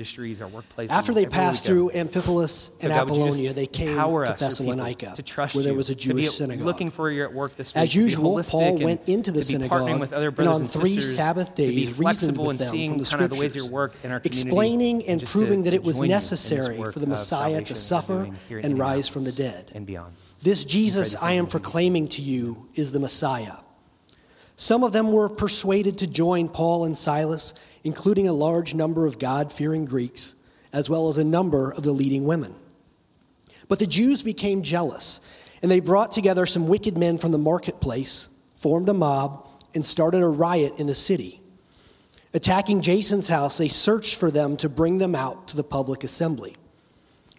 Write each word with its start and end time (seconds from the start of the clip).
industries, 0.00 0.40
our 0.40 0.48
workplaces. 0.48 0.88
After 0.88 1.12
they 1.12 1.26
passed 1.26 1.66
through 1.66 1.90
Amphipolis 1.90 2.70
and 2.82 2.90
God, 2.90 3.10
would 3.10 3.16
you 3.18 3.24
just 3.24 3.28
Apollonia, 3.28 3.52
they 3.52 3.66
came 3.66 3.88
to 3.88 4.02
people, 4.02 4.24
Thessalonica, 4.24 5.12
to 5.16 5.22
trust 5.22 5.54
where 5.54 5.62
there 5.62 5.74
was 5.74 5.90
a 5.90 5.94
Jewish 5.94 6.30
synagogue. 6.30 6.64
Looking 6.64 6.90
for 6.90 7.10
you 7.10 7.22
at 7.22 7.32
work 7.32 7.54
this 7.56 7.74
week. 7.74 7.82
As 7.82 7.94
usual, 7.94 8.42
Paul 8.42 8.78
went 8.78 9.06
into 9.08 9.30
the 9.30 9.42
synagogue 9.42 10.00
with 10.00 10.12
other 10.14 10.28
and 10.28 10.48
on 10.48 10.62
and 10.62 10.70
three 10.70 10.94
sisters, 10.96 11.16
Sabbath 11.16 11.54
days 11.54 11.98
reasoned 11.98 12.38
with 12.38 12.58
them 12.58 12.70
from 12.70 12.78
the 12.78 12.98
the 12.98 13.04
scriptures, 13.04 13.54
your 13.54 13.66
work 13.66 13.94
in 14.02 14.10
our 14.10 14.22
explaining 14.24 15.06
and 15.06 15.20
to- 15.20 15.26
proving 15.26 15.64
that 15.64 15.74
it 15.74 15.84
was 15.84 15.96
join 15.96 16.06
you 16.08 16.14
in 16.14 16.20
this 16.20 16.30
necessary 16.32 16.82
for 16.92 16.98
the 16.98 17.06
Messiah 17.06 17.60
to 17.60 17.74
suffer 17.74 18.24
in 18.48 18.64
and 18.64 18.78
rise 18.78 19.06
from 19.06 19.24
the 19.24 19.32
dead. 19.32 19.70
and 19.74 19.84
beyond. 19.86 20.14
This 20.42 20.64
Jesus 20.64 21.14
I 21.20 21.32
am 21.32 21.46
proclaiming 21.46 22.08
to 22.08 22.22
you 22.22 22.68
is 22.74 22.92
the 22.92 23.00
Messiah. 23.00 23.58
Some 24.56 24.84
of 24.84 24.92
them 24.92 25.12
were 25.12 25.28
persuaded 25.28 25.98
to 25.98 26.06
join 26.06 26.48
Paul 26.48 26.84
and 26.84 26.96
Silas, 26.96 27.54
including 27.84 28.28
a 28.28 28.32
large 28.32 28.74
number 28.74 29.06
of 29.06 29.18
God 29.18 29.52
fearing 29.52 29.84
Greeks, 29.84 30.34
as 30.72 30.88
well 30.88 31.08
as 31.08 31.18
a 31.18 31.24
number 31.24 31.72
of 31.72 31.82
the 31.82 31.92
leading 31.92 32.26
women. 32.26 32.54
But 33.68 33.78
the 33.78 33.86
Jews 33.86 34.22
became 34.22 34.62
jealous, 34.62 35.20
and 35.62 35.70
they 35.70 35.80
brought 35.80 36.12
together 36.12 36.46
some 36.46 36.68
wicked 36.68 36.98
men 36.98 37.18
from 37.18 37.32
the 37.32 37.38
marketplace, 37.38 38.28
formed 38.56 38.88
a 38.88 38.94
mob, 38.94 39.46
and 39.74 39.84
started 39.84 40.22
a 40.22 40.28
riot 40.28 40.74
in 40.78 40.86
the 40.86 40.94
city. 40.94 41.40
Attacking 42.32 42.80
Jason's 42.80 43.28
house, 43.28 43.58
they 43.58 43.68
searched 43.68 44.18
for 44.18 44.30
them 44.30 44.56
to 44.58 44.68
bring 44.68 44.98
them 44.98 45.14
out 45.14 45.48
to 45.48 45.56
the 45.56 45.64
public 45.64 46.04
assembly. 46.04 46.54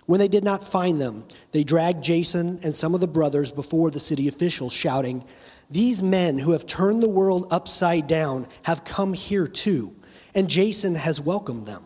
When 0.05 0.20
they 0.20 0.27
did 0.27 0.43
not 0.43 0.63
find 0.63 0.99
them, 0.99 1.26
they 1.51 1.63
dragged 1.63 2.03
Jason 2.03 2.59
and 2.63 2.76
some 2.76 2.93
of 2.93 3.01
the 3.01 3.07
brothers 3.07 3.51
before 3.51 3.91
the 3.91 3.99
city 3.99 4.27
officials, 4.27 4.73
shouting, 4.73 5.23
These 5.70 6.03
men 6.03 6.37
who 6.37 6.51
have 6.51 6.65
turned 6.65 7.01
the 7.01 7.09
world 7.09 7.48
upside 7.51 8.07
down 8.07 8.48
have 8.63 8.84
come 8.84 9.13
here 9.13 9.48
too, 9.48 9.95
and 10.34 10.49
Jason 10.49 10.95
has 10.95 11.21
welcomed 11.21 11.66
them. 11.66 11.84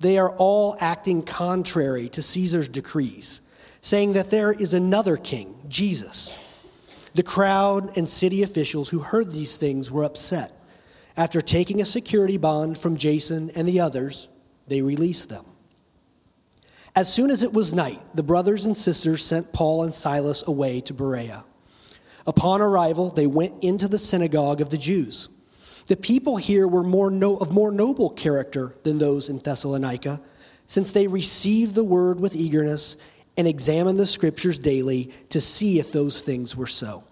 They 0.00 0.18
are 0.18 0.30
all 0.36 0.76
acting 0.80 1.22
contrary 1.22 2.08
to 2.10 2.22
Caesar's 2.22 2.68
decrees, 2.68 3.40
saying 3.80 4.14
that 4.14 4.30
there 4.30 4.52
is 4.52 4.74
another 4.74 5.16
king, 5.16 5.54
Jesus. 5.68 6.38
The 7.14 7.22
crowd 7.22 7.96
and 7.96 8.08
city 8.08 8.42
officials 8.42 8.88
who 8.88 8.98
heard 8.98 9.30
these 9.32 9.56
things 9.56 9.90
were 9.90 10.04
upset. 10.04 10.52
After 11.16 11.40
taking 11.40 11.80
a 11.80 11.84
security 11.84 12.36
bond 12.36 12.78
from 12.78 12.96
Jason 12.96 13.50
and 13.54 13.68
the 13.68 13.80
others, 13.80 14.28
they 14.66 14.82
released 14.82 15.28
them. 15.28 15.44
As 16.94 17.12
soon 17.12 17.30
as 17.30 17.42
it 17.42 17.52
was 17.52 17.74
night, 17.74 18.00
the 18.14 18.22
brothers 18.22 18.64
and 18.64 18.76
sisters 18.76 19.24
sent 19.24 19.52
Paul 19.52 19.84
and 19.84 19.94
Silas 19.94 20.46
away 20.46 20.80
to 20.82 20.94
Berea. 20.94 21.44
Upon 22.26 22.60
arrival, 22.60 23.10
they 23.10 23.26
went 23.26 23.62
into 23.62 23.88
the 23.88 23.98
synagogue 23.98 24.60
of 24.60 24.70
the 24.70 24.78
Jews. 24.78 25.28
The 25.86 25.96
people 25.96 26.36
here 26.36 26.68
were 26.68 26.82
more 26.82 27.10
no, 27.10 27.36
of 27.36 27.52
more 27.52 27.72
noble 27.72 28.10
character 28.10 28.74
than 28.82 28.98
those 28.98 29.28
in 29.28 29.38
Thessalonica, 29.38 30.20
since 30.66 30.92
they 30.92 31.06
received 31.06 31.74
the 31.74 31.84
word 31.84 32.20
with 32.20 32.36
eagerness 32.36 32.96
and 33.36 33.48
examined 33.48 33.98
the 33.98 34.06
scriptures 34.06 34.58
daily 34.58 35.10
to 35.30 35.40
see 35.40 35.78
if 35.78 35.92
those 35.92 36.22
things 36.22 36.56
were 36.56 36.66
so. 36.66 37.04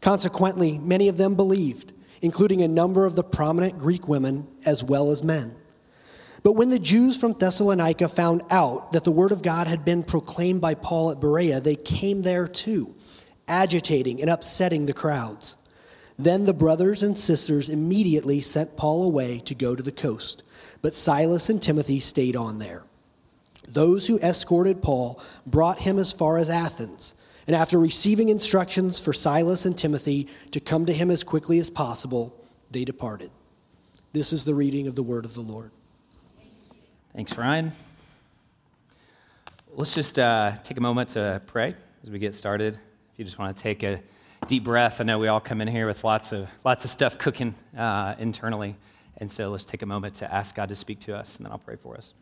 Consequently, 0.00 0.78
many 0.78 1.08
of 1.08 1.16
them 1.16 1.34
believed, 1.34 1.92
including 2.22 2.62
a 2.62 2.68
number 2.68 3.04
of 3.04 3.16
the 3.16 3.24
prominent 3.24 3.78
Greek 3.78 4.08
women 4.08 4.46
as 4.64 4.82
well 4.82 5.10
as 5.10 5.22
men. 5.22 5.54
But 6.42 6.52
when 6.52 6.68
the 6.68 6.78
Jews 6.78 7.16
from 7.16 7.32
Thessalonica 7.32 8.08
found 8.08 8.42
out 8.50 8.92
that 8.92 9.04
the 9.04 9.10
word 9.10 9.32
of 9.32 9.42
God 9.42 9.66
had 9.66 9.84
been 9.84 10.02
proclaimed 10.02 10.60
by 10.60 10.74
Paul 10.74 11.10
at 11.10 11.20
Berea, 11.20 11.60
they 11.60 11.74
came 11.74 12.20
there 12.20 12.46
too, 12.46 12.94
agitating 13.48 14.20
and 14.20 14.30
upsetting 14.30 14.84
the 14.84 14.92
crowds. 14.92 15.56
Then 16.18 16.46
the 16.46 16.54
brothers 16.54 17.02
and 17.02 17.18
sisters 17.18 17.68
immediately 17.68 18.40
sent 18.40 18.76
Paul 18.76 19.04
away 19.04 19.40
to 19.40 19.54
go 19.54 19.74
to 19.74 19.82
the 19.82 19.92
coast, 19.92 20.42
but 20.80 20.94
Silas 20.94 21.48
and 21.48 21.60
Timothy 21.60 21.98
stayed 21.98 22.36
on 22.36 22.58
there. 22.58 22.84
Those 23.68 24.06
who 24.06 24.18
escorted 24.18 24.82
Paul 24.82 25.20
brought 25.46 25.80
him 25.80 25.98
as 25.98 26.12
far 26.12 26.38
as 26.38 26.50
Athens, 26.50 27.14
and 27.46 27.56
after 27.56 27.78
receiving 27.78 28.28
instructions 28.28 29.00
for 29.00 29.12
Silas 29.12 29.66
and 29.66 29.76
Timothy 29.76 30.28
to 30.52 30.60
come 30.60 30.86
to 30.86 30.92
him 30.92 31.10
as 31.10 31.24
quickly 31.24 31.58
as 31.58 31.70
possible, 31.70 32.34
they 32.70 32.84
departed. 32.84 33.30
This 34.12 34.32
is 34.32 34.44
the 34.44 34.54
reading 34.54 34.86
of 34.86 34.94
the 34.94 35.02
word 35.02 35.24
of 35.24 35.34
the 35.34 35.40
Lord. 35.40 35.72
Thanks, 37.14 37.36
Ryan. 37.36 37.72
Let's 39.72 39.94
just 39.94 40.18
uh, 40.18 40.52
take 40.62 40.78
a 40.78 40.80
moment 40.80 41.10
to 41.10 41.42
pray 41.46 41.74
as 42.02 42.10
we 42.10 42.20
get 42.20 42.34
started. 42.34 42.74
If 42.74 43.18
you 43.18 43.24
just 43.24 43.38
want 43.38 43.56
to 43.56 43.62
take 43.62 43.82
a 43.82 44.00
deep 44.44 44.64
breath, 44.64 45.00
I 45.00 45.04
know 45.04 45.18
we 45.18 45.28
all 45.28 45.40
come 45.40 45.60
in 45.60 45.68
here 45.68 45.86
with 45.86 46.04
lots 46.04 46.32
of 46.32 46.48
lots 46.64 46.84
of 46.84 46.90
stuff 46.90 47.18
cooking 47.18 47.54
uh, 47.76 48.14
internally, 48.18 48.76
and 49.18 49.30
so 49.30 49.50
let's 49.50 49.64
take 49.64 49.82
a 49.82 49.86
moment 49.86 50.16
to 50.16 50.32
ask 50.32 50.54
God 50.54 50.68
to 50.68 50.76
speak 50.76 51.00
to 51.00 51.16
us, 51.16 51.36
and 51.36 51.46
then 51.46 51.52
I'll 51.52 51.58
pray 51.58 51.76
for 51.76 51.96
us. 51.96 52.14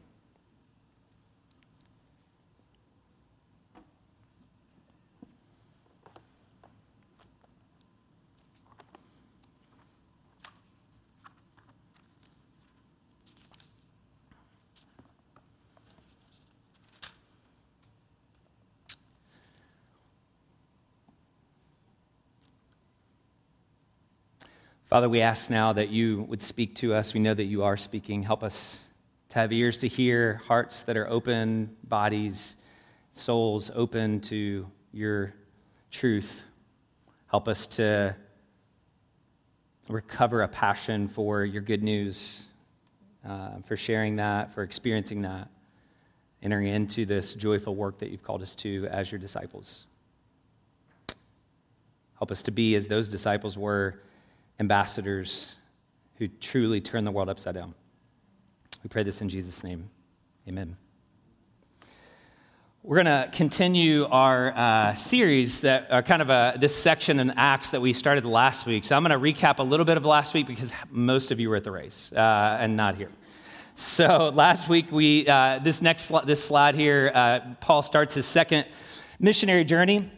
Father, 24.93 25.09
we 25.09 25.23
ask 25.23 25.49
now 25.49 25.73
that 25.73 25.89
you 25.89 26.27
would 26.29 26.43
speak 26.43 26.75
to 26.75 26.93
us. 26.93 27.15
We 27.15 27.21
know 27.21 27.33
that 27.33 27.45
you 27.45 27.63
are 27.63 27.79
speaking. 27.79 28.23
Help 28.23 28.43
us 28.43 28.85
to 29.31 29.39
have 29.39 29.51
ears 29.51 29.79
to 29.79 29.89
hear, 29.89 30.43
hearts 30.47 30.83
that 30.83 30.99
are 30.99 31.09
open, 31.09 31.75
bodies, 31.85 32.57
souls 33.15 33.71
open 33.75 34.21
to 34.21 34.67
your 34.93 35.33
truth. 35.91 36.43
Help 37.29 37.49
us 37.49 37.67
to 37.69 38.15
recover 39.89 40.43
a 40.43 40.49
passion 40.49 41.09
for 41.09 41.43
your 41.43 41.63
good 41.63 41.83
news, 41.83 42.49
uh, 43.27 43.63
for 43.65 43.79
sharing 43.79 44.17
that, 44.17 44.53
for 44.53 44.63
experiencing 44.63 45.23
that, 45.23 45.49
entering 46.43 46.67
into 46.67 47.07
this 47.07 47.33
joyful 47.33 47.75
work 47.75 47.99
that 48.01 48.11
you've 48.11 48.23
called 48.23 48.43
us 48.43 48.55
to 48.57 48.87
as 48.89 49.11
your 49.11 49.19
disciples. 49.19 49.87
Help 52.19 52.31
us 52.31 52.43
to 52.43 52.51
be 52.51 52.75
as 52.75 52.89
those 52.89 53.09
disciples 53.09 53.57
were 53.57 53.99
ambassadors 54.61 55.55
who 56.17 56.29
truly 56.29 56.81
turn 56.81 57.05
the 57.05 57.11
world 57.11 57.29
upside 57.29 57.55
down. 57.55 57.75
We 58.83 58.89
pray 58.89 59.03
this 59.03 59.21
in 59.21 59.29
Jesus' 59.29 59.63
name. 59.65 59.91
Amen. 60.49 60.77
We're 62.85 63.03
going 63.05 63.07
to 63.07 63.31
continue 63.31 64.07
our 64.07 64.53
uh, 64.57 64.95
series 64.97 65.61
that 65.61 65.89
are 65.93 66.03
kind 66.03 66.21
of 66.21 66.31
a, 66.31 66.57
this 66.59 66.75
section 66.75 67.21
in 67.21 67.31
Acts 67.31 67.71
that 67.71 67.81
we 67.81 67.93
started 67.93 68.25
last 68.25 68.67
week. 68.67 68.85
So 68.85 68.97
I'm 68.97 69.05
going 69.05 69.13
to 69.13 69.41
recap 69.41 69.61
a 69.61 69.63
little 69.63 69.87
bit 69.87 69.97
of 69.97 70.05
last 70.05 70.35
week 70.35 70.49
because 70.49 70.73
most 70.91 71.31
of 71.31 71.39
you 71.39 71.49
were 71.49 71.57
at 71.57 71.63
the 71.63 71.71
race 71.71 72.11
uh, 72.13 72.57
and 72.61 72.77
not 72.77 72.97
here. 72.97 73.11
So 73.77 74.33
last 74.35 74.69
week 74.69 74.91
we 74.91 75.27
uh, 75.29 75.61
this 75.63 75.81
next 75.81 76.11
sli- 76.11 76.27
this 76.27 76.45
slide 76.45 76.75
here, 76.75 77.13
uh, 77.15 77.41
Paul 77.61 77.83
starts 77.83 78.15
his 78.15 78.27
second 78.27 78.67
missionary 79.19 79.65
journey, 79.65 80.11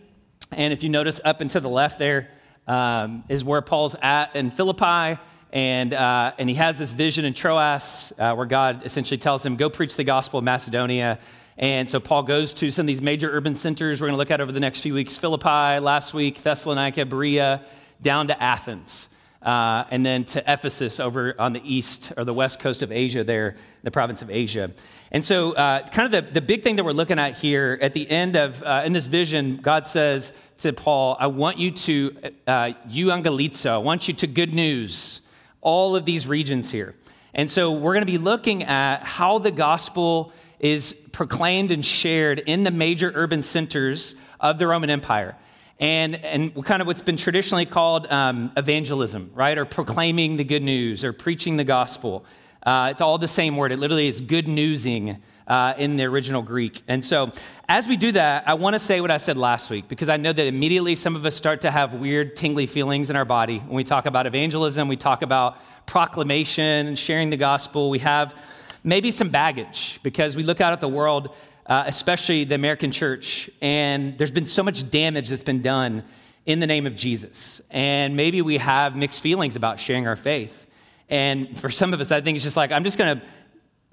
and 0.51 0.73
if 0.73 0.83
you 0.83 0.89
notice 0.89 1.21
up 1.25 1.41
and 1.41 1.51
to 1.51 1.61
the 1.61 1.69
left 1.69 1.99
there 1.99 2.31
um, 2.67 3.25
is 3.29 3.45
where 3.45 3.63
Paul's 3.63 3.95
at 4.01 4.35
in 4.37 4.51
Philippi, 4.51 5.21
and 5.53 5.93
uh, 5.93 6.33
and 6.39 6.49
he 6.49 6.55
has 6.57 6.77
this 6.77 6.93
vision 6.93 7.25
in 7.25 7.35
Troas 7.35 8.13
uh, 8.19 8.35
where 8.35 8.47
God 8.47 8.85
essentially 8.85 9.19
tells 9.19 9.45
him, 9.45 9.57
"Go 9.57 9.71
preach 9.71 9.97
the 9.97 10.05
gospel 10.05 10.39
of 10.39 10.45
Macedonia." 10.45 11.19
And 11.57 11.89
so 11.89 12.01
Paul 12.01 12.25
goes 12.25 12.53
to 12.55 12.73
some 12.73 12.85
of 12.85 12.87
these 12.89 13.01
major 13.01 13.31
urban 13.31 13.55
centers. 13.55 14.01
We're 14.01 14.09
going 14.09 14.15
to 14.15 14.19
look 14.19 14.33
at 14.33 14.41
over 14.41 14.51
the 14.51 14.61
next 14.61 14.81
few 14.81 14.95
weeks: 14.95 15.17
Philippi 15.17 15.79
last 15.81 16.15
week, 16.15 16.43
Thessalonica, 16.43 17.07
Berea, 17.07 17.65
down 18.03 18.29
to 18.29 18.43
Athens. 18.43 19.09
Uh, 19.45 19.85
and 19.91 20.07
then 20.07 20.25
to 20.25 20.43
Ephesus 20.51 20.99
over 20.99 21.35
on 21.39 21.53
the 21.53 21.61
east 21.63 22.15
or 22.17 22.25
the 22.25 22.33
west 22.33 22.61
coast 22.61 22.81
of 22.81 22.91
Asia, 22.91 23.23
there, 23.23 23.57
the 23.83 23.91
province 23.91 24.23
of 24.23 24.31
Asia. 24.31 24.71
And 25.13 25.23
so, 25.23 25.53
uh, 25.53 25.87
kind 25.89 26.13
of 26.13 26.25
the, 26.27 26.33
the 26.33 26.41
big 26.41 26.63
thing 26.63 26.77
that 26.77 26.85
we're 26.85 26.93
looking 26.93 27.19
at 27.19 27.37
here 27.37 27.79
at 27.83 27.93
the 27.93 28.11
end 28.11 28.37
of, 28.37 28.63
uh, 28.63 28.83
in 28.87 28.95
this 28.95 29.07
vision, 29.07 29.59
God 29.59 29.87
says 29.87 30.33
to 30.59 30.73
Paul, 30.73 31.17
I 31.19 31.27
want 31.27 31.59
you 31.59 31.71
to, 31.71 32.17
uh, 32.47 32.73
euangelizo, 32.89 33.71
I 33.71 33.79
want 33.79 34.09
you 34.09 34.15
to 34.15 34.27
good 34.27 34.55
news 34.55 35.21
all 35.61 35.97
of 35.97 36.05
these 36.05 36.27
regions 36.27 36.71
here. 36.71 36.95
And 37.33 37.51
so, 37.51 37.73
we're 37.73 37.95
going 37.95 38.03
to 38.03 38.07
be 38.07 38.19
looking 38.19 38.65
at 38.65 39.03
how 39.03 39.39
the 39.39 39.51
gospel 39.51 40.33
is 40.61 40.93
proclaimed 41.13 41.71
and 41.71 41.85
shared 41.85 42.39
in 42.39 42.65
the 42.65 42.71
major 42.71 43.13
urban 43.15 43.43
centers 43.43 44.15
of 44.41 44.59
the 44.59 44.67
Roman 44.67 44.91
Empire 44.91 45.37
and, 45.81 46.15
and 46.17 46.65
kind 46.65 46.81
of 46.81 46.87
what's 46.87 47.03
been 47.03 47.17
traditionally 47.17 47.67
called 47.67 48.07
um, 48.07 48.53
evangelism, 48.57 49.31
right? 49.35 49.59
Or 49.59 49.65
proclaiming 49.65 50.37
the 50.37 50.45
good 50.45 50.63
news 50.63 51.05
or 51.05 51.13
preaching 51.13 51.57
the 51.57 51.65
gospel. 51.65 52.25
Uh, 52.63 52.89
it's 52.91 53.01
all 53.01 53.19
the 53.19 53.29
same 53.29 53.57
word. 53.57 53.73
It 53.73 53.79
literally 53.79 54.09
is 54.09 54.21
good 54.21 54.49
newsing 54.49 55.23
uh, 55.47 55.75
in 55.77 55.97
the 55.97 56.05
original 56.05 56.43
Greek. 56.43 56.83
And 56.89 57.05
so, 57.05 57.33
as 57.69 57.89
we 57.89 57.97
do 57.97 58.13
that, 58.13 58.47
I 58.47 58.55
want 58.55 58.75
to 58.75 58.79
say 58.81 59.01
what 59.01 59.11
I 59.11 59.17
said 59.17 59.37
last 59.37 59.71
week 59.71 59.89
because 59.89 60.09
I 60.09 60.17
know 60.17 60.33
that 60.33 60.47
immediately 60.47 60.97
some 60.97 61.17
of 61.17 61.25
us 61.25 61.35
start 61.35 61.63
to 61.63 61.71
have 61.71 61.95
weird, 61.95 62.37
tingly 62.37 62.67
feelings 62.67 63.09
in 63.11 63.17
our 63.17 63.25
body 63.25 63.59
when 63.59 63.77
we 63.77 63.85
talk 63.85 64.07
about 64.07 64.27
evangelism, 64.27 64.89
we 64.89 64.97
talk 64.97 65.23
about 65.23 65.57
proclamation 65.87 66.87
and 66.87 66.99
sharing 66.99 67.31
the 67.31 67.37
gospel. 67.37 67.91
We 67.91 68.01
have 68.01 68.35
maybe 68.83 69.11
some 69.11 69.31
baggage 69.31 70.01
because 70.03 70.37
we 70.37 70.43
look 70.43 70.61
out 70.61 70.73
at 70.73 70.81
the 70.81 70.89
world, 70.89 71.35
uh, 71.67 71.85
especially 71.87 72.45
the 72.45 72.55
American 72.55 72.93
church, 72.93 73.49
and 73.63 74.17
there's 74.19 74.31
been 74.31 74.47
so 74.47 74.63
much 74.63 74.91
damage 74.91 75.31
that's 75.31 75.43
been 75.43 75.63
done 75.63 76.05
in 76.47 76.61
the 76.61 76.67
name 76.67 76.87
of 76.87 76.95
Jesus. 76.95 77.63
And 77.71 78.17
maybe 78.17 78.43
we 78.43 78.59
have 78.59 78.95
mixed 78.95 79.23
feelings 79.23 79.57
about 79.57 79.81
sharing 79.81 80.07
our 80.07 80.17
faith. 80.17 80.67
And 81.09 81.59
for 81.59 81.71
some 81.71 81.95
of 81.95 82.01
us, 82.01 82.11
I 82.11 82.21
think 82.21 82.37
it's 82.37 82.45
just 82.45 82.57
like, 82.57 82.73
I'm 82.73 82.85
just 82.85 82.99
going 82.99 83.19
to 83.19 83.27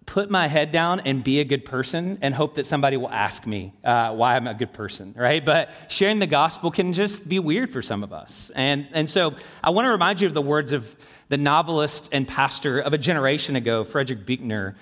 put 0.06 0.30
my 0.30 0.48
head 0.48 0.72
down 0.72 1.00
and 1.02 1.24
be 1.24 1.40
a 1.40 1.44
good 1.44 1.64
person 1.64 2.18
and 2.22 2.34
hope 2.34 2.56
that 2.56 2.66
somebody 2.66 2.98
will 2.98 3.10
ask 3.10 3.46
me 3.46 3.74
uh, 3.84 4.12
why 4.14 4.36
I'm 4.36 4.48
a 4.48 4.54
good 4.54 4.74
person, 4.74 5.14
right? 5.16 5.44
But 5.44 5.70
sharing 5.90 6.20
the 6.20 6.28
gospel 6.28 6.72
can 6.72 6.94
just 6.94 7.30
be 7.30 7.40
weird 7.40 7.72
for 7.72 7.82
some 7.82 8.04
of 8.04 8.12
us. 8.12 8.52
And, 8.56 8.88
and 8.92 9.10
so 9.10 9.36
I 9.64 9.70
want 9.70 9.86
to 9.86 9.92
remind 9.92 10.20
you 10.20 10.28
of 10.28 10.34
the 10.34 10.42
words 10.42 10.72
of 10.72 10.96
the 11.30 11.38
novelist 11.38 12.10
and 12.12 12.28
pastor 12.28 12.80
of 12.80 12.94
a 12.94 12.98
generation 12.98 13.56
ago, 13.56 13.84
Frederick 13.84 14.26
Buechner. 14.26 14.76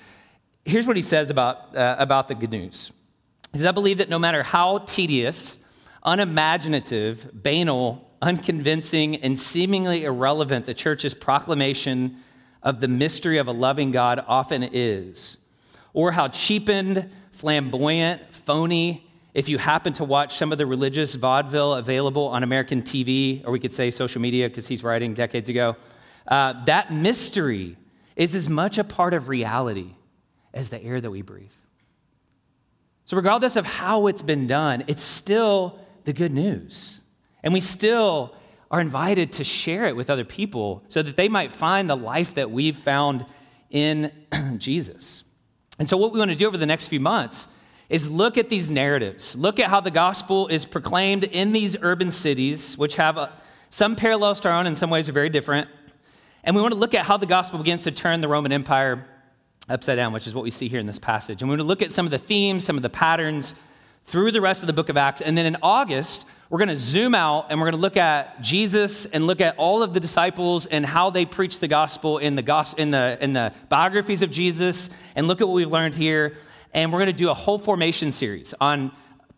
Here's 0.66 0.88
what 0.88 0.96
he 0.96 1.02
says 1.02 1.30
about, 1.30 1.76
uh, 1.76 1.98
about 2.00 2.28
the 2.28 2.36
good 2.36 2.52
news. 2.52 2.92
He 3.52 3.60
says, 3.60 3.68
I 3.68 3.72
believe 3.72 3.98
that 3.98 4.10
no 4.10 4.20
matter 4.20 4.42
how 4.42 4.80
tedious, 4.80 5.60
unimaginative, 6.04 7.30
banal, 7.34 8.10
unconvincing, 8.22 9.18
and 9.18 9.38
seemingly 9.38 10.06
irrelevant 10.06 10.66
the 10.66 10.74
church's 10.74 11.14
proclamation 11.14 12.18
of 12.62 12.80
the 12.80 12.88
mystery 12.88 13.38
of 13.38 13.48
a 13.48 13.52
loving 13.52 13.92
God 13.92 14.24
often 14.28 14.64
is, 14.64 15.38
or 15.94 16.12
how 16.12 16.28
cheapened, 16.28 17.10
flamboyant, 17.32 18.36
phony, 18.36 19.10
if 19.34 19.48
you 19.48 19.58
happen 19.58 19.94
to 19.94 20.04
watch 20.04 20.38
some 20.38 20.52
of 20.52 20.58
the 20.58 20.66
religious 20.66 21.16
vaudeville 21.16 21.76
available 21.76 22.28
on 22.28 22.44
American 22.44 22.82
TV, 22.82 23.46
or 23.46 23.52
we 23.52 23.60
could 23.60 23.72
say 23.72 23.92
social 23.92 24.22
media 24.22 24.50
because 24.50 24.68
he's 24.68 24.84
writing 24.84 25.14
decades 25.14 25.50
ago, 25.50 25.76
uh, 26.28 26.66
that 26.66 26.92
mystery 26.92 27.78
is 28.16 28.36
as 28.36 28.50
much 28.50 28.78
a 28.78 28.84
part 28.84 29.14
of 29.14 29.30
reality 29.30 29.96
as 30.54 30.70
the 30.70 30.82
air 30.84 31.00
that 31.00 31.12
we 31.12 31.22
breathe. 31.22 31.52
So, 33.06 33.18
regardless 33.18 33.56
of 33.56 33.66
how 33.66 34.08
it's 34.08 34.22
been 34.22 34.46
done, 34.46 34.84
it's 34.88 35.04
still 35.04 35.80
the 36.04 36.14
good 36.14 36.32
news. 36.32 37.00
And 37.42 37.54
we 37.54 37.60
still 37.60 38.36
are 38.72 38.80
invited 38.80 39.32
to 39.34 39.44
share 39.44 39.88
it 39.88 39.96
with 39.96 40.10
other 40.10 40.24
people 40.24 40.84
so 40.88 41.02
that 41.02 41.16
they 41.16 41.28
might 41.28 41.52
find 41.52 41.90
the 41.90 41.98
life 41.98 42.36
that 42.36 42.52
we've 42.52 42.78
found 42.78 43.26
in 43.70 44.12
Jesus. 44.58 45.24
And 45.80 45.88
so, 45.88 45.98
what 45.98 46.12
we 46.12 46.20
want 46.20 46.30
to 46.30 46.36
do 46.36 46.48
over 46.48 46.58
the 46.58 46.66
next 46.66 46.88
few 46.88 47.00
months 47.00 47.48
is 47.90 48.10
look 48.10 48.38
at 48.38 48.50
these 48.50 48.70
narratives, 48.70 49.36
look 49.36 49.60
at 49.60 49.68
how 49.70 49.82
the 49.82 49.92
gospel 49.92 50.48
is 50.48 50.66
proclaimed 50.66 51.24
in 51.24 51.52
these 51.54 51.76
urban 51.82 52.12
cities, 52.12 52.78
which 52.78 52.96
have 52.96 53.18
a, 53.18 53.32
some 53.72 53.96
parallels 53.96 54.40
to 54.42 54.50
our 54.50 54.56
own, 54.56 54.68
in 54.68 54.76
some 54.76 54.90
ways 54.90 55.10
are 55.10 55.14
very 55.14 55.30
different. 55.30 55.68
And 56.44 56.56
we 56.56 56.62
want 56.62 56.74
to 56.74 56.80
look 56.80 56.94
at 56.94 57.06
how 57.06 57.18
the 57.18 57.26
gospel 57.26 57.60
begins 57.60 57.84
to 57.84 57.92
turn 57.92 58.22
the 58.22 58.28
Roman 58.28 58.52
Empire 58.52 59.06
upside 59.68 59.98
down, 59.98 60.14
which 60.14 60.28
is 60.28 60.36
what 60.36 60.44
we 60.44 60.52
see 60.52 60.68
here 60.68 60.80
in 60.80 60.86
this 60.86 61.00
passage. 61.00 61.42
And 61.42 61.50
we 61.50 61.54
want 61.54 61.62
to 61.62 61.68
look 61.68 61.82
at 61.82 61.92
some 61.92 62.06
of 62.06 62.12
the 62.12 62.18
themes, 62.18 62.64
some 62.64 62.76
of 62.76 62.84
the 62.84 62.90
patterns 62.90 63.56
through 64.06 64.32
the 64.32 64.42
rest 64.42 64.62
of 64.62 64.68
the 64.68 64.74
book 64.74 64.90
of 64.90 64.98
Acts. 64.98 65.22
And 65.22 65.38
then 65.38 65.46
in 65.46 65.58
August, 65.62 66.26
we're 66.50 66.58
going 66.58 66.70
to 66.70 66.78
zoom 66.78 67.14
out 67.14 67.48
and 67.50 67.60
we're 67.60 67.68
going 67.68 67.80
to 67.80 67.82
look 67.82 67.98
at 67.98 68.42
Jesus 68.42 69.06
and 69.06 69.28
look 69.28 69.40
at 69.40 69.56
all 69.58 69.84
of 69.84 69.94
the 69.94 70.00
disciples 70.00 70.66
and 70.66 70.84
how 70.84 71.12
they 71.12 71.26
preach 71.26 71.60
the 71.60 71.68
gospel 71.68 72.18
in 72.18 72.36
the, 72.36 72.42
gospel, 72.42 72.82
in 72.82 72.90
the, 72.90 73.18
in 73.22 73.34
the 73.34 73.54
biographies 73.70 74.24
of 74.24 74.32
Jesus 74.32 74.90
and 75.16 75.28
look 75.28 75.42
at 75.42 75.48
what 75.48 75.54
we've 75.54 75.72
learned 75.72 75.94
here. 75.94 76.38
And 76.74 76.92
we're 76.92 77.00
going 77.00 77.08
to 77.08 77.14
do 77.14 77.30
a 77.30 77.36
whole 77.36 77.60
formation 77.60 78.12
series 78.12 78.56
on, 78.60 78.92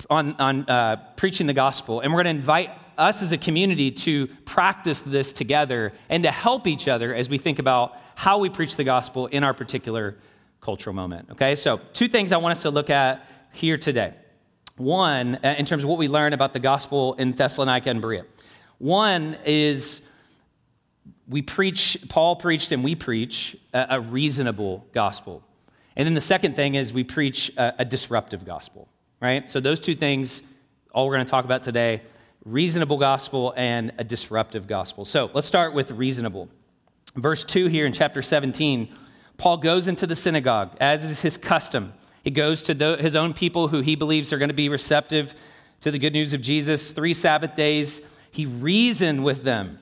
on, 0.09 0.35
on 0.35 0.69
uh, 0.69 0.95
preaching 1.17 1.47
the 1.47 1.53
gospel. 1.53 1.99
And 1.99 2.13
we're 2.13 2.23
going 2.23 2.33
to 2.35 2.39
invite 2.39 2.69
us 2.97 3.21
as 3.21 3.33
a 3.33 3.37
community 3.37 3.91
to 3.91 4.27
practice 4.45 5.01
this 5.01 5.33
together 5.33 5.91
and 6.07 6.23
to 6.23 6.31
help 6.31 6.65
each 6.65 6.87
other 6.87 7.13
as 7.13 7.27
we 7.27 7.37
think 7.37 7.59
about 7.59 7.97
how 8.15 8.37
we 8.37 8.49
preach 8.49 8.77
the 8.77 8.83
gospel 8.85 9.27
in 9.27 9.43
our 9.43 9.53
particular 9.53 10.17
cultural 10.61 10.95
moment. 10.95 11.29
Okay, 11.31 11.57
so 11.57 11.81
two 11.91 12.07
things 12.07 12.31
I 12.31 12.37
want 12.37 12.55
us 12.55 12.61
to 12.61 12.69
look 12.69 12.89
at 12.89 13.25
here 13.51 13.77
today. 13.77 14.13
One, 14.77 15.35
uh, 15.43 15.55
in 15.57 15.65
terms 15.65 15.83
of 15.83 15.89
what 15.89 15.99
we 15.99 16.07
learn 16.07 16.33
about 16.33 16.53
the 16.53 16.59
gospel 16.59 17.13
in 17.15 17.33
Thessalonica 17.33 17.89
and 17.89 18.01
Berea. 18.01 18.25
One 18.77 19.37
is 19.45 20.01
we 21.27 21.41
preach, 21.41 21.97
Paul 22.09 22.35
preached 22.35 22.71
and 22.71 22.83
we 22.83 22.95
preach 22.95 23.55
a, 23.73 24.01
reasonable 24.01 24.85
gospel. 24.91 25.43
And 25.95 26.05
then 26.05 26.13
the 26.13 26.21
second 26.21 26.55
thing 26.55 26.75
is 26.75 26.91
we 26.91 27.03
preach 27.03 27.51
a, 27.57 27.75
a 27.79 27.85
disruptive 27.85 28.45
gospel, 28.45 28.89
right? 29.19 29.49
So 29.49 29.59
those 29.59 29.79
two 29.79 29.95
things, 29.95 30.41
all 30.93 31.07
we're 31.07 31.15
going 31.15 31.25
to 31.25 31.31
talk 31.31 31.45
about 31.45 31.63
today 31.63 32.01
reasonable 32.43 32.97
gospel 32.97 33.53
and 33.55 33.91
a 33.97 34.03
disruptive 34.03 34.65
gospel. 34.67 35.05
So 35.05 35.29
let's 35.33 35.45
start 35.45 35.73
with 35.73 35.91
reasonable. 35.91 36.49
Verse 37.15 37.43
2 37.43 37.67
here 37.67 37.85
in 37.85 37.93
chapter 37.93 38.21
17, 38.21 38.89
Paul 39.37 39.57
goes 39.57 39.87
into 39.87 40.07
the 40.07 40.15
synagogue, 40.15 40.75
as 40.79 41.03
is 41.03 41.21
his 41.21 41.37
custom. 41.37 41.93
He 42.23 42.31
goes 42.31 42.63
to 42.63 42.73
the, 42.73 42.97
his 42.97 43.15
own 43.15 43.33
people 43.33 43.67
who 43.67 43.81
he 43.81 43.95
believes 43.95 44.31
are 44.31 44.37
going 44.37 44.49
to 44.49 44.53
be 44.53 44.69
receptive 44.69 45.33
to 45.81 45.91
the 45.91 45.99
good 45.99 46.13
news 46.13 46.33
of 46.33 46.41
Jesus. 46.41 46.93
Three 46.93 47.13
Sabbath 47.13 47.55
days, 47.55 48.01
he 48.31 48.45
reasoned 48.45 49.23
with 49.23 49.43
them 49.43 49.79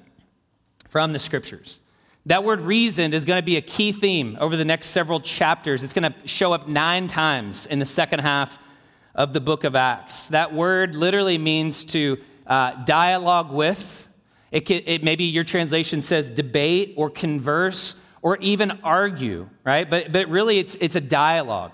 from 0.87 1.13
the 1.13 1.19
scriptures. 1.19 1.79
That 2.25 2.43
word 2.43 2.61
reasoned 2.61 3.13
is 3.13 3.25
going 3.25 3.39
to 3.39 3.45
be 3.45 3.57
a 3.57 3.61
key 3.61 3.91
theme 3.91 4.37
over 4.39 4.55
the 4.55 4.65
next 4.65 4.89
several 4.89 5.19
chapters. 5.19 5.83
It's 5.83 5.93
going 5.93 6.11
to 6.11 6.27
show 6.27 6.53
up 6.53 6.67
nine 6.67 7.07
times 7.07 7.65
in 7.65 7.79
the 7.79 7.85
second 7.85 8.19
half 8.19 8.59
of 9.15 9.33
the 9.33 9.41
book 9.41 9.63
of 9.63 9.75
Acts. 9.75 10.27
That 10.27 10.53
word 10.53 10.95
literally 10.95 11.37
means 11.37 11.83
to 11.85 12.17
uh, 12.45 12.83
dialogue 12.85 13.51
with. 13.51 14.07
It, 14.51 14.61
can, 14.61 14.81
it 14.85 15.03
maybe 15.03 15.25
your 15.25 15.43
translation 15.43 16.01
says 16.01 16.29
debate 16.29 16.93
or 16.97 17.09
converse 17.09 18.03
or 18.21 18.37
even 18.37 18.79
argue, 18.83 19.49
right? 19.63 19.89
But, 19.89 20.11
but 20.11 20.27
really, 20.29 20.59
it's, 20.59 20.75
it's 20.79 20.95
a 20.95 21.01
dialogue. 21.01 21.71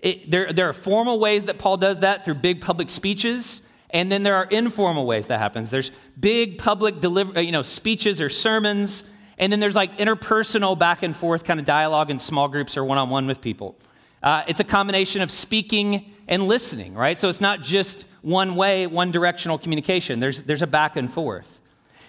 It, 0.00 0.30
there, 0.30 0.52
there 0.52 0.68
are 0.68 0.72
formal 0.72 1.18
ways 1.18 1.44
that 1.46 1.58
Paul 1.58 1.76
does 1.76 2.00
that 2.00 2.24
through 2.24 2.34
big 2.34 2.60
public 2.60 2.90
speeches, 2.90 3.62
and 3.90 4.10
then 4.10 4.22
there 4.22 4.36
are 4.36 4.44
informal 4.44 5.06
ways 5.06 5.28
that 5.28 5.38
happens. 5.38 5.70
There's 5.70 5.90
big 6.18 6.58
public 6.58 7.00
deliver, 7.00 7.40
you 7.40 7.52
know, 7.52 7.62
speeches 7.62 8.20
or 8.20 8.28
sermons, 8.28 9.04
and 9.38 9.52
then 9.52 9.60
there's 9.60 9.74
like 9.74 9.98
interpersonal 9.98 10.78
back 10.78 11.02
and 11.02 11.16
forth 11.16 11.44
kind 11.44 11.60
of 11.60 11.66
dialogue 11.66 12.10
in 12.10 12.18
small 12.18 12.48
groups 12.48 12.76
or 12.76 12.84
one 12.84 12.98
on 12.98 13.10
one 13.10 13.26
with 13.26 13.40
people. 13.40 13.76
Uh, 14.22 14.42
it's 14.48 14.60
a 14.60 14.64
combination 14.64 15.22
of 15.22 15.30
speaking 15.30 16.12
and 16.28 16.48
listening, 16.48 16.94
right? 16.94 17.18
So 17.18 17.28
it's 17.28 17.40
not 17.40 17.62
just 17.62 18.04
one 18.22 18.56
way, 18.56 18.86
one 18.86 19.12
directional 19.12 19.58
communication. 19.58 20.20
There's, 20.20 20.42
there's 20.42 20.62
a 20.62 20.66
back 20.66 20.96
and 20.96 21.10
forth. 21.10 21.60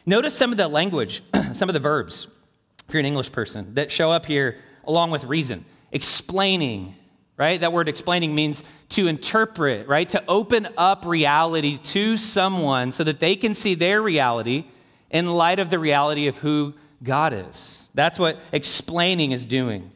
Notice 0.05 0.35
some 0.35 0.51
of 0.51 0.57
the 0.57 0.67
language, 0.67 1.21
some 1.53 1.69
of 1.69 1.73
the 1.73 1.79
verbs, 1.79 2.27
if 2.87 2.93
you're 2.93 2.99
an 3.01 3.05
English 3.05 3.31
person, 3.31 3.73
that 3.75 3.91
show 3.91 4.11
up 4.11 4.25
here 4.25 4.57
along 4.85 5.11
with 5.11 5.25
reason. 5.25 5.65
Explaining, 5.91 6.95
right? 7.37 7.61
That 7.61 7.71
word 7.71 7.87
explaining 7.87 8.33
means 8.33 8.63
to 8.89 9.07
interpret, 9.07 9.87
right? 9.87 10.09
To 10.09 10.23
open 10.27 10.67
up 10.75 11.05
reality 11.05 11.77
to 11.77 12.17
someone 12.17 12.91
so 12.91 13.03
that 13.03 13.19
they 13.19 13.35
can 13.35 13.53
see 13.53 13.75
their 13.75 14.01
reality 14.01 14.65
in 15.11 15.27
light 15.27 15.59
of 15.59 15.69
the 15.69 15.79
reality 15.79 16.27
of 16.27 16.37
who 16.37 16.73
God 17.03 17.33
is. 17.33 17.87
That's 17.93 18.17
what 18.17 18.39
explaining 18.51 19.31
is 19.31 19.45
doing. 19.45 19.91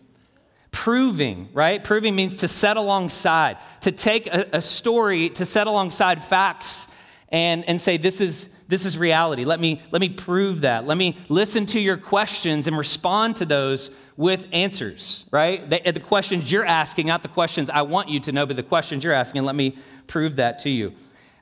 Proving, 0.71 1.49
right? 1.53 1.83
Proving 1.83 2.15
means 2.15 2.37
to 2.37 2.47
set 2.47 2.77
alongside, 2.77 3.57
to 3.81 3.91
take 3.91 4.27
a, 4.27 4.47
a 4.53 4.61
story, 4.61 5.29
to 5.31 5.45
set 5.45 5.67
alongside 5.67 6.23
facts 6.23 6.87
and, 7.29 7.67
and 7.67 7.81
say, 7.81 7.97
this 7.97 8.21
is, 8.21 8.49
this 8.67 8.85
is 8.85 8.97
reality. 8.97 9.45
Let 9.45 9.59
me, 9.59 9.81
let 9.91 9.99
me 9.99 10.09
prove 10.09 10.61
that. 10.61 10.85
Let 10.85 10.97
me 10.97 11.17
listen 11.27 11.65
to 11.67 11.79
your 11.79 11.97
questions 11.97 12.67
and 12.67 12.77
respond 12.77 13.37
to 13.37 13.45
those 13.45 13.89
with 14.17 14.45
answers, 14.51 15.25
right? 15.31 15.69
The, 15.69 15.91
the, 15.91 15.99
questions 15.99 16.51
you're 16.51 16.65
asking, 16.65 17.07
not 17.07 17.21
the 17.21 17.27
questions 17.27 17.69
I 17.69 17.83
want 17.83 18.09
you 18.09 18.19
to 18.21 18.31
know, 18.31 18.45
but 18.45 18.55
the 18.55 18.63
questions 18.63 19.03
you're 19.03 19.13
asking. 19.13 19.43
Let 19.43 19.55
me 19.55 19.77
prove 20.07 20.35
that 20.37 20.59
to 20.59 20.69
you. 20.69 20.93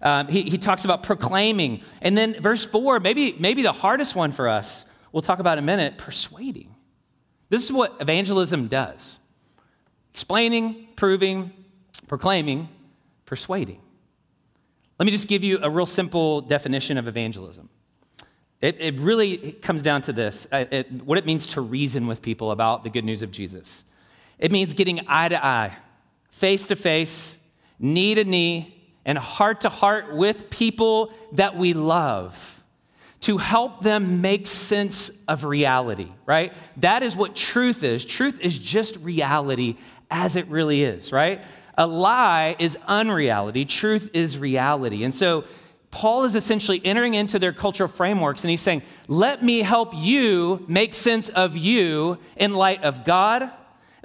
Um, 0.02 0.28
he, 0.28 0.44
he 0.44 0.58
talks 0.58 0.86
about 0.86 1.04
proclaiming. 1.04 1.82
And 2.02 2.18
then 2.18 2.42
verse 2.42 2.66
four, 2.66 3.00
maybe, 3.00 3.36
maybe 3.40 3.64
the 3.64 3.72
hardest 3.72 4.16
one 4.16 4.32
for 4.32 4.48
us, 4.48 4.86
we'll 5.12 5.22
talk 5.22 5.40
about 5.40 5.58
in 5.58 5.64
a 5.64 5.68
minute, 5.68 5.98
persuading. 5.98 6.76
This 7.50 7.64
is 7.64 7.72
what 7.72 7.98
evangelism 8.00 8.68
does 8.68 9.18
explaining, 10.14 10.88
proving, 10.96 11.52
proclaiming, 12.08 12.70
persuading. 13.26 13.82
Let 15.00 15.06
me 15.06 15.12
just 15.12 15.28
give 15.28 15.44
you 15.44 15.60
a 15.62 15.70
real 15.70 15.86
simple 15.86 16.42
definition 16.42 16.98
of 16.98 17.08
evangelism. 17.08 17.70
It, 18.62 18.78
it 18.80 18.98
really 18.98 19.54
comes 19.54 19.82
down 19.82 20.02
to 20.04 20.14
this 20.14 20.48
uh, 20.52 20.66
it, 20.70 20.92
what 20.92 21.18
it 21.18 21.26
means 21.26 21.48
to 21.48 21.62
reason 21.62 22.08
with 22.08 22.22
people 22.22 22.52
about 22.52 22.84
the 22.84 22.90
good 22.90 23.06
news 23.06 23.22
of 23.22 23.32
Jesus. 23.32 23.86
It 24.38 24.52
means 24.52 24.74
getting 24.74 25.02
eye 25.08 25.30
to 25.30 25.46
eye, 25.46 25.78
face 26.32 26.66
to 26.68 26.76
face, 26.76 27.38
knee 27.80 28.16
to 28.16 28.24
knee, 28.24 28.76
and 29.06 29.18
heart 29.18 29.62
to 29.62 29.70
heart 29.70 30.16
with 30.16 30.50
people 30.50 31.14
that 31.34 31.58
we 31.58 31.74
love 31.74 32.60
to 33.22 33.38
help 33.38 33.84
them 33.84 34.22
make 34.22 34.48
sense 34.48 35.24
of 35.28 35.44
reality, 35.44 36.10
right? 36.26 36.54
That 36.78 37.04
is 37.04 37.16
what 37.16 37.36
truth 37.36 37.84
is. 37.84 38.06
Truth 38.06 38.40
is 38.40 38.58
just 38.58 38.96
reality 38.98 39.76
as 40.10 40.36
it 40.36 40.48
really 40.48 40.84
is, 40.84 41.12
right? 41.12 41.42
A 41.78 41.86
lie 41.86 42.56
is 42.60 42.78
unreality, 42.88 43.66
truth 43.66 44.10
is 44.14 44.38
reality. 44.38 45.04
And 45.04 45.14
so 45.14 45.46
Paul 45.92 46.24
is 46.24 46.36
essentially 46.36 46.82
entering 46.86 47.16
into 47.16 47.40
their 47.40 47.54
cultural 47.54 47.90
frameworks 47.90 48.44
and 48.44 48.52
he's 48.52 48.62
saying, 48.62 48.84
Let 49.08 49.44
me 49.44 49.62
help 49.62 49.94
you 49.96 50.64
make 50.68 50.94
sense 50.94 51.30
of 51.30 51.58
you 51.58 52.18
in 52.36 52.54
light 52.54 52.84
of 52.84 53.04
God, 53.06 53.52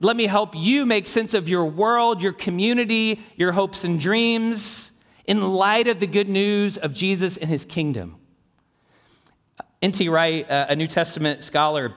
Let 0.00 0.16
me 0.16 0.26
help 0.26 0.54
you 0.56 0.86
make 0.86 1.06
sense 1.06 1.34
of 1.34 1.48
your 1.48 1.64
world, 1.64 2.22
your 2.22 2.32
community, 2.32 3.20
your 3.36 3.52
hopes 3.52 3.84
and 3.84 4.00
dreams 4.00 4.92
in 5.26 5.52
light 5.52 5.86
of 5.86 6.00
the 6.00 6.06
good 6.06 6.28
news 6.28 6.76
of 6.76 6.92
Jesus 6.92 7.36
and 7.36 7.48
his 7.48 7.64
kingdom. 7.64 8.16
N.T. 9.82 10.08
Wright, 10.08 10.46
a 10.48 10.74
New 10.74 10.86
Testament 10.86 11.44
scholar, 11.44 11.94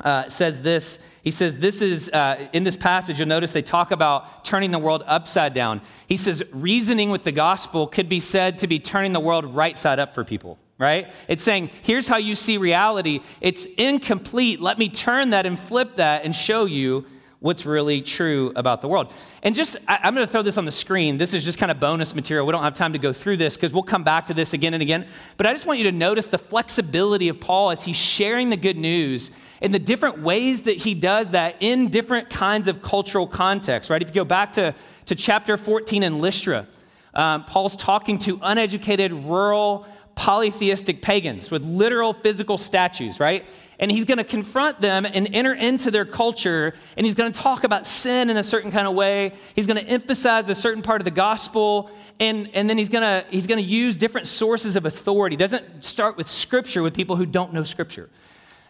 uh, 0.00 0.28
says 0.28 0.62
this. 0.62 0.98
He 1.22 1.30
says, 1.30 1.56
This 1.56 1.80
is, 1.80 2.10
uh, 2.10 2.48
in 2.52 2.64
this 2.64 2.76
passage, 2.76 3.18
you'll 3.18 3.28
notice 3.28 3.52
they 3.52 3.62
talk 3.62 3.90
about 3.90 4.44
turning 4.44 4.70
the 4.70 4.78
world 4.78 5.02
upside 5.06 5.54
down. 5.54 5.80
He 6.06 6.16
says, 6.16 6.42
reasoning 6.52 7.10
with 7.10 7.24
the 7.24 7.32
gospel 7.32 7.86
could 7.86 8.08
be 8.08 8.20
said 8.20 8.58
to 8.58 8.66
be 8.66 8.78
turning 8.78 9.12
the 9.12 9.20
world 9.20 9.44
right 9.44 9.76
side 9.76 9.98
up 9.98 10.14
for 10.14 10.24
people, 10.24 10.58
right? 10.78 11.12
It's 11.26 11.42
saying, 11.42 11.70
Here's 11.82 12.06
how 12.06 12.16
you 12.16 12.34
see 12.34 12.56
reality. 12.56 13.20
It's 13.40 13.64
incomplete. 13.76 14.60
Let 14.60 14.78
me 14.78 14.88
turn 14.88 15.30
that 15.30 15.46
and 15.46 15.58
flip 15.58 15.96
that 15.96 16.24
and 16.24 16.34
show 16.34 16.64
you 16.64 17.06
what's 17.40 17.64
really 17.64 18.02
true 18.02 18.52
about 18.56 18.80
the 18.80 18.88
world. 18.88 19.12
And 19.42 19.54
just, 19.54 19.76
I, 19.86 20.08
am 20.08 20.14
going 20.14 20.26
to 20.26 20.30
throw 20.30 20.42
this 20.42 20.56
on 20.56 20.64
the 20.64 20.72
screen. 20.72 21.18
This 21.18 21.34
is 21.34 21.44
just 21.44 21.58
kind 21.58 21.70
of 21.70 21.78
bonus 21.78 22.14
material. 22.14 22.46
We 22.46 22.52
don't 22.52 22.64
have 22.64 22.74
time 22.74 22.94
to 22.94 22.98
go 22.98 23.12
through 23.12 23.36
this 23.36 23.54
because 23.54 23.72
we'll 23.72 23.84
come 23.84 24.02
back 24.02 24.26
to 24.26 24.34
this 24.34 24.54
again 24.54 24.74
and 24.74 24.82
again. 24.82 25.06
But 25.36 25.46
I 25.46 25.52
just 25.52 25.64
want 25.64 25.78
you 25.78 25.84
to 25.84 25.92
notice 25.92 26.26
the 26.26 26.38
flexibility 26.38 27.28
of 27.28 27.38
Paul 27.38 27.70
as 27.70 27.84
he's 27.84 27.96
sharing 27.96 28.50
the 28.50 28.56
good 28.56 28.76
news 28.76 29.30
and 29.60 29.74
the 29.74 29.78
different 29.78 30.20
ways 30.20 30.62
that 30.62 30.78
he 30.78 30.94
does 30.94 31.30
that 31.30 31.56
in 31.60 31.88
different 31.88 32.30
kinds 32.30 32.68
of 32.68 32.82
cultural 32.82 33.26
contexts, 33.26 33.90
right? 33.90 34.00
If 34.00 34.08
you 34.08 34.14
go 34.14 34.24
back 34.24 34.52
to, 34.54 34.74
to 35.06 35.14
chapter 35.14 35.56
14 35.56 36.02
in 36.02 36.20
Lystra, 36.20 36.66
um, 37.14 37.44
Paul's 37.44 37.76
talking 37.76 38.18
to 38.18 38.38
uneducated, 38.42 39.12
rural, 39.12 39.86
polytheistic 40.14 41.02
pagans 41.02 41.50
with 41.50 41.64
literal 41.64 42.12
physical 42.12 42.58
statues, 42.58 43.18
right? 43.20 43.44
and 43.78 43.90
he's 43.90 44.04
going 44.04 44.18
to 44.18 44.24
confront 44.24 44.80
them 44.80 45.06
and 45.06 45.28
enter 45.32 45.54
into 45.54 45.90
their 45.90 46.04
culture 46.04 46.74
and 46.96 47.06
he's 47.06 47.14
going 47.14 47.32
to 47.32 47.38
talk 47.38 47.64
about 47.64 47.86
sin 47.86 48.28
in 48.30 48.36
a 48.36 48.42
certain 48.42 48.70
kind 48.70 48.86
of 48.86 48.94
way 48.94 49.32
he's 49.54 49.66
going 49.66 49.76
to 49.76 49.84
emphasize 49.84 50.48
a 50.48 50.54
certain 50.54 50.82
part 50.82 51.00
of 51.00 51.04
the 51.04 51.10
gospel 51.10 51.90
and, 52.20 52.50
and 52.54 52.68
then 52.68 52.76
he's 52.76 52.88
going 52.88 53.24
he's 53.30 53.46
to 53.46 53.60
use 53.60 53.96
different 53.96 54.26
sources 54.26 54.76
of 54.76 54.84
authority 54.84 55.36
doesn't 55.36 55.84
start 55.84 56.16
with 56.16 56.28
scripture 56.28 56.82
with 56.82 56.94
people 56.94 57.16
who 57.16 57.26
don't 57.26 57.52
know 57.52 57.62
scripture 57.62 58.08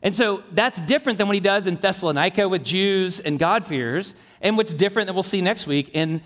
and 0.02 0.14
so 0.14 0.42
that's 0.52 0.80
different 0.82 1.18
than 1.18 1.26
what 1.26 1.34
he 1.34 1.40
does 1.40 1.66
in 1.66 1.76
thessalonica 1.76 2.48
with 2.48 2.64
jews 2.64 3.20
and 3.20 3.38
god-fearers 3.38 4.14
and 4.40 4.56
what's 4.56 4.74
different 4.74 5.06
that 5.06 5.14
we'll 5.14 5.22
see 5.22 5.40
next 5.40 5.66
week 5.66 5.90
in 5.94 6.20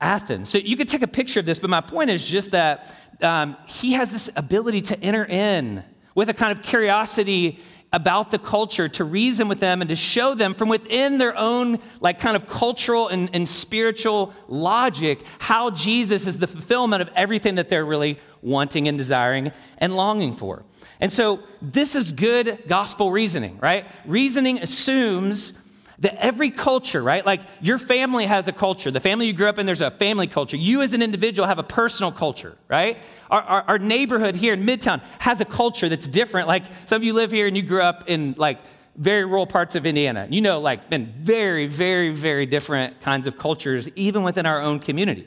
athens 0.00 0.48
so 0.48 0.58
you 0.58 0.76
could 0.76 0.88
take 0.88 1.02
a 1.02 1.08
picture 1.08 1.40
of 1.40 1.46
this 1.46 1.58
but 1.58 1.70
my 1.70 1.80
point 1.80 2.10
is 2.10 2.24
just 2.24 2.50
that 2.50 2.94
um, 3.22 3.56
he 3.66 3.94
has 3.94 4.10
this 4.10 4.28
ability 4.36 4.82
to 4.82 5.00
enter 5.00 5.24
in 5.24 5.82
with 6.14 6.28
a 6.28 6.34
kind 6.34 6.56
of 6.56 6.64
curiosity 6.64 7.60
about 7.92 8.30
the 8.30 8.38
culture, 8.38 8.88
to 8.88 9.04
reason 9.04 9.48
with 9.48 9.60
them 9.60 9.80
and 9.80 9.88
to 9.88 9.96
show 9.96 10.34
them 10.34 10.54
from 10.54 10.68
within 10.68 11.18
their 11.18 11.36
own, 11.36 11.78
like, 12.00 12.18
kind 12.20 12.36
of 12.36 12.48
cultural 12.48 13.08
and, 13.08 13.30
and 13.32 13.48
spiritual 13.48 14.34
logic 14.48 15.24
how 15.38 15.70
Jesus 15.70 16.26
is 16.26 16.38
the 16.38 16.46
fulfillment 16.46 17.00
of 17.00 17.08
everything 17.14 17.54
that 17.54 17.68
they're 17.68 17.86
really 17.86 18.18
wanting 18.42 18.88
and 18.88 18.98
desiring 18.98 19.52
and 19.78 19.96
longing 19.96 20.34
for. 20.34 20.64
And 21.00 21.12
so, 21.12 21.40
this 21.60 21.94
is 21.94 22.12
good 22.12 22.64
gospel 22.68 23.10
reasoning, 23.10 23.58
right? 23.58 23.86
Reasoning 24.06 24.58
assumes 24.58 25.52
that 25.98 26.14
every 26.22 26.50
culture, 26.50 27.02
right? 27.02 27.24
Like 27.24 27.40
your 27.60 27.78
family 27.78 28.26
has 28.26 28.48
a 28.48 28.52
culture. 28.52 28.90
The 28.90 29.00
family 29.00 29.26
you 29.26 29.32
grew 29.32 29.48
up 29.48 29.58
in, 29.58 29.66
there's 29.66 29.80
a 29.80 29.90
family 29.90 30.26
culture. 30.26 30.56
You 30.56 30.82
as 30.82 30.92
an 30.92 31.02
individual 31.02 31.46
have 31.46 31.58
a 31.58 31.62
personal 31.62 32.12
culture, 32.12 32.56
right? 32.68 32.98
Our, 33.30 33.40
our, 33.42 33.62
our, 33.62 33.78
neighborhood 33.78 34.34
here 34.34 34.52
in 34.52 34.64
Midtown 34.64 35.02
has 35.20 35.40
a 35.40 35.44
culture 35.44 35.88
that's 35.88 36.06
different. 36.06 36.48
Like 36.48 36.64
some 36.84 36.96
of 36.96 37.04
you 37.04 37.14
live 37.14 37.32
here 37.32 37.46
and 37.46 37.56
you 37.56 37.62
grew 37.62 37.82
up 37.82 38.04
in 38.08 38.34
like 38.36 38.58
very 38.96 39.24
rural 39.24 39.46
parts 39.46 39.74
of 39.74 39.86
Indiana. 39.86 40.26
You 40.30 40.42
know, 40.42 40.60
like 40.60 40.90
been 40.90 41.12
very, 41.18 41.66
very, 41.66 42.10
very 42.10 42.46
different 42.46 43.00
kinds 43.00 43.26
of 43.26 43.38
cultures, 43.38 43.88
even 43.96 44.22
within 44.22 44.46
our 44.46 44.60
own 44.60 44.80
community. 44.80 45.26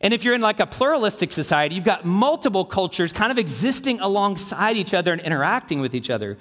And 0.00 0.14
if 0.14 0.24
you're 0.24 0.34
in 0.34 0.40
like 0.40 0.60
a 0.60 0.66
pluralistic 0.66 1.30
society, 1.30 1.74
you've 1.74 1.84
got 1.84 2.04
multiple 2.04 2.64
cultures 2.64 3.12
kind 3.12 3.30
of 3.30 3.38
existing 3.38 4.00
alongside 4.00 4.76
each 4.76 4.94
other 4.94 5.12
and 5.12 5.20
interacting 5.20 5.80
with 5.80 5.94
each 5.94 6.08
other. 6.08 6.38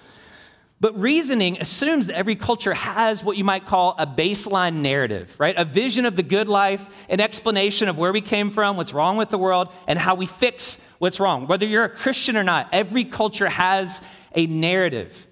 But 0.82 0.98
reasoning 0.98 1.60
assumes 1.60 2.06
that 2.06 2.16
every 2.16 2.38
culture 2.38 2.74
has 2.74 3.22
what 3.22 3.36
you 3.36 3.44
might 3.44 3.66
call 3.66 3.96
a 3.98 4.08
baseline 4.08 4.76
narrative, 4.76 5.36
right? 5.38 5.56
A 5.58 5.66
vision 5.66 6.06
of 6.06 6.16
the 6.16 6.24
good 6.24 6.48
life, 6.48 6.86
an 7.10 7.20
explanation 7.20 7.90
of 7.90 7.98
where 7.98 8.14
we 8.14 8.22
came 8.22 8.50
from, 8.50 8.78
what's 8.78 8.94
wrong 8.94 9.18
with 9.18 9.28
the 9.30 9.38
world, 9.38 9.68
and 9.88 10.00
how 10.00 10.16
we 10.16 10.26
fix 10.26 10.82
what's 11.00 11.20
wrong. 11.20 11.48
Whether 11.48 11.66
you're 11.66 11.84
a 11.84 11.90
Christian 11.90 12.38
or 12.38 12.44
not, 12.44 12.70
every 12.72 13.04
culture 13.04 13.50
has 13.50 14.02
a 14.34 14.48
narrative. 14.48 15.28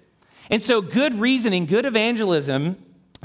And 0.50 0.62
so, 0.62 0.82
good 0.82 1.14
reasoning, 1.14 1.64
good 1.64 1.86
evangelism, 1.86 2.76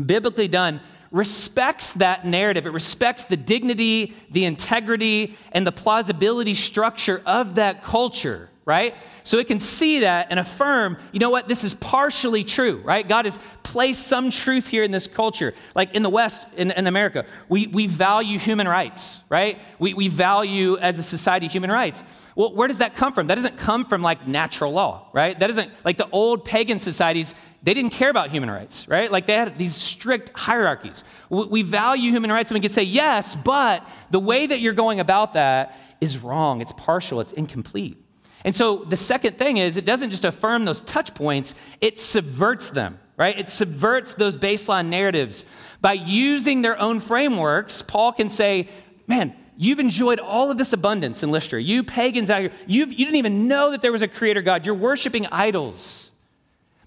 biblically 0.04 0.48
done, 0.48 0.80
respects 1.14 1.94
that 1.94 2.26
narrative. 2.26 2.66
It 2.66 2.72
respects 2.74 3.24
the 3.24 3.38
dignity, 3.38 4.14
the 4.32 4.44
integrity, 4.44 5.38
and 5.54 5.66
the 5.66 5.72
plausibility 5.72 6.56
structure 6.56 7.22
of 7.26 7.56
that 7.56 7.84
culture, 7.84 8.50
right? 8.66 8.96
So 9.24 9.38
it 9.38 9.48
can 9.48 9.60
see 9.60 10.00
that 10.00 10.28
and 10.32 10.40
affirm, 10.40 10.98
you 11.12 11.20
know 11.20 11.30
what, 11.30 11.48
this 11.48 11.64
is 11.64 11.76
partially 11.76 12.44
true, 12.44 12.82
right? 12.84 13.08
God 13.08 13.26
has 13.26 13.38
placed 13.62 14.08
some 14.08 14.32
truth 14.32 14.68
here 14.68 14.84
in 14.84 14.90
this 14.90 15.06
culture. 15.06 15.54
Like 15.76 15.94
in 15.94 16.02
the 16.02 16.10
West, 16.10 16.46
in, 16.58 16.72
in 16.72 16.88
America, 16.88 17.26
we, 17.48 17.68
we 17.68 17.86
value 17.86 18.40
human 18.40 18.68
rights, 18.68 19.20
right? 19.30 19.60
We, 19.78 19.94
we 19.94 20.08
value 20.08 20.78
as 20.78 20.98
a 20.98 21.04
society 21.04 21.48
human 21.48 21.72
rights. 21.72 22.04
Well, 22.36 22.56
where 22.56 22.68
does 22.68 22.80
that 22.80 22.96
come 22.96 23.14
from? 23.14 23.28
That 23.28 23.36
doesn't 23.36 23.58
come 23.58 23.86
from 23.86 24.02
like 24.02 24.28
natural 24.28 24.72
law, 24.72 25.10
right? 25.14 25.40
That 25.40 25.52
isn't 25.52 25.72
like 25.86 25.98
the 25.98 26.10
old 26.10 26.44
pagan 26.44 26.80
societies, 26.80 27.36
they 27.64 27.74
didn't 27.74 27.92
care 27.92 28.10
about 28.10 28.30
human 28.30 28.52
rights, 28.52 28.90
right? 28.90 29.10
Like 29.10 29.26
they 29.26 29.36
had 29.36 29.58
these 29.58 29.74
strict 29.74 30.38
hierarchies. 30.38 31.04
We, 31.30 31.62
value 31.62 32.12
human 32.12 32.30
rights 32.30 32.52
and 32.52 32.56
we 32.56 32.62
could 32.62 32.74
say, 32.74 32.84
yes, 32.84 33.36
but 33.36 33.88
the 34.12 34.20
way 34.20 34.46
that 34.46 34.60
you're 34.60 34.74
going 34.74 35.00
about 35.00 35.34
that 35.34 35.80
is 36.02 36.18
wrong, 36.18 36.60
it's 36.60 36.74
partial, 36.74 37.22
it's 37.22 37.32
incomplete. 37.32 37.98
And 38.44 38.54
so 38.54 38.84
the 38.84 38.98
second 38.98 39.38
thing 39.38 39.58
is 39.58 39.78
it 39.78 39.86
doesn't 39.86 40.10
just 40.12 40.26
affirm 40.26 40.66
those 40.66 40.82
touch 40.82 41.16
points, 41.16 41.56
it 41.80 42.02
subverts 42.02 42.70
them, 42.70 43.00
right? 43.16 43.40
It 43.40 43.48
subverts 43.48 44.14
those 44.16 44.36
baseline 44.36 44.88
narratives. 44.88 45.46
By 45.80 45.94
using 45.94 46.62
their 46.62 46.78
own 46.78 47.00
frameworks, 47.00 47.82
Paul 47.82 48.12
can 48.12 48.30
say, 48.30 48.68
man, 49.08 49.34
you've 49.56 49.80
enjoyed 49.80 50.20
all 50.20 50.52
of 50.52 50.58
this 50.58 50.74
abundance 50.74 51.24
in 51.24 51.32
Lystra. 51.32 51.62
You 51.62 51.84
pagans 51.84 52.30
out 52.30 52.42
here, 52.42 52.52
you've, 52.68 52.92
you 52.92 53.06
didn't 53.06 53.16
even 53.16 53.48
know 53.48 53.72
that 53.72 53.82
there 53.82 53.94
was 53.94 54.02
a 54.02 54.08
creator 54.10 54.42
God. 54.42 54.66
You're 54.66 54.76
worshiping 54.76 55.26
idols. 55.28 56.10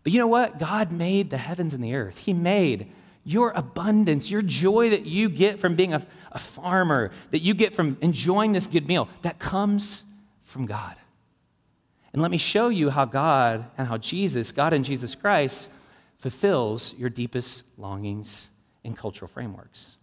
But 0.06 0.12
you 0.12 0.20
know 0.20 0.28
what? 0.28 0.60
God 0.60 0.92
made 0.92 1.30
the 1.30 1.36
heavens 1.36 1.74
and 1.74 1.82
the 1.82 1.96
earth. 1.96 2.18
He 2.18 2.32
made 2.32 2.92
your 3.24 3.50
abundance, 3.50 4.30
your 4.30 4.40
joy 4.40 4.90
that 4.90 5.04
you 5.04 5.28
get 5.28 5.58
from 5.58 5.74
being 5.74 5.92
a, 5.92 6.06
a 6.30 6.38
farmer, 6.38 7.10
that 7.32 7.40
you 7.40 7.54
get 7.54 7.74
from 7.74 7.96
enjoying 8.00 8.52
this 8.52 8.68
good 8.68 8.86
meal, 8.86 9.08
that 9.22 9.40
comes 9.40 10.04
from 10.44 10.64
God. 10.64 10.94
And 12.12 12.22
let 12.22 12.30
me 12.30 12.38
show 12.38 12.68
you 12.68 12.90
how 12.90 13.04
God 13.04 13.64
and 13.76 13.88
how 13.88 13.96
Jesus, 13.96 14.52
God 14.52 14.72
and 14.72 14.84
Jesus 14.84 15.16
Christ, 15.16 15.70
fulfills 16.18 16.94
your 16.94 17.10
deepest 17.10 17.64
longings 17.76 18.48
in 18.84 18.94
cultural 18.94 19.28
frameworks. 19.28 19.95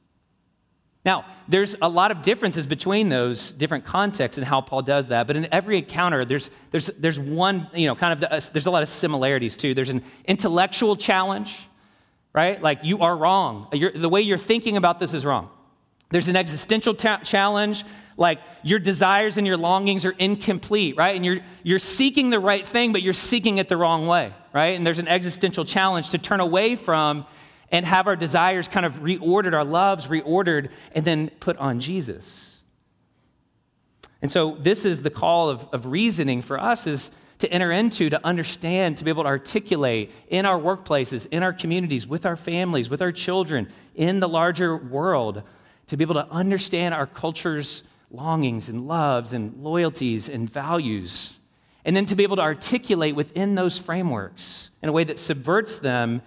Now, 1.06 1.26
there's 1.50 1.76
a 1.82 1.90
lot 1.90 2.12
of 2.12 2.22
differences 2.22 2.66
between 2.66 3.10
those 3.10 3.52
different 3.52 3.84
contexts 3.84 4.38
and 4.38 4.48
how 4.48 4.62
Paul 4.62 4.82
does 4.82 5.08
that, 5.08 5.28
but 5.28 5.36
in 5.36 5.48
every 5.52 5.78
encounter, 5.78 6.24
there's, 6.24 6.50
there's, 6.72 6.88
there's 6.88 7.20
one, 7.20 7.68
you 7.74 7.88
know, 7.88 7.96
kind 7.96 8.14
of, 8.14 8.20
the, 8.22 8.34
uh, 8.34 8.40
there's 8.54 8.68
a 8.68 8.72
lot 8.72 8.84
of 8.84 8.90
similarities 8.90 9.58
too. 9.58 9.74
There's 9.74 9.90
an 9.90 10.02
intellectual 10.26 10.96
challenge, 10.96 11.60
right? 12.32 12.62
Like, 12.62 12.80
you 12.84 13.00
are 13.00 13.16
wrong. 13.16 13.68
You're, 13.74 13.92
the 13.92 14.08
way 14.08 14.22
you're 14.22 14.38
thinking 14.38 14.78
about 14.78 15.00
this 15.00 15.14
is 15.14 15.26
wrong. 15.26 15.50
There's 16.10 16.30
an 16.30 16.38
existential 16.38 16.94
ta- 16.94 17.22
challenge 17.24 17.84
like 18.16 18.40
your 18.62 18.80
desires 18.80 19.38
and 19.38 19.46
your 19.46 19.58
longings 19.58 20.06
are 20.06 20.12
incomplete, 20.12 20.96
right? 20.96 21.16
And 21.16 21.26
you're, 21.26 21.40
you're 21.64 21.80
seeking 21.80 22.30
the 22.30 22.40
right 22.40 22.66
thing, 22.66 22.94
but 22.94 23.02
you're 23.02 23.14
seeking 23.14 23.58
it 23.58 23.68
the 23.68 23.78
wrong 23.78 24.08
way, 24.08 24.34
right? 24.54 24.76
And 24.76 24.86
there's 24.86 25.00
an 25.00 25.08
existential 25.08 25.66
challenge 25.66 26.12
to 26.12 26.18
turn 26.18 26.40
away 26.40 26.76
from 26.76 27.26
and 27.74 27.88
have 27.88 28.08
our 28.08 28.16
desires 28.16 28.68
kind 28.68 28.86
of 28.86 29.00
reordered, 29.00 29.54
our 29.54 29.66
loves 29.66 30.08
reordered, 30.08 30.70
and 30.94 31.04
then 31.04 31.32
put 31.40 31.58
on 31.58 31.80
Jesus. 31.80 32.60
And 34.22 34.32
so 34.32 34.56
this 34.60 34.86
is 34.86 35.02
the 35.02 35.10
call 35.10 35.50
of, 35.50 35.68
of 35.74 35.88
reasoning 35.88 36.44
for 36.44 36.58
us 36.60 36.86
is 36.86 37.10
to 37.40 37.52
enter 37.52 37.72
into, 37.72 38.12
to 38.12 38.26
understand, 38.26 38.98
to 38.98 39.04
be 39.04 39.10
able 39.10 39.24
to 39.24 39.30
articulate 39.30 40.12
in 40.30 40.46
our 40.46 40.58
workplaces, 40.58 41.28
in 41.32 41.42
our 41.42 41.52
communities, 41.52 42.06
with 42.06 42.28
our 42.28 42.36
families, 42.36 42.92
with 42.92 43.02
our 43.02 43.12
children, 43.12 43.68
in 43.96 44.20
the 44.20 44.30
larger 44.30 44.78
world, 44.78 45.42
to 45.88 45.98
be 45.98 46.04
able 46.04 46.14
to 46.14 46.30
understand 46.30 46.94
our 46.94 47.08
culture's 47.08 47.84
longings 48.12 48.70
and 48.70 48.88
loves 48.88 49.34
and 49.34 49.62
loyalties 49.64 50.30
and 50.30 50.48
values. 50.48 51.40
And 51.84 51.96
then 51.96 52.06
to 52.06 52.16
be 52.16 52.24
able 52.24 52.36
to 52.36 52.44
articulate 52.44 53.16
within 53.16 53.56
those 53.56 53.80
frameworks 53.80 54.70
in 54.84 54.90
a 54.90 54.92
way 54.92 55.04
that 55.06 55.18
subverts 55.18 55.80
them 55.80 56.22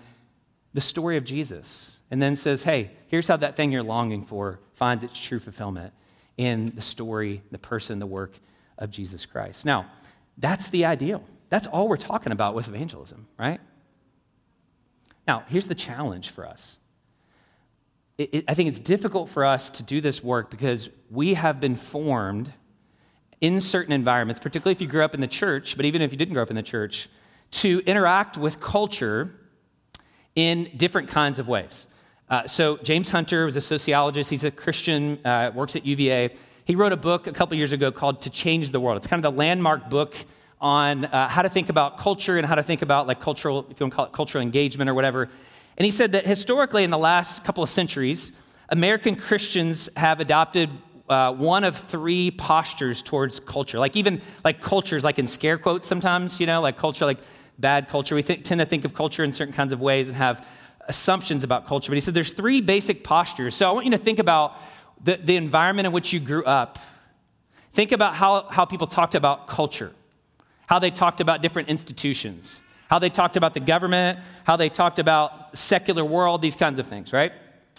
the 0.76 0.80
story 0.82 1.16
of 1.16 1.24
Jesus. 1.24 1.96
And 2.10 2.20
then 2.20 2.36
says, 2.36 2.62
hey, 2.62 2.90
here's 3.08 3.26
how 3.26 3.38
that 3.38 3.56
thing 3.56 3.72
you're 3.72 3.82
longing 3.82 4.26
for 4.26 4.60
finds 4.74 5.02
its 5.02 5.18
true 5.18 5.40
fulfillment 5.40 5.94
in 6.36 6.66
the 6.74 6.82
story, 6.82 7.42
the 7.50 7.56
person, 7.56 7.98
the 7.98 8.06
work 8.06 8.34
of 8.76 8.90
Jesus 8.90 9.24
Christ. 9.24 9.64
Now, 9.64 9.86
that's 10.36 10.68
the 10.68 10.84
ideal. 10.84 11.24
That's 11.48 11.66
all 11.66 11.88
we're 11.88 11.96
talking 11.96 12.30
about 12.30 12.54
with 12.54 12.68
evangelism, 12.68 13.26
right? 13.38 13.58
Now, 15.26 15.44
here's 15.48 15.66
the 15.66 15.74
challenge 15.74 16.28
for 16.28 16.46
us 16.46 16.76
it, 18.18 18.34
it, 18.34 18.44
I 18.46 18.52
think 18.52 18.68
it's 18.68 18.78
difficult 18.78 19.30
for 19.30 19.46
us 19.46 19.70
to 19.70 19.82
do 19.82 20.02
this 20.02 20.22
work 20.22 20.50
because 20.50 20.90
we 21.10 21.34
have 21.34 21.58
been 21.58 21.74
formed 21.74 22.52
in 23.40 23.62
certain 23.62 23.94
environments, 23.94 24.40
particularly 24.40 24.72
if 24.72 24.82
you 24.82 24.88
grew 24.88 25.04
up 25.04 25.14
in 25.14 25.22
the 25.22 25.26
church, 25.26 25.74
but 25.74 25.86
even 25.86 26.02
if 26.02 26.12
you 26.12 26.18
didn't 26.18 26.34
grow 26.34 26.42
up 26.42 26.50
in 26.50 26.56
the 26.56 26.62
church, 26.62 27.08
to 27.50 27.82
interact 27.86 28.36
with 28.36 28.60
culture 28.60 29.34
in 30.36 30.70
different 30.76 31.08
kinds 31.08 31.40
of 31.40 31.48
ways. 31.48 31.86
Uh, 32.28 32.46
so, 32.46 32.76
James 32.78 33.08
Hunter 33.08 33.44
was 33.44 33.56
a 33.56 33.60
sociologist, 33.60 34.30
he's 34.30 34.44
a 34.44 34.50
Christian, 34.50 35.18
uh, 35.24 35.50
works 35.54 35.74
at 35.74 35.84
UVA. 35.84 36.34
He 36.64 36.74
wrote 36.74 36.92
a 36.92 36.96
book 36.96 37.26
a 37.26 37.32
couple 37.32 37.56
years 37.56 37.72
ago 37.72 37.90
called 37.90 38.20
To 38.22 38.30
Change 38.30 38.70
the 38.70 38.80
World. 38.80 38.98
It's 38.98 39.06
kind 39.06 39.24
of 39.24 39.34
the 39.34 39.38
landmark 39.38 39.88
book 39.88 40.14
on 40.60 41.04
uh, 41.04 41.28
how 41.28 41.42
to 41.42 41.48
think 41.48 41.68
about 41.68 41.98
culture 41.98 42.38
and 42.38 42.46
how 42.46 42.54
to 42.54 42.62
think 42.62 42.82
about 42.82 43.06
like 43.06 43.20
cultural, 43.20 43.66
if 43.70 43.78
you 43.78 43.84
want 43.84 43.92
to 43.92 43.96
call 43.96 44.06
it 44.06 44.12
cultural 44.12 44.42
engagement 44.42 44.90
or 44.90 44.94
whatever. 44.94 45.28
And 45.76 45.84
he 45.84 45.90
said 45.90 46.12
that 46.12 46.26
historically, 46.26 46.84
in 46.84 46.90
the 46.90 46.98
last 46.98 47.44
couple 47.44 47.62
of 47.62 47.68
centuries, 47.68 48.32
American 48.70 49.14
Christians 49.14 49.88
have 49.96 50.20
adopted 50.20 50.70
uh, 51.08 51.32
one 51.32 51.62
of 51.62 51.76
three 51.76 52.30
postures 52.32 53.02
towards 53.02 53.38
culture. 53.38 53.78
Like 53.78 53.94
even 53.94 54.20
like 54.44 54.60
cultures, 54.60 55.04
like 55.04 55.18
in 55.18 55.26
scare 55.26 55.58
quotes 55.58 55.86
sometimes, 55.86 56.40
you 56.40 56.46
know, 56.46 56.60
like 56.60 56.76
culture, 56.76 57.04
like 57.04 57.18
bad 57.58 57.88
culture. 57.88 58.14
We 58.14 58.22
think, 58.22 58.44
tend 58.44 58.60
to 58.60 58.66
think 58.66 58.84
of 58.84 58.94
culture 58.94 59.24
in 59.24 59.32
certain 59.32 59.54
kinds 59.54 59.72
of 59.72 59.80
ways 59.80 60.08
and 60.08 60.16
have 60.16 60.46
assumptions 60.88 61.44
about 61.44 61.66
culture. 61.66 61.90
But 61.90 61.96
he 61.96 62.00
said 62.00 62.14
there's 62.14 62.32
three 62.32 62.60
basic 62.60 63.02
postures. 63.02 63.54
So 63.54 63.68
I 63.68 63.72
want 63.72 63.86
you 63.86 63.92
to 63.92 63.98
think 63.98 64.18
about 64.18 64.56
the, 65.02 65.16
the 65.16 65.36
environment 65.36 65.86
in 65.86 65.92
which 65.92 66.12
you 66.12 66.20
grew 66.20 66.44
up. 66.44 66.78
Think 67.72 67.92
about 67.92 68.14
how, 68.14 68.46
how 68.50 68.64
people 68.64 68.86
talked 68.86 69.14
about 69.14 69.48
culture, 69.48 69.92
how 70.66 70.78
they 70.78 70.90
talked 70.90 71.20
about 71.20 71.42
different 71.42 71.68
institutions, 71.68 72.60
how 72.88 72.98
they 72.98 73.10
talked 73.10 73.36
about 73.36 73.52
the 73.52 73.60
government, 73.60 74.18
how 74.44 74.56
they 74.56 74.68
talked 74.68 74.98
about 74.98 75.56
secular 75.56 76.04
world, 76.04 76.40
these 76.40 76.56
kinds 76.56 76.78
of 76.78 76.86
things, 76.86 77.12
right? 77.12 77.32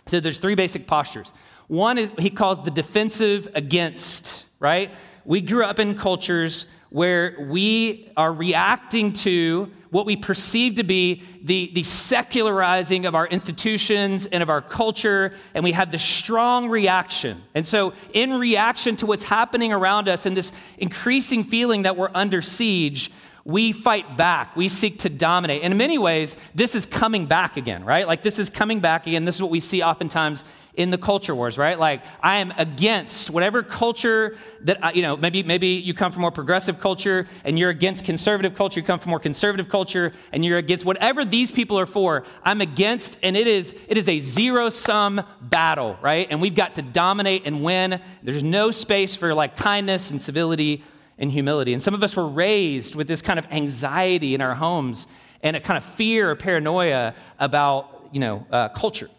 So 0.06 0.20
there's 0.20 0.38
three 0.38 0.56
basic 0.56 0.86
postures. 0.86 1.34
One 1.68 1.98
is 1.98 2.12
he 2.20 2.30
calls 2.30 2.64
the 2.64 2.72
defensive 2.72 3.48
against, 3.54 4.46
right? 4.60 4.92
We 5.26 5.42
grew 5.42 5.66
up 5.66 5.80
in 5.80 5.96
cultures 5.96 6.66
where 6.90 7.36
we 7.50 8.12
are 8.16 8.34
reacting 8.34 9.14
to 9.14 9.72
what 9.90 10.06
we 10.06 10.16
perceive 10.16 10.76
to 10.76 10.84
be 10.84 11.24
the, 11.44 11.72
the 11.74 11.84
secularizing 11.84 13.06
of 13.06 13.16
our 13.16 13.28
institutions 13.28 14.26
and 14.26 14.44
of 14.44 14.50
our 14.50 14.62
culture, 14.62 15.34
and 15.54 15.64
we 15.64 15.72
have 15.72 15.92
this 15.92 16.04
strong 16.04 16.70
reaction. 16.70 17.42
And 17.56 17.66
so, 17.66 17.94
in 18.14 18.34
reaction 18.34 18.98
to 18.98 19.06
what's 19.06 19.24
happening 19.24 19.72
around 19.72 20.10
us 20.10 20.26
and 20.26 20.36
this 20.36 20.52
increasing 20.78 21.44
feeling 21.44 21.84
that 21.84 21.96
we're 21.96 22.12
under 22.14 22.42
siege, 22.42 23.12
we 23.46 23.72
fight 23.72 24.18
back. 24.18 24.58
We 24.58 24.68
seek 24.68 25.00
to 25.00 25.10
dominate. 25.10 25.64
And 25.64 25.72
in 25.72 25.78
many 25.78 25.98
ways, 25.98 26.36
this 26.54 26.76
is 26.76 26.86
coming 26.86 27.28
back 27.28 27.56
again, 27.56 27.86
right? 27.86 28.06
Like 28.06 28.22
this 28.22 28.40
is 28.40 28.50
coming 28.50 28.82
back 28.82 29.08
again. 29.08 29.24
This 29.24 29.36
is 29.36 29.42
what 29.42 29.52
we 29.52 29.62
see 29.62 29.82
oftentimes 29.82 30.44
in 30.78 30.92
the 30.92 30.98
culture 30.98 31.36
wars, 31.36 31.58
right? 31.58 31.78
Like 31.78 32.04
I 32.22 32.38
am 32.38 32.54
against 32.56 33.32
whatever 33.32 33.64
culture 33.64 34.38
that 34.62 34.84
I, 34.84 34.92
you 34.94 35.02
know. 35.02 35.18
Maybe 35.18 35.42
maybe 35.42 35.70
you 35.70 35.96
come 35.96 36.12
from 36.12 36.22
more 36.22 36.32
progressive 36.32 36.80
culture 36.80 37.28
and 37.44 37.58
you're 37.58 37.72
against 37.72 38.06
conservative 38.06 38.56
culture. 38.56 38.80
You 38.80 38.86
come 38.86 39.00
from 39.00 39.10
more 39.10 39.20
conservative 39.20 39.70
culture 39.70 40.14
and 40.32 40.46
you're 40.46 40.60
against 40.60 40.86
whatever 40.86 41.26
these 41.26 41.52
people 41.52 41.80
are 41.80 41.88
for. 41.88 42.24
I'm 42.44 42.62
against, 42.62 43.18
and 43.24 43.36
it 43.36 43.48
is 43.48 43.76
it 43.88 43.98
is 43.98 44.08
a 44.08 44.20
zero 44.20 44.70
sum 44.70 45.24
battle, 45.42 45.98
right? 46.02 46.28
And 46.30 46.40
we've 46.40 46.56
got 46.56 46.76
to 46.76 46.84
dominate 46.84 47.42
and 47.46 47.64
win. 47.64 48.00
There's 48.22 48.44
no 48.44 48.70
space 48.70 49.16
for 49.16 49.34
like 49.34 49.58
kindness 49.58 50.12
and 50.12 50.22
civility 50.22 50.84
and 51.18 51.32
humility. 51.32 51.74
And 51.74 51.82
some 51.82 51.96
of 51.96 52.04
us 52.04 52.16
were 52.16 52.28
raised 52.28 52.94
with 52.94 53.08
this 53.08 53.24
kind 53.24 53.40
of 53.40 53.48
anxiety 53.52 54.36
in 54.36 54.42
our 54.42 54.54
homes 54.54 55.08
and 55.42 55.56
a 55.56 55.60
kind 55.60 55.78
of 55.78 55.84
fear 55.84 56.30
or 56.30 56.36
paranoia 56.36 57.16
about 57.40 58.10
you 58.12 58.20
know 58.20 58.46
uh, 58.52 58.70
culture. 58.70 59.10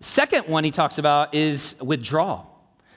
Second 0.00 0.46
one 0.48 0.64
he 0.64 0.70
talks 0.70 0.98
about 0.98 1.34
is 1.34 1.76
withdrawal. 1.82 2.52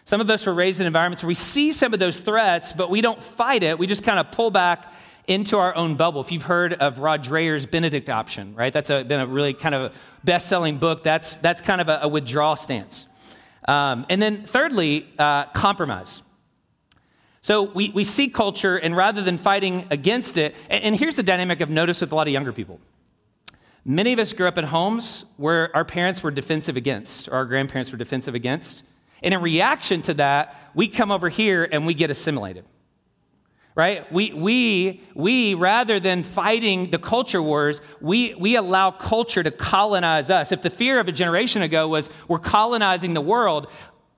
Some 0.06 0.22
of 0.22 0.30
us 0.30 0.46
were 0.46 0.54
raised 0.54 0.82
in 0.82 0.88
environments 0.88 1.24
where 1.24 1.28
we 1.28 1.36
see 1.36 1.72
some 1.72 1.94
of 1.94 2.00
those 2.00 2.20
threats, 2.20 2.74
but 2.74 2.90
we 2.90 3.02
don't 3.02 3.24
fight 3.24 3.64
it. 3.64 3.78
We 3.78 3.88
just 3.88 4.04
kind 4.04 4.20
of 4.20 4.32
pull 4.32 4.52
back 4.52 4.92
into 5.28 5.58
our 5.58 5.76
own 5.76 5.96
bubble. 5.96 6.20
If 6.22 6.32
you've 6.32 6.44
heard 6.44 6.74
of 6.74 6.98
Rod 6.98 7.24
Dreher's 7.24 7.68
Benedict 7.68 8.10
option, 8.10 8.56
right? 8.56 8.74
That's 8.74 8.90
a, 8.90 9.04
been 9.04 9.20
a 9.20 9.28
really 9.28 9.54
kind 9.54 9.76
of 9.76 9.96
best-selling 10.24 10.80
book. 10.80 11.04
That's, 11.04 11.36
that's 11.36 11.62
kind 11.62 11.80
of 11.80 11.90
a, 11.90 12.00
a 12.02 12.08
withdrawal 12.08 12.56
stance. 12.56 13.06
Um, 13.68 14.08
and 14.10 14.20
then 14.20 14.46
thirdly, 14.46 15.08
uh, 15.20 15.46
compromise. 15.46 16.24
So 17.42 17.64
we, 17.64 17.90
we 17.90 18.04
see 18.04 18.30
culture, 18.30 18.78
and 18.78 18.98
rather 18.98 19.22
than 19.22 19.38
fighting 19.38 19.86
against 19.92 20.38
it, 20.38 20.56
and, 20.70 20.84
and 20.84 20.96
here's 20.96 21.16
the 21.16 21.24
dynamic 21.24 21.62
I've 21.62 21.70
noticed 21.70 22.02
with 22.02 22.12
a 22.12 22.16
lot 22.16 22.28
of 22.28 22.34
younger 22.34 22.52
people. 22.52 22.80
Many 23.90 24.14
of 24.14 24.20
us 24.20 24.34
grew 24.34 24.48
up 24.48 24.60
in 24.60 24.66
homes 24.66 25.26
where 25.38 25.76
our 25.76 25.84
parents 25.84 26.22
were 26.22 26.30
defensive 26.30 26.78
against, 26.78 27.28
or 27.28 27.34
our 27.34 27.46
grandparents 27.46 27.92
were 27.92 27.98
defensive 27.98 28.36
against. 28.36 28.84
And 29.24 29.34
in 29.34 29.42
reaction 29.42 30.04
to 30.04 30.14
that, 30.14 30.56
we 30.76 30.88
come 30.88 31.10
over 31.10 31.28
here 31.28 31.68
and 31.72 31.88
we 31.88 31.96
get 31.96 32.12
assimilated. 32.12 32.66
Right? 33.74 34.12
We, 34.12 34.32
we, 34.32 35.02
we 35.16 35.56
rather 35.56 36.00
than 36.00 36.22
fighting 36.22 36.92
the 36.92 37.00
culture 37.00 37.42
wars, 37.42 37.82
we, 38.00 38.36
we 38.36 38.56
allow 38.56 38.92
culture 38.92 39.42
to 39.42 39.50
colonize 39.50 40.30
us. 40.30 40.52
If 40.52 40.62
the 40.62 40.70
fear 40.70 41.00
of 41.00 41.08
a 41.08 41.12
generation 41.12 41.64
ago 41.64 41.88
was 41.88 42.12
we're 42.28 42.38
colonizing 42.38 43.16
the 43.16 43.22
world, 43.22 43.72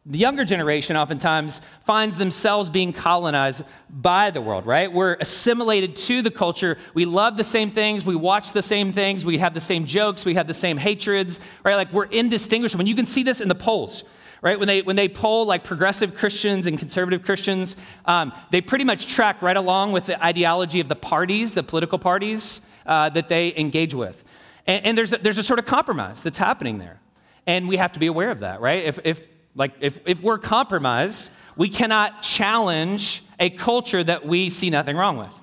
the 0.05 0.17
younger 0.17 0.43
generation 0.43 0.97
oftentimes 0.97 1.61
finds 1.85 2.17
themselves 2.17 2.71
being 2.71 2.91
colonized 2.91 3.61
by 3.87 4.31
the 4.31 4.41
world, 4.41 4.65
right? 4.65 4.91
We're 4.91 5.13
assimilated 5.19 5.95
to 5.95 6.23
the 6.23 6.31
culture. 6.31 6.79
We 6.95 7.05
love 7.05 7.37
the 7.37 7.43
same 7.43 7.69
things. 7.69 8.03
We 8.03 8.15
watch 8.15 8.51
the 8.51 8.63
same 8.63 8.93
things. 8.93 9.23
We 9.23 9.37
have 9.37 9.53
the 9.53 9.61
same 9.61 9.85
jokes. 9.85 10.25
We 10.25 10.33
have 10.33 10.47
the 10.47 10.55
same 10.55 10.77
hatreds, 10.77 11.39
right? 11.63 11.75
Like 11.75 11.93
we're 11.93 12.05
indistinguishable. 12.05 12.81
And 12.81 12.89
you 12.89 12.95
can 12.95 13.05
see 13.05 13.21
this 13.21 13.41
in 13.41 13.47
the 13.47 13.55
polls, 13.55 14.03
right? 14.41 14.57
When 14.57 14.67
they, 14.67 14.81
when 14.81 14.95
they 14.95 15.07
poll 15.07 15.45
like 15.45 15.63
progressive 15.63 16.15
Christians 16.15 16.65
and 16.65 16.79
conservative 16.79 17.21
Christians, 17.21 17.75
um, 18.05 18.33
they 18.49 18.59
pretty 18.59 18.85
much 18.85 19.05
track 19.05 19.43
right 19.43 19.57
along 19.57 19.91
with 19.91 20.07
the 20.07 20.23
ideology 20.23 20.79
of 20.79 20.87
the 20.87 20.95
parties, 20.95 21.53
the 21.53 21.61
political 21.61 21.99
parties 21.99 22.61
uh, 22.87 23.09
that 23.09 23.27
they 23.27 23.55
engage 23.55 23.93
with. 23.93 24.23
And, 24.65 24.83
and 24.83 24.97
there's, 24.97 25.13
a, 25.13 25.17
there's 25.17 25.37
a 25.37 25.43
sort 25.43 25.59
of 25.59 25.67
compromise 25.67 26.23
that's 26.23 26.39
happening 26.39 26.79
there. 26.79 26.99
And 27.45 27.67
we 27.67 27.77
have 27.77 27.91
to 27.93 27.99
be 27.99 28.07
aware 28.07 28.31
of 28.31 28.39
that, 28.39 28.61
right? 28.61 28.83
If, 28.83 28.99
if 29.03 29.21
like, 29.55 29.73
if, 29.81 29.99
if 30.05 30.21
we're 30.21 30.37
compromised, 30.37 31.29
we 31.55 31.69
cannot 31.69 32.21
challenge 32.21 33.23
a 33.39 33.49
culture 33.49 34.03
that 34.03 34.25
we 34.25 34.49
see 34.49 34.69
nothing 34.69 34.95
wrong 34.95 35.17
with, 35.17 35.33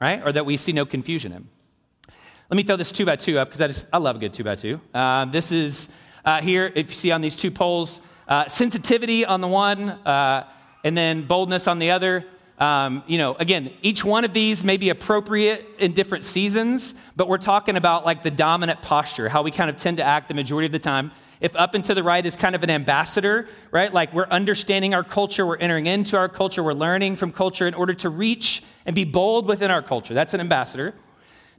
right? 0.00 0.22
Or 0.24 0.32
that 0.32 0.44
we 0.46 0.56
see 0.56 0.72
no 0.72 0.84
confusion 0.84 1.32
in. 1.32 1.48
Let 2.50 2.56
me 2.56 2.62
throw 2.62 2.76
this 2.76 2.92
two 2.92 3.04
by 3.04 3.16
two 3.16 3.38
up 3.38 3.48
because 3.48 3.60
I, 3.60 3.66
just 3.68 3.86
I 3.92 3.98
love 3.98 4.16
a 4.16 4.18
good 4.18 4.32
two 4.32 4.44
by 4.44 4.54
two. 4.54 4.80
Uh, 4.94 5.24
this 5.26 5.50
is 5.50 5.88
uh, 6.24 6.40
here, 6.40 6.72
if 6.74 6.88
you 6.88 6.94
see 6.94 7.10
on 7.10 7.20
these 7.20 7.36
two 7.36 7.50
poles, 7.50 8.00
uh, 8.28 8.48
sensitivity 8.48 9.24
on 9.24 9.40
the 9.40 9.48
one, 9.48 9.90
uh, 9.90 10.48
and 10.84 10.96
then 10.96 11.26
boldness 11.26 11.66
on 11.66 11.78
the 11.78 11.90
other. 11.90 12.24
Um, 12.58 13.02
you 13.06 13.18
know, 13.18 13.34
again, 13.34 13.72
each 13.82 14.04
one 14.04 14.24
of 14.24 14.32
these 14.32 14.64
may 14.64 14.76
be 14.76 14.88
appropriate 14.88 15.66
in 15.78 15.92
different 15.92 16.24
seasons, 16.24 16.94
but 17.14 17.28
we're 17.28 17.38
talking 17.38 17.76
about 17.76 18.06
like 18.06 18.22
the 18.22 18.30
dominant 18.30 18.80
posture, 18.80 19.28
how 19.28 19.42
we 19.42 19.50
kind 19.50 19.68
of 19.68 19.76
tend 19.76 19.98
to 19.98 20.04
act 20.04 20.28
the 20.28 20.34
majority 20.34 20.66
of 20.66 20.72
the 20.72 20.78
time. 20.78 21.12
If 21.40 21.54
up 21.56 21.74
and 21.74 21.84
to 21.84 21.94
the 21.94 22.02
right 22.02 22.24
is 22.24 22.36
kind 22.36 22.54
of 22.54 22.62
an 22.62 22.70
ambassador, 22.70 23.48
right? 23.70 23.92
Like 23.92 24.12
we're 24.14 24.26
understanding 24.26 24.94
our 24.94 25.04
culture, 25.04 25.46
we're 25.46 25.58
entering 25.58 25.86
into 25.86 26.16
our 26.16 26.28
culture, 26.28 26.62
we're 26.62 26.72
learning 26.72 27.16
from 27.16 27.32
culture 27.32 27.66
in 27.66 27.74
order 27.74 27.94
to 27.94 28.08
reach 28.08 28.62
and 28.86 28.94
be 28.94 29.04
bold 29.04 29.46
within 29.46 29.70
our 29.70 29.82
culture. 29.82 30.14
That's 30.14 30.34
an 30.34 30.40
ambassador. 30.40 30.94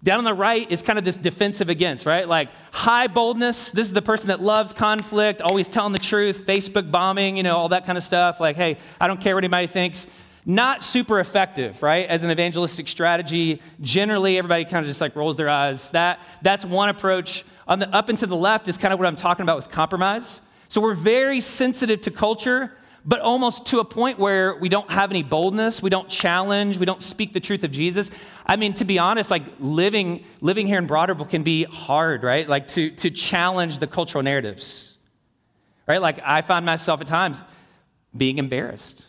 Down 0.03 0.19
on 0.19 0.23
the 0.23 0.33
right 0.33 0.69
is 0.71 0.81
kind 0.81 0.99
of 0.99 1.05
this 1.05 1.15
defensive 1.15 1.69
against, 1.69 2.05
right? 2.05 2.27
Like 2.27 2.49
high 2.71 3.07
boldness. 3.07 3.71
This 3.71 3.87
is 3.87 3.93
the 3.93 4.01
person 4.01 4.27
that 4.27 4.41
loves 4.41 4.71
conflict, 4.71 5.41
always 5.41 5.67
telling 5.67 5.91
the 5.91 5.99
truth, 5.99 6.45
Facebook 6.45 6.91
bombing, 6.91 7.35
you 7.35 7.43
know, 7.43 7.57
all 7.57 7.69
that 7.69 7.85
kind 7.85 7.97
of 7.97 8.03
stuff. 8.03 8.39
Like, 8.39 8.55
hey, 8.55 8.77
I 9.01 9.07
don't 9.07 9.19
care 9.19 9.35
what 9.35 9.43
anybody 9.43 9.67
thinks. 9.67 10.05
Not 10.45 10.81
super 10.81 11.19
effective, 11.19 11.83
right? 11.83 12.07
As 12.07 12.23
an 12.23 12.31
evangelistic 12.31 12.87
strategy, 12.87 13.61
generally 13.81 14.37
everybody 14.37 14.63
kind 14.65 14.77
of 14.77 14.85
just 14.85 15.01
like 15.01 15.15
rolls 15.15 15.35
their 15.35 15.49
eyes. 15.49 15.89
That 15.91 16.19
that's 16.41 16.63
one 16.63 16.89
approach. 16.89 17.43
On 17.67 17.79
the 17.79 17.93
up 17.95 18.09
and 18.09 18.17
to 18.19 18.27
the 18.27 18.35
left 18.35 18.67
is 18.67 18.77
kind 18.77 18.93
of 18.93 18.99
what 18.99 19.07
I'm 19.07 19.15
talking 19.15 19.43
about 19.43 19.57
with 19.57 19.69
compromise. 19.69 20.41
So 20.69 20.81
we're 20.81 20.95
very 20.95 21.39
sensitive 21.39 22.01
to 22.01 22.11
culture, 22.11 22.75
but 23.05 23.19
almost 23.19 23.67
to 23.67 23.79
a 23.79 23.85
point 23.85 24.19
where 24.19 24.55
we 24.55 24.69
don't 24.69 24.89
have 24.91 25.11
any 25.11 25.23
boldness, 25.23 25.81
we 25.81 25.89
don't 25.89 26.09
challenge, 26.09 26.77
we 26.77 26.85
don't 26.85 27.01
speak 27.01 27.33
the 27.33 27.39
truth 27.39 27.63
of 27.63 27.71
Jesus. 27.71 28.09
I 28.45 28.55
mean, 28.55 28.73
to 28.75 28.85
be 28.85 28.99
honest, 28.99 29.31
like 29.31 29.43
living 29.59 30.25
living 30.41 30.67
here 30.67 30.77
in 30.77 30.87
Broad 30.87 31.09
Ripple 31.09 31.25
can 31.25 31.43
be 31.43 31.63
hard, 31.63 32.23
right? 32.23 32.47
Like 32.47 32.67
to 32.69 32.89
to 32.91 33.09
challenge 33.09 33.79
the 33.79 33.87
cultural 33.87 34.23
narratives. 34.23 34.97
Right? 35.87 36.01
Like 36.01 36.19
I 36.23 36.41
find 36.41 36.65
myself 36.65 36.99
at 37.01 37.07
times 37.07 37.43
being 38.15 38.37
embarrassed. 38.39 39.05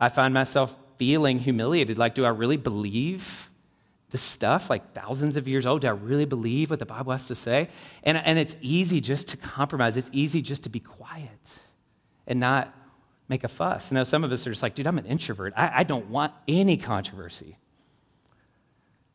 I 0.00 0.08
find 0.08 0.34
myself 0.34 0.76
feeling 0.98 1.38
humiliated. 1.38 1.98
Like, 1.98 2.14
do 2.14 2.24
I 2.24 2.30
really 2.30 2.56
believe 2.56 3.48
this 4.14 4.22
stuff 4.22 4.70
like 4.70 4.92
thousands 4.92 5.36
of 5.36 5.48
years 5.48 5.66
old? 5.66 5.80
Do 5.80 5.88
I 5.88 5.90
really 5.90 6.24
believe 6.24 6.70
what 6.70 6.78
the 6.78 6.86
Bible 6.86 7.10
has 7.10 7.26
to 7.26 7.34
say? 7.34 7.68
And, 8.04 8.16
and 8.16 8.38
it's 8.38 8.54
easy 8.60 9.00
just 9.00 9.26
to 9.30 9.36
compromise. 9.36 9.96
It's 9.96 10.08
easy 10.12 10.40
just 10.40 10.62
to 10.62 10.68
be 10.68 10.78
quiet 10.78 11.30
and 12.28 12.38
not 12.38 12.72
make 13.28 13.42
a 13.42 13.48
fuss. 13.48 13.90
You 13.90 13.96
know, 13.96 14.04
some 14.04 14.22
of 14.22 14.30
us 14.30 14.46
are 14.46 14.50
just 14.50 14.62
like, 14.62 14.76
dude, 14.76 14.86
I'm 14.86 14.98
an 14.98 15.06
introvert. 15.06 15.52
I, 15.56 15.80
I 15.80 15.82
don't 15.82 16.10
want 16.10 16.32
any 16.46 16.76
controversy. 16.76 17.56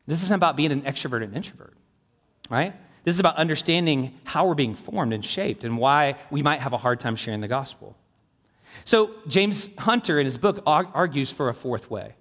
This 0.06 0.22
isn't 0.22 0.34
about 0.34 0.54
being 0.54 0.70
an 0.70 0.82
extrovert 0.82 1.24
and 1.24 1.34
introvert, 1.34 1.78
right? 2.50 2.74
This 3.04 3.16
is 3.16 3.20
about 3.20 3.36
understanding 3.36 4.20
how 4.24 4.46
we're 4.46 4.54
being 4.54 4.74
formed 4.74 5.14
and 5.14 5.24
shaped 5.24 5.64
and 5.64 5.78
why 5.78 6.16
we 6.30 6.42
might 6.42 6.60
have 6.60 6.74
a 6.74 6.78
hard 6.78 7.00
time 7.00 7.16
sharing 7.16 7.40
the 7.40 7.48
gospel. 7.48 7.96
So, 8.84 9.12
James 9.26 9.70
Hunter 9.78 10.20
in 10.20 10.26
his 10.26 10.36
book 10.36 10.62
argues 10.66 11.30
for 11.30 11.48
a 11.48 11.54
fourth 11.54 11.90
way. 11.90 12.16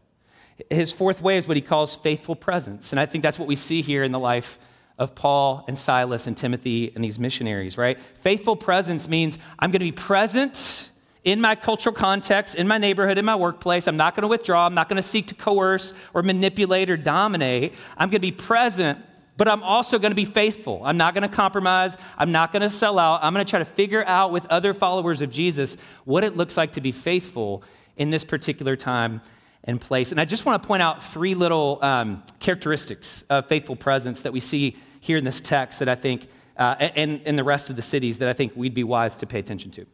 His 0.70 0.92
fourth 0.92 1.22
way 1.22 1.38
is 1.38 1.48
what 1.48 1.58
he 1.58 1.62
calls 1.62 1.96
faithful 1.96 2.36
presence. 2.36 2.92
And 2.92 3.00
I 3.00 3.06
think 3.06 3.22
that's 3.22 3.40
what 3.40 3.48
we 3.48 3.56
see 3.56 3.82
here 3.82 4.04
in 4.04 4.12
the 4.12 4.20
life 4.20 4.58
of 4.98 5.16
Paul 5.16 5.64
and 5.68 5.80
Silas 5.80 6.28
and 6.28 6.36
Timothy 6.36 6.92
and 6.94 7.04
these 7.04 7.18
missionaries, 7.18 7.78
right? 7.78 7.98
Faithful 8.16 8.58
presence 8.58 9.08
means 9.08 9.38
I'm 9.58 9.72
going 9.72 9.80
to 9.80 9.86
be 9.86 9.92
present 9.94 10.90
in 11.24 11.40
my 11.40 11.56
cultural 11.56 11.96
context, 11.96 12.56
in 12.56 12.68
my 12.68 12.78
neighborhood, 12.78 13.18
in 13.18 13.26
my 13.26 13.36
workplace. 13.36 13.88
I'm 13.88 13.98
not 13.98 14.16
going 14.16 14.24
to 14.24 14.28
withdraw. 14.28 14.66
I'm 14.66 14.74
not 14.74 14.90
going 14.90 15.02
to 15.02 15.08
seek 15.08 15.28
to 15.28 15.36
coerce 15.36 15.94
or 16.14 16.22
manipulate 16.22 16.90
or 16.90 16.98
dominate. 16.98 17.74
I'm 17.98 18.10
going 18.10 18.20
to 18.22 18.28
be 18.28 18.32
present, 18.32 19.00
but 19.38 19.48
I'm 19.48 19.64
also 19.64 20.00
going 20.00 20.12
to 20.12 20.16
be 20.16 20.26
faithful. 20.26 20.82
I'm 20.84 20.98
not 20.98 21.14
going 21.14 21.28
to 21.28 21.34
compromise. 21.34 21.96
I'm 22.18 22.34
not 22.34 22.52
going 22.52 22.62
to 22.62 22.70
sell 22.70 23.00
out. 23.00 23.24
I'm 23.24 23.34
going 23.34 23.46
to 23.46 23.50
try 23.50 23.60
to 23.60 23.66
figure 23.66 24.04
out 24.06 24.32
with 24.32 24.46
other 24.48 24.74
followers 24.74 25.22
of 25.22 25.32
Jesus 25.32 25.78
what 26.04 26.26
it 26.26 26.36
looks 26.36 26.58
like 26.58 26.74
to 26.74 26.82
be 26.82 26.92
faithful 26.92 27.64
in 27.96 28.10
this 28.10 28.26
particular 28.26 28.76
time 28.76 29.22
and 29.64 29.80
place. 29.80 30.12
And 30.12 30.20
I 30.20 30.26
just 30.26 30.46
want 30.46 30.62
to 30.62 30.68
point 30.68 30.82
out 30.82 31.04
three 31.04 31.36
little 31.36 31.80
um, 31.82 32.24
characteristics 32.40 33.24
of 33.30 33.48
faithful 33.48 33.76
presence 33.76 34.22
that 34.22 34.34
we 34.34 34.40
see 34.40 34.78
here 35.00 35.18
in 35.18 35.24
this 35.24 35.40
text 35.40 35.80
that 35.80 35.90
I 35.90 35.96
think, 35.96 36.28
uh, 36.58 36.76
and 36.80 37.22
in 37.22 37.36
the 37.36 37.44
rest 37.44 37.70
of 37.70 37.76
the 37.76 37.82
cities, 37.82 38.18
that 38.20 38.30
I 38.30 38.34
think 38.34 38.54
we'd 38.56 38.74
be 38.74 38.84
wise 38.84 39.16
to 39.18 39.28
pay 39.28 39.40
attention 39.40 39.72
to. 39.72 39.86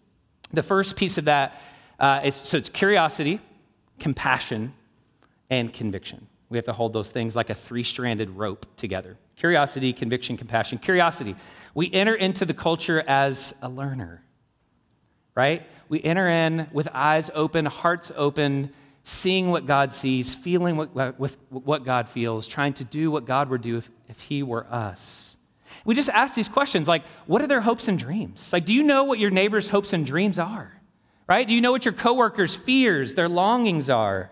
The 0.54 0.64
first 0.64 0.96
piece 0.96 1.18
of 1.18 1.26
that 1.26 1.62
uh, 2.00 2.22
is 2.24 2.36
so 2.36 2.58
it's 2.58 2.70
curiosity, 2.70 3.40
compassion, 4.00 4.74
and 5.50 5.74
conviction. 5.74 6.28
We 6.50 6.58
have 6.58 6.66
to 6.66 6.74
hold 6.74 6.94
those 6.94 7.10
things 7.10 7.36
like 7.36 7.50
a 7.50 7.56
three 7.56 7.84
stranded 7.84 8.30
rope 8.30 8.66
together 8.78 9.18
curiosity, 9.36 9.92
conviction, 9.92 10.38
compassion. 10.38 10.78
Curiosity. 10.78 11.36
We 11.74 11.92
enter 11.92 12.16
into 12.16 12.46
the 12.46 12.54
culture 12.54 13.04
as 13.06 13.54
a 13.62 13.68
learner, 13.68 14.24
right? 15.36 15.64
We 15.90 16.02
enter 16.02 16.28
in 16.30 16.68
with 16.72 16.88
eyes 16.94 17.30
open, 17.34 17.66
hearts 17.66 18.14
open, 18.16 18.72
seeing 19.06 19.52
what 19.52 19.68
God 19.68 19.94
sees, 19.94 20.34
feeling 20.34 20.76
what, 20.76 21.20
with 21.20 21.38
what 21.50 21.86
God 21.86 22.10
feels, 22.10 22.48
trying 22.48 22.74
to 22.74 22.84
do 22.84 23.12
what 23.12 23.26
God 23.26 23.50
would 23.50 23.62
do 23.62 23.78
if, 23.78 23.90
if 24.10 24.20
He 24.20 24.42
were 24.44 24.66
us. 24.70 25.38
We 25.86 25.94
just 25.94 26.10
ask 26.10 26.34
these 26.34 26.50
questions 26.50 26.88
like, 26.88 27.04
what 27.28 27.42
are 27.44 27.48
their 27.48 27.62
hopes 27.62 27.88
and 27.88 28.00
dreams? 28.00 28.52
Like, 28.52 28.66
do 28.66 28.74
you 28.74 28.82
know 28.82 29.04
what 29.04 29.20
your 29.20 29.30
neighbor's 29.30 29.70
hopes 29.70 29.94
and 29.94 30.06
dreams 30.06 30.40
are? 30.40 30.82
Right? 31.28 31.48
Do 31.48 31.54
you 31.54 31.62
know 31.62 31.72
what 31.72 31.86
your 31.86 31.94
coworkers' 31.94 32.56
fears, 32.56 33.14
their 33.14 33.30
longings 33.30 33.92
are? 33.92 34.32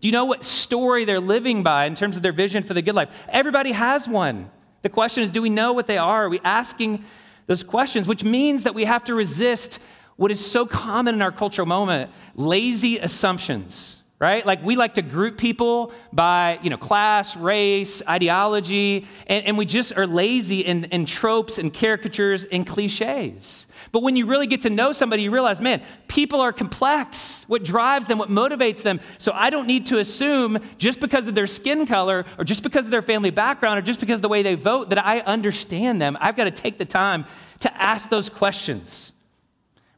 Do 0.00 0.06
you 0.06 0.12
know 0.12 0.24
what 0.24 0.44
story 0.44 1.04
they're 1.04 1.20
living 1.20 1.64
by 1.64 1.86
in 1.86 1.96
terms 1.96 2.16
of 2.16 2.22
their 2.22 2.32
vision 2.32 2.62
for 2.62 2.74
the 2.74 2.82
good 2.82 2.94
life? 2.94 3.10
Everybody 3.28 3.72
has 3.72 4.08
one. 4.08 4.50
The 4.82 4.88
question 4.88 5.24
is, 5.24 5.32
do 5.32 5.42
we 5.42 5.50
know 5.50 5.72
what 5.72 5.88
they 5.88 5.98
are? 5.98 6.26
Are 6.26 6.28
we 6.28 6.40
asking 6.44 7.04
those 7.46 7.64
questions? 7.64 8.06
Which 8.06 8.22
means 8.22 8.62
that 8.62 8.74
we 8.74 8.84
have 8.84 9.04
to 9.04 9.14
resist 9.14 9.80
what 10.20 10.30
is 10.30 10.44
so 10.44 10.66
common 10.66 11.14
in 11.14 11.22
our 11.22 11.32
cultural 11.32 11.66
moment 11.66 12.10
lazy 12.34 12.98
assumptions 12.98 13.96
right? 14.18 14.44
Like 14.44 14.62
we 14.62 14.76
like 14.76 14.94
to 14.96 15.02
group 15.02 15.38
people 15.38 15.94
by 16.12 16.58
you 16.62 16.68
know 16.68 16.76
class 16.76 17.38
race 17.38 18.02
ideology 18.06 19.06
and, 19.26 19.46
and 19.46 19.56
we 19.56 19.64
just 19.64 19.96
are 19.96 20.06
lazy 20.06 20.60
in, 20.60 20.84
in 20.84 21.06
tropes 21.06 21.56
and 21.56 21.72
caricatures 21.72 22.44
and 22.44 22.66
cliches. 22.66 23.66
But 23.92 24.02
when 24.02 24.16
you 24.16 24.26
really 24.26 24.46
get 24.46 24.60
to 24.62 24.70
know 24.70 24.92
somebody 24.92 25.22
you 25.22 25.30
realize 25.30 25.62
man 25.62 25.80
people 26.06 26.42
are 26.42 26.52
complex. 26.52 27.46
What 27.48 27.64
drives 27.64 28.08
them 28.08 28.18
what 28.18 28.28
motivates 28.28 28.82
them. 28.82 29.00
So 29.16 29.32
i 29.32 29.48
don't 29.48 29.66
need 29.66 29.86
to 29.86 29.98
assume 30.00 30.58
just 30.76 31.00
because 31.00 31.26
of 31.26 31.34
their 31.34 31.46
skin 31.46 31.86
color 31.86 32.26
or 32.36 32.44
just 32.44 32.62
because 32.62 32.84
of 32.84 32.90
their 32.90 33.00
family 33.00 33.30
background 33.30 33.78
or 33.78 33.82
just 33.82 34.00
because 34.00 34.18
of 34.18 34.22
the 34.22 34.28
way 34.28 34.42
they 34.42 34.54
vote 34.54 34.90
that 34.90 34.98
i 35.02 35.20
understand 35.20 35.98
them. 35.98 36.18
I've 36.20 36.36
got 36.36 36.44
to 36.44 36.50
take 36.50 36.76
the 36.76 36.84
time 36.84 37.24
to 37.60 37.82
ask 37.82 38.10
those 38.10 38.28
questions 38.28 39.12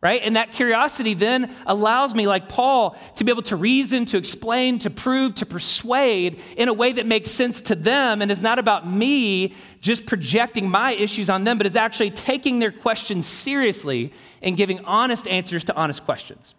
right? 0.03 0.21
And 0.25 0.35
that 0.35 0.53
curiosity 0.53 1.15
then 1.15 1.55
allows 1.65 2.13
me, 2.13 2.27
like 2.27 2.49
Paul, 2.49 2.99
to 3.17 3.25
be 3.25 3.31
able 3.31 3.43
to 3.43 3.57
reason, 3.57 4.05
to 4.07 4.19
explain, 4.19 4.81
to 4.81 4.91
prove, 4.91 5.37
to 5.37 5.47
persuade 5.47 6.41
in 6.57 6.69
a 6.69 6.73
way 6.73 6.93
that 6.93 7.07
makes 7.07 7.31
sense 7.31 7.61
to 7.63 7.77
them 7.77 8.21
and 8.21 8.31
is 8.31 8.41
not 8.41 8.59
about 8.59 8.91
me 8.91 9.55
just 9.81 10.05
projecting 10.05 10.69
my 10.69 10.93
issues 10.93 11.31
on 11.31 11.45
them, 11.45 11.57
but 11.57 11.67
is 11.67 11.77
actually 11.77 12.11
taking 12.11 12.59
their 12.59 12.73
questions 12.73 13.27
seriously 13.27 14.13
and 14.43 14.57
giving 14.57 14.85
honest 14.85 15.29
answers 15.29 15.63
to 15.65 15.77
honest 15.77 16.05
questions. 16.05 16.57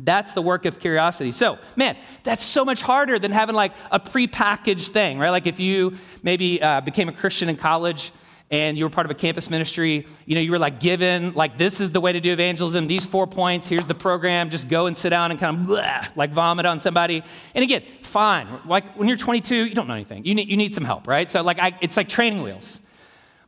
That's 0.00 0.32
the 0.32 0.42
work 0.42 0.64
of 0.64 0.80
curiosity. 0.80 1.30
So, 1.30 1.58
man, 1.76 1.96
that's 2.24 2.42
so 2.42 2.64
much 2.64 2.82
harder 2.82 3.20
than 3.20 3.30
having 3.30 3.54
like 3.54 3.72
a 3.92 4.00
prepackaged 4.00 4.88
thing, 4.88 5.20
right? 5.20 5.30
Like 5.30 5.46
if 5.46 5.60
you 5.60 5.96
maybe 6.24 6.60
uh, 6.60 6.80
became 6.80 7.08
a 7.08 7.12
Christian 7.12 7.48
in 7.48 7.56
college 7.56 8.10
and 8.50 8.76
you 8.76 8.84
were 8.84 8.90
part 8.90 9.06
of 9.06 9.10
a 9.10 9.14
campus 9.14 9.50
ministry, 9.50 10.06
you 10.26 10.34
know, 10.34 10.40
you 10.40 10.50
were 10.50 10.58
like 10.58 10.78
given, 10.78 11.32
like, 11.34 11.56
this 11.58 11.80
is 11.80 11.92
the 11.92 12.00
way 12.00 12.12
to 12.12 12.20
do 12.20 12.32
evangelism, 12.32 12.86
these 12.86 13.04
four 13.04 13.26
points, 13.26 13.66
here's 13.66 13.86
the 13.86 13.94
program, 13.94 14.50
just 14.50 14.68
go 14.68 14.86
and 14.86 14.96
sit 14.96 15.10
down 15.10 15.30
and 15.30 15.40
kind 15.40 15.58
of 15.58 15.66
blah, 15.66 16.06
like 16.14 16.30
vomit 16.30 16.66
on 16.66 16.78
somebody. 16.78 17.22
And 17.54 17.62
again, 17.62 17.82
fine. 18.02 18.46
Like 18.66 18.96
when 18.96 19.08
you're 19.08 19.16
22, 19.16 19.66
you 19.66 19.74
don't 19.74 19.88
know 19.88 19.94
anything. 19.94 20.24
You 20.24 20.34
need, 20.34 20.48
you 20.48 20.56
need 20.56 20.74
some 20.74 20.84
help, 20.84 21.08
right? 21.08 21.30
So, 21.30 21.42
like, 21.42 21.58
I, 21.58 21.76
it's 21.80 21.96
like 21.96 22.08
training 22.08 22.42
wheels. 22.42 22.80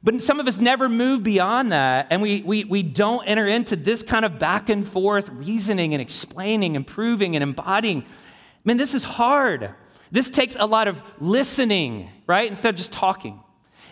But 0.03 0.23
some 0.23 0.39
of 0.41 0.47
us 0.47 0.59
never 0.59 0.89
move 0.89 1.23
beyond 1.23 1.73
that, 1.73 2.07
and 2.11 2.23
we, 2.23 2.43
we, 2.43 2.65
we 2.65 2.83
don't 2.83 3.25
enter 3.27 3.47
into 3.47 3.75
this 3.75 4.03
kind 4.03 4.25
of 4.25 4.39
back 4.39 4.69
and 4.69 4.87
forth 4.87 5.29
reasoning 5.31 5.95
and 5.95 6.01
explaining 6.01 6.77
and 6.77 6.87
proving 6.87 7.35
and 7.35 7.43
embodying. 7.43 8.05
Man, 8.65 8.77
this 8.77 8.95
is 8.95 9.03
hard. 9.03 9.75
This 10.13 10.31
takes 10.31 10.57
a 10.57 10.67
lot 10.67 10.87
of 10.87 11.03
listening, 11.19 12.09
right? 12.27 12.49
Instead 12.49 12.71
of 12.71 12.77
just 12.77 12.93
talking. 12.93 13.41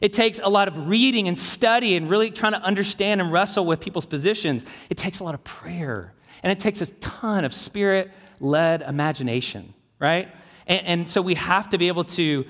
It 0.05 0.13
takes 0.13 0.39
a 0.39 0.51
lot 0.51 0.69
of 0.69 0.87
reading 0.87 1.29
and 1.29 1.39
study 1.39 1.97
and 1.97 2.11
really 2.11 2.31
trying 2.31 2.53
to 2.53 2.61
understand 2.61 3.23
and 3.23 3.33
wrestle 3.33 3.65
with 3.65 3.81
people's 3.81 4.05
positions. 4.05 4.63
It 4.91 4.99
takes 4.99 5.21
a 5.21 5.25
lot 5.25 5.33
of 5.33 5.43
prayer. 5.45 6.13
And 6.43 6.53
it 6.53 6.61
takes 6.61 6.83
a 6.83 6.87
ton 6.97 7.47
of 7.47 7.55
spirit 7.55 8.11
led 8.39 8.83
imagination, 8.83 9.73
right? 9.99 10.29
And, 10.67 10.87
and, 10.87 11.11
so 11.11 11.23
we 11.23 11.37
have 11.37 11.71
to 11.71 11.79
be 11.79 11.89
able 11.89 12.05
to 12.05 12.45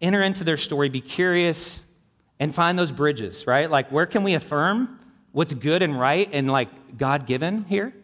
enter 0.00 0.20
into 0.20 0.42
their 0.42 0.56
story, 0.56 0.88
be 0.88 1.00
curious, 1.00 1.84
and 2.40 2.52
find 2.52 2.76
those 2.76 2.90
bridges, 2.90 3.46
right? 3.46 3.70
Like, 3.70 3.92
where 3.92 4.06
can 4.06 4.24
we 4.24 4.34
affirm 4.34 4.98
what's 5.30 5.54
good 5.54 5.80
and 5.80 5.96
right 5.96 6.28
and 6.32 6.50
like 6.50 6.98
God 6.98 7.24
given 7.24 7.66
here? 7.66 7.94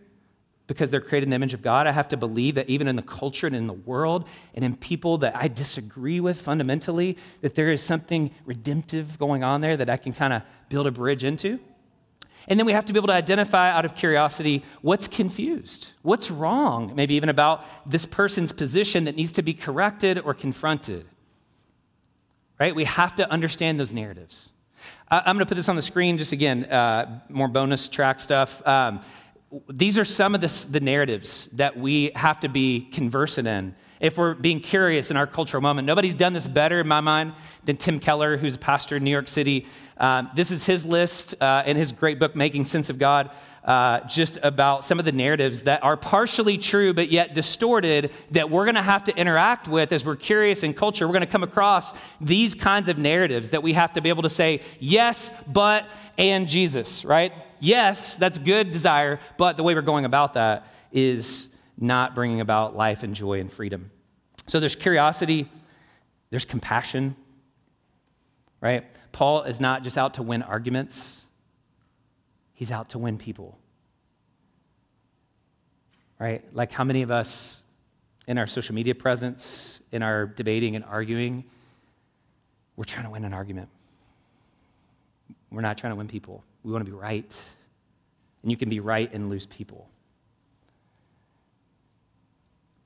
Because 0.70 0.92
they're 0.92 1.00
created 1.00 1.24
in 1.24 1.30
the 1.30 1.34
image 1.34 1.52
of 1.52 1.62
God. 1.62 1.88
I 1.88 1.90
have 1.90 2.06
to 2.08 2.16
believe 2.16 2.54
that 2.54 2.70
even 2.70 2.86
in 2.86 2.94
the 2.94 3.02
culture 3.02 3.48
and 3.48 3.56
in 3.56 3.66
the 3.66 3.72
world 3.72 4.28
and 4.54 4.64
in 4.64 4.76
people 4.76 5.18
that 5.18 5.34
I 5.34 5.48
disagree 5.48 6.20
with 6.20 6.40
fundamentally, 6.40 7.18
that 7.40 7.56
there 7.56 7.72
is 7.72 7.82
something 7.82 8.30
redemptive 8.44 9.18
going 9.18 9.42
on 9.42 9.62
there 9.62 9.76
that 9.76 9.90
I 9.90 9.96
can 9.96 10.12
kind 10.12 10.32
of 10.32 10.42
build 10.68 10.86
a 10.86 10.92
bridge 10.92 11.24
into. 11.24 11.58
And 12.46 12.56
then 12.56 12.66
we 12.66 12.72
have 12.72 12.84
to 12.84 12.92
be 12.92 13.00
able 13.00 13.08
to 13.08 13.14
identify 13.14 13.72
out 13.72 13.84
of 13.84 13.96
curiosity 13.96 14.62
what's 14.80 15.08
confused, 15.08 15.88
what's 16.02 16.30
wrong, 16.30 16.92
maybe 16.94 17.16
even 17.16 17.30
about 17.30 17.66
this 17.84 18.06
person's 18.06 18.52
position 18.52 19.06
that 19.06 19.16
needs 19.16 19.32
to 19.32 19.42
be 19.42 19.54
corrected 19.54 20.20
or 20.20 20.34
confronted. 20.34 21.04
Right? 22.60 22.76
We 22.76 22.84
have 22.84 23.16
to 23.16 23.28
understand 23.28 23.80
those 23.80 23.92
narratives. 23.92 24.50
I'm 25.10 25.34
going 25.34 25.40
to 25.40 25.46
put 25.46 25.56
this 25.56 25.68
on 25.68 25.74
the 25.74 25.82
screen 25.82 26.16
just 26.16 26.30
again, 26.30 26.66
uh, 26.66 27.22
more 27.28 27.48
bonus 27.48 27.88
track 27.88 28.20
stuff. 28.20 28.64
Um, 28.64 29.00
these 29.68 29.98
are 29.98 30.04
some 30.04 30.34
of 30.34 30.40
the, 30.40 30.66
the 30.70 30.80
narratives 30.80 31.46
that 31.54 31.76
we 31.76 32.12
have 32.14 32.40
to 32.40 32.48
be 32.48 32.88
conversant 32.92 33.48
in 33.48 33.74
if 33.98 34.16
we're 34.16 34.34
being 34.34 34.60
curious 34.60 35.10
in 35.10 35.16
our 35.16 35.26
cultural 35.26 35.60
moment. 35.60 35.86
Nobody's 35.86 36.14
done 36.14 36.32
this 36.32 36.46
better 36.46 36.80
in 36.80 36.88
my 36.88 37.00
mind 37.00 37.34
than 37.64 37.76
Tim 37.76 38.00
Keller, 38.00 38.36
who's 38.36 38.54
a 38.54 38.58
pastor 38.58 38.96
in 38.96 39.04
New 39.04 39.10
York 39.10 39.28
City. 39.28 39.66
Um, 39.98 40.30
this 40.34 40.50
is 40.50 40.64
his 40.64 40.84
list 40.84 41.40
uh, 41.42 41.64
in 41.66 41.76
his 41.76 41.92
great 41.92 42.18
book, 42.18 42.34
Making 42.34 42.64
Sense 42.64 42.88
of 42.88 42.98
God, 42.98 43.30
uh, 43.64 44.00
just 44.08 44.38
about 44.42 44.86
some 44.86 44.98
of 44.98 45.04
the 45.04 45.12
narratives 45.12 45.62
that 45.62 45.84
are 45.84 45.96
partially 45.96 46.56
true 46.56 46.94
but 46.94 47.10
yet 47.10 47.34
distorted 47.34 48.10
that 48.30 48.48
we're 48.48 48.64
going 48.64 48.76
to 48.76 48.82
have 48.82 49.04
to 49.04 49.16
interact 49.16 49.68
with 49.68 49.92
as 49.92 50.02
we're 50.02 50.16
curious 50.16 50.62
in 50.62 50.72
culture. 50.72 51.06
We're 51.06 51.12
going 51.12 51.26
to 51.26 51.32
come 51.32 51.42
across 51.42 51.92
these 52.20 52.54
kinds 52.54 52.88
of 52.88 52.96
narratives 52.96 53.50
that 53.50 53.62
we 53.62 53.74
have 53.74 53.92
to 53.94 54.00
be 54.00 54.08
able 54.08 54.22
to 54.22 54.30
say, 54.30 54.62
yes, 54.78 55.30
but, 55.46 55.86
and 56.16 56.48
Jesus, 56.48 57.04
right? 57.04 57.32
Yes, 57.60 58.16
that's 58.16 58.38
good 58.38 58.70
desire, 58.70 59.20
but 59.36 59.56
the 59.56 59.62
way 59.62 59.74
we're 59.74 59.82
going 59.82 60.04
about 60.04 60.34
that 60.34 60.66
is 60.92 61.48
not 61.78 62.14
bringing 62.14 62.40
about 62.40 62.76
life 62.76 63.02
and 63.02 63.14
joy 63.14 63.40
and 63.40 63.52
freedom. 63.52 63.90
So 64.46 64.60
there's 64.60 64.74
curiosity, 64.74 65.48
there's 66.30 66.44
compassion, 66.44 67.16
right? 68.60 68.84
Paul 69.12 69.42
is 69.42 69.60
not 69.60 69.84
just 69.84 69.96
out 69.96 70.14
to 70.14 70.22
win 70.22 70.42
arguments, 70.42 71.26
he's 72.54 72.70
out 72.70 72.90
to 72.90 72.98
win 72.98 73.18
people. 73.18 73.58
Right? 76.18 76.44
Like 76.52 76.70
how 76.70 76.84
many 76.84 77.00
of 77.00 77.10
us 77.10 77.62
in 78.26 78.36
our 78.36 78.46
social 78.46 78.74
media 78.74 78.94
presence, 78.94 79.80
in 79.90 80.02
our 80.02 80.26
debating 80.26 80.76
and 80.76 80.84
arguing, 80.84 81.44
we're 82.76 82.84
trying 82.84 83.04
to 83.04 83.10
win 83.10 83.24
an 83.24 83.32
argument. 83.32 83.68
We're 85.50 85.62
not 85.62 85.78
trying 85.78 85.92
to 85.92 85.96
win 85.96 86.08
people. 86.08 86.44
We 86.62 86.72
want 86.72 86.84
to 86.84 86.90
be 86.90 86.96
right. 86.96 87.42
And 88.42 88.50
you 88.50 88.56
can 88.56 88.68
be 88.68 88.80
right 88.80 89.12
and 89.12 89.28
lose 89.28 89.46
people. 89.46 89.88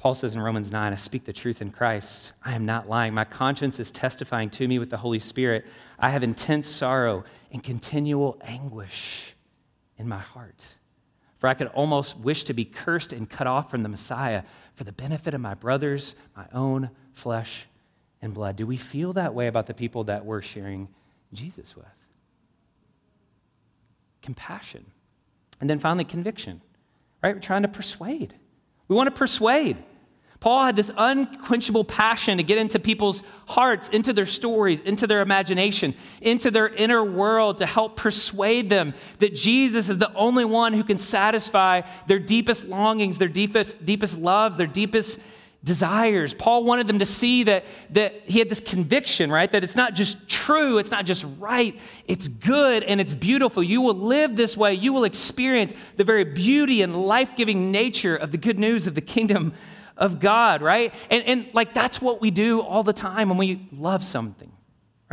Paul 0.05 0.15
says 0.15 0.35
in 0.35 0.43
Romans 0.43 0.71
9, 0.71 0.93
I 0.93 0.97
speak 0.97 1.25
the 1.25 1.33
truth 1.33 1.63
in 1.63 1.71
Christ. 1.71 2.33
I 2.45 2.53
am 2.55 2.67
not 2.67 2.89
lying. 2.89 3.15
My 3.15 3.25
conscience 3.25 3.81
is 3.81 3.91
testifying 3.91 4.51
to 4.51 4.69
me 4.69 4.79
with 4.79 4.91
the 4.91 4.99
Holy 4.99 5.19
Spirit. 5.19 5.65
I 5.99 6.11
have 6.11 6.23
intense 6.23 6.69
sorrow 6.69 7.25
and 7.51 7.63
continual 7.63 8.39
anguish 8.43 9.35
in 9.97 10.07
my 10.07 10.19
heart. 10.19 10.67
For 11.39 11.49
I 11.49 11.55
could 11.55 11.69
almost 11.69 12.19
wish 12.19 12.45
to 12.45 12.53
be 12.53 12.67
cursed 12.67 13.15
and 13.15 13.31
cut 13.31 13.47
off 13.47 13.71
from 13.71 13.83
the 13.83 13.89
Messiah 13.89 14.43
for 14.75 14.85
the 14.85 14.93
benefit 14.93 15.33
of 15.33 15.41
my 15.41 15.55
brothers, 15.55 16.17
my 16.37 16.47
own 16.53 16.91
flesh 17.15 17.67
and 18.21 18.35
blood. 18.35 18.57
Do 18.57 18.67
we 18.67 18.77
feel 18.77 19.15
that 19.15 19.33
way 19.33 19.47
about 19.47 19.67
the 19.67 19.75
people 19.75 20.05
that 20.05 20.27
we're 20.27 20.43
sharing 20.43 20.89
Jesus 21.33 21.75
with? 21.75 22.04
Compassion. 24.25 24.87
And 25.61 25.69
then 25.69 25.79
finally, 25.79 26.05
conviction, 26.05 26.63
right? 27.23 27.35
We're 27.35 27.43
trying 27.43 27.61
to 27.61 27.69
persuade. 27.69 28.35
We 28.89 28.97
want 28.97 29.07
to 29.07 29.19
persuade. 29.19 29.77
Paul 30.41 30.65
had 30.65 30.77
this 30.77 30.91
unquenchable 30.97 31.85
passion 31.85 32.39
to 32.39 32.43
get 32.43 32.57
into 32.57 32.79
people's 32.79 33.23
hearts, 33.47 33.91
into 33.91 34.15
their 34.15 34.25
stories, 34.25 34.81
into 34.81 35.07
their 35.07 35.21
imagination, 35.21 35.95
into 36.23 36.51
their 36.51 36.69
inner 36.69 37.05
world 37.05 37.59
to 37.59 37.67
help 37.67 37.97
persuade 37.97 38.71
them 38.71 38.95
that 39.19 39.35
Jesus 39.35 39.91
is 39.91 39.99
the 39.99 40.13
only 40.15 40.47
one 40.47 40.73
who 40.73 40.85
can 40.85 40.97
satisfy 40.97 41.83
their 42.07 42.19
deepest 42.19 42.65
longings, 42.65 43.19
their 43.19 43.29
deepest, 43.29 43.85
deepest 43.85 44.19
loves, 44.19 44.57
their 44.57 44.67
deepest 44.67 45.21
desires. 45.65 46.35
Paul 46.35 46.65
wanted 46.65 46.87
them 46.87 46.99
to 46.99 47.07
see 47.07 47.45
that, 47.45 47.65
that 47.91 48.15
he 48.27 48.39
had 48.39 48.51
this 48.51 48.61
conviction, 48.61 49.33
right? 49.33 49.51
That 49.51 49.65
it's 49.65 49.75
not 49.75 49.95
just 49.95 50.29
true, 50.29 50.79
it's 50.79 50.91
not 50.91 51.07
just 51.07 51.25
right, 51.39 51.79
it's 52.07 52.29
good 52.29 52.85
and 52.85 53.01
it's 53.01 53.15
beautiful. 53.15 53.63
You 53.63 53.81
will 53.81 53.95
live 53.95 54.37
this 54.37 54.57
way, 54.57 54.75
you 54.75 54.93
will 54.93 55.05
experience 55.05 55.73
the 55.97 56.05
very 56.05 56.25
beauty 56.25 56.83
and 56.83 57.07
life 57.07 57.35
giving 57.35 57.73
nature 57.73 58.15
of 58.15 58.31
the 58.31 58.37
good 58.37 58.59
news 58.59 58.87
of 58.87 58.95
the 58.95 59.01
kingdom 59.01 59.55
of 59.97 60.21
God, 60.21 60.61
right? 60.61 60.93
And, 61.11 61.25
and 61.25 61.47
like 61.55 61.73
that's 61.73 62.01
what 62.01 62.21
we 62.21 62.31
do 62.31 62.61
all 62.61 62.83
the 62.83 62.93
time 62.93 63.31
when 63.31 63.39
we 63.39 63.67
love 63.73 64.05
something, 64.05 64.53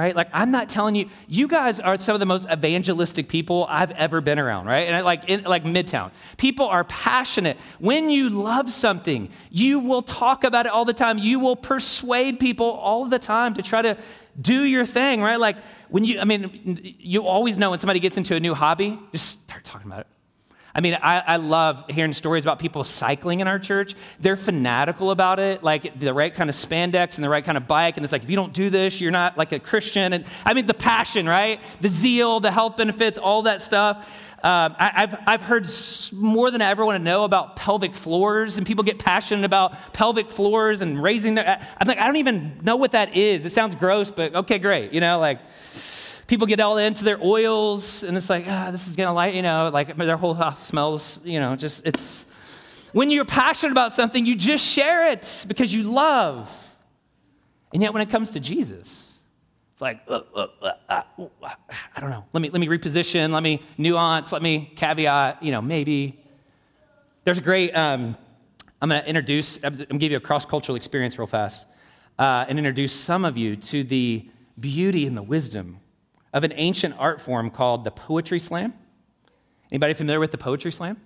right? 0.01 0.15
Like 0.15 0.29
I'm 0.33 0.49
not 0.49 0.67
telling 0.67 0.95
you, 0.95 1.09
you 1.27 1.47
guys 1.47 1.79
are 1.79 1.95
some 1.97 2.15
of 2.15 2.19
the 2.19 2.25
most 2.25 2.47
evangelistic 2.51 3.29
people 3.29 3.67
I've 3.69 3.91
ever 3.91 4.19
been 4.19 4.39
around, 4.39 4.65
right? 4.65 4.87
And 4.87 4.95
I, 4.95 5.01
like 5.01 5.29
in 5.29 5.43
like 5.43 5.63
Midtown, 5.63 6.09
people 6.37 6.65
are 6.65 6.83
passionate. 6.85 7.57
When 7.77 8.09
you 8.09 8.29
love 8.29 8.71
something, 8.71 9.29
you 9.51 9.79
will 9.79 10.01
talk 10.01 10.43
about 10.43 10.65
it 10.65 10.71
all 10.71 10.85
the 10.85 10.93
time. 10.93 11.19
You 11.19 11.39
will 11.39 11.55
persuade 11.55 12.39
people 12.39 12.71
all 12.71 13.05
the 13.05 13.19
time 13.19 13.53
to 13.53 13.61
try 13.61 13.83
to 13.83 13.95
do 14.41 14.63
your 14.63 14.87
thing, 14.87 15.21
right? 15.21 15.39
Like 15.39 15.57
when 15.89 16.03
you, 16.03 16.19
I 16.19 16.25
mean, 16.25 16.95
you 16.99 17.27
always 17.27 17.59
know 17.59 17.69
when 17.69 17.79
somebody 17.79 17.99
gets 17.99 18.17
into 18.17 18.35
a 18.35 18.39
new 18.39 18.55
hobby, 18.55 18.97
just 19.11 19.43
start 19.43 19.63
talking 19.63 19.85
about 19.85 20.01
it 20.01 20.07
I 20.73 20.81
mean, 20.81 20.97
I, 21.01 21.19
I, 21.19 21.35
love 21.35 21.83
hearing 21.89 22.13
stories 22.13 22.45
about 22.45 22.59
people 22.59 22.83
cycling 22.83 23.41
in 23.41 23.47
our 23.47 23.59
church. 23.59 23.95
They're 24.19 24.37
fanatical 24.37 25.11
about 25.11 25.39
it, 25.39 25.63
like 25.63 25.99
the 25.99 26.13
right 26.13 26.33
kind 26.33 26.49
of 26.49 26.55
spandex 26.55 27.15
and 27.15 27.23
the 27.23 27.29
right 27.29 27.43
kind 27.43 27.57
of 27.57 27.67
bike. 27.67 27.97
And 27.97 28.05
it's 28.05 28.13
like, 28.13 28.23
if 28.23 28.29
you 28.29 28.37
don't 28.37 28.53
do 28.53 28.69
this, 28.69 29.01
you're 29.01 29.11
not 29.11 29.37
like 29.37 29.51
a 29.51 29.59
Christian. 29.59 30.13
And 30.13 30.25
I 30.45 30.53
mean, 30.53 30.67
the 30.67 30.73
passion, 30.73 31.27
right? 31.27 31.61
The 31.81 31.89
zeal, 31.89 32.39
the 32.39 32.51
health 32.51 32.77
benefits, 32.77 33.17
all 33.17 33.43
that 33.43 33.61
stuff. 33.61 33.97
Um, 34.43 34.75
I, 34.79 35.01
have 35.01 35.23
I've 35.27 35.41
heard 35.43 35.69
more 36.13 36.49
than 36.49 36.63
I 36.63 36.71
ever 36.71 36.83
want 36.83 36.97
to 36.97 37.03
know 37.03 37.25
about 37.25 37.55
pelvic 37.57 37.93
floors, 37.93 38.57
and 38.57 38.65
people 38.65 38.83
get 38.83 38.97
passionate 38.97 39.45
about 39.45 39.93
pelvic 39.93 40.31
floors 40.31 40.81
and 40.81 41.01
raising 41.01 41.35
their. 41.35 41.61
I'm 41.79 41.87
like, 41.87 41.99
I 41.99 42.07
don't 42.07 42.15
even 42.15 42.59
know 42.63 42.75
what 42.75 42.93
that 42.93 43.15
is. 43.15 43.45
It 43.45 43.51
sounds 43.51 43.75
gross, 43.75 44.09
but 44.09 44.33
okay, 44.33 44.57
great. 44.57 44.93
You 44.93 44.99
know, 44.99 45.19
like 45.19 45.39
people 46.31 46.47
get 46.47 46.61
all 46.61 46.77
into 46.77 47.03
their 47.03 47.21
oils, 47.21 48.03
and 48.03 48.15
it's 48.15 48.29
like, 48.29 48.45
ah, 48.47 48.71
this 48.71 48.87
is 48.87 48.95
gonna 48.95 49.13
light, 49.13 49.33
you 49.33 49.41
know, 49.41 49.69
like 49.71 49.97
their 49.97 50.15
whole 50.15 50.33
house 50.33 50.65
smells, 50.65 51.19
you 51.25 51.41
know, 51.41 51.57
just 51.57 51.85
it's. 51.85 52.25
When 52.93 53.11
you're 53.11 53.25
passionate 53.25 53.73
about 53.73 53.91
something, 53.93 54.25
you 54.25 54.35
just 54.35 54.65
share 54.65 55.11
it 55.11 55.45
because 55.47 55.73
you 55.73 55.83
love. 55.83 56.49
And 57.73 57.81
yet, 57.81 57.91
when 57.93 58.01
it 58.01 58.09
comes 58.09 58.31
to 58.31 58.39
Jesus, 58.39 59.19
it's 59.73 59.81
like, 59.81 60.01
uh, 60.07 60.21
uh, 60.33 60.47
uh, 60.61 60.71
uh 60.89 61.01
I 61.95 61.99
don't 61.99 62.09
know. 62.09 62.25
Let 62.33 62.41
me, 62.41 62.49
let 62.49 62.59
me 62.59 62.67
reposition, 62.67 63.31
let 63.31 63.43
me 63.43 63.61
nuance, 63.77 64.31
let 64.31 64.41
me 64.41 64.71
caveat, 64.75 65.43
you 65.43 65.51
know, 65.51 65.61
maybe. 65.61 66.17
There's 67.25 67.37
a 67.37 67.41
great, 67.41 67.71
um, 67.71 68.17
I'm 68.81 68.89
going 68.89 69.01
to 69.01 69.07
introduce, 69.07 69.61
I'm 69.63 69.75
going 69.75 69.87
to 69.87 69.97
give 69.97 70.11
you 70.11 70.17
a 70.17 70.21
cross 70.21 70.45
cultural 70.45 70.75
experience 70.75 71.17
real 71.17 71.27
fast 71.27 71.65
uh, 72.19 72.45
and 72.47 72.57
introduce 72.57 72.93
some 72.93 73.25
of 73.25 73.37
you 73.37 73.57
to 73.57 73.83
the 73.83 74.29
beauty 74.59 75.05
and 75.05 75.15
the 75.15 75.23
wisdom 75.23 75.80
of 76.33 76.43
an 76.43 76.53
ancient 76.55 76.95
art 76.97 77.21
form 77.21 77.49
called 77.49 77.83
the 77.83 77.91
poetry 77.91 78.39
slam. 78.39 78.73
Anybody 79.71 79.93
familiar 79.93 80.19
with 80.19 80.31
the 80.31 80.37
poetry 80.37 80.71
slam? 80.71 80.97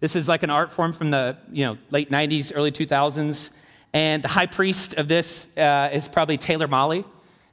This 0.00 0.14
is 0.14 0.28
like 0.28 0.42
an 0.42 0.50
art 0.50 0.72
form 0.72 0.92
from 0.92 1.10
the 1.10 1.36
you 1.50 1.64
know, 1.64 1.78
late 1.90 2.10
90s, 2.10 2.52
early 2.54 2.70
2000s. 2.70 3.50
And 3.92 4.22
the 4.22 4.28
high 4.28 4.46
priest 4.46 4.94
of 4.94 5.08
this 5.08 5.46
uh, 5.56 5.90
is 5.92 6.08
probably 6.08 6.36
Taylor 6.36 6.68
Mali. 6.68 7.04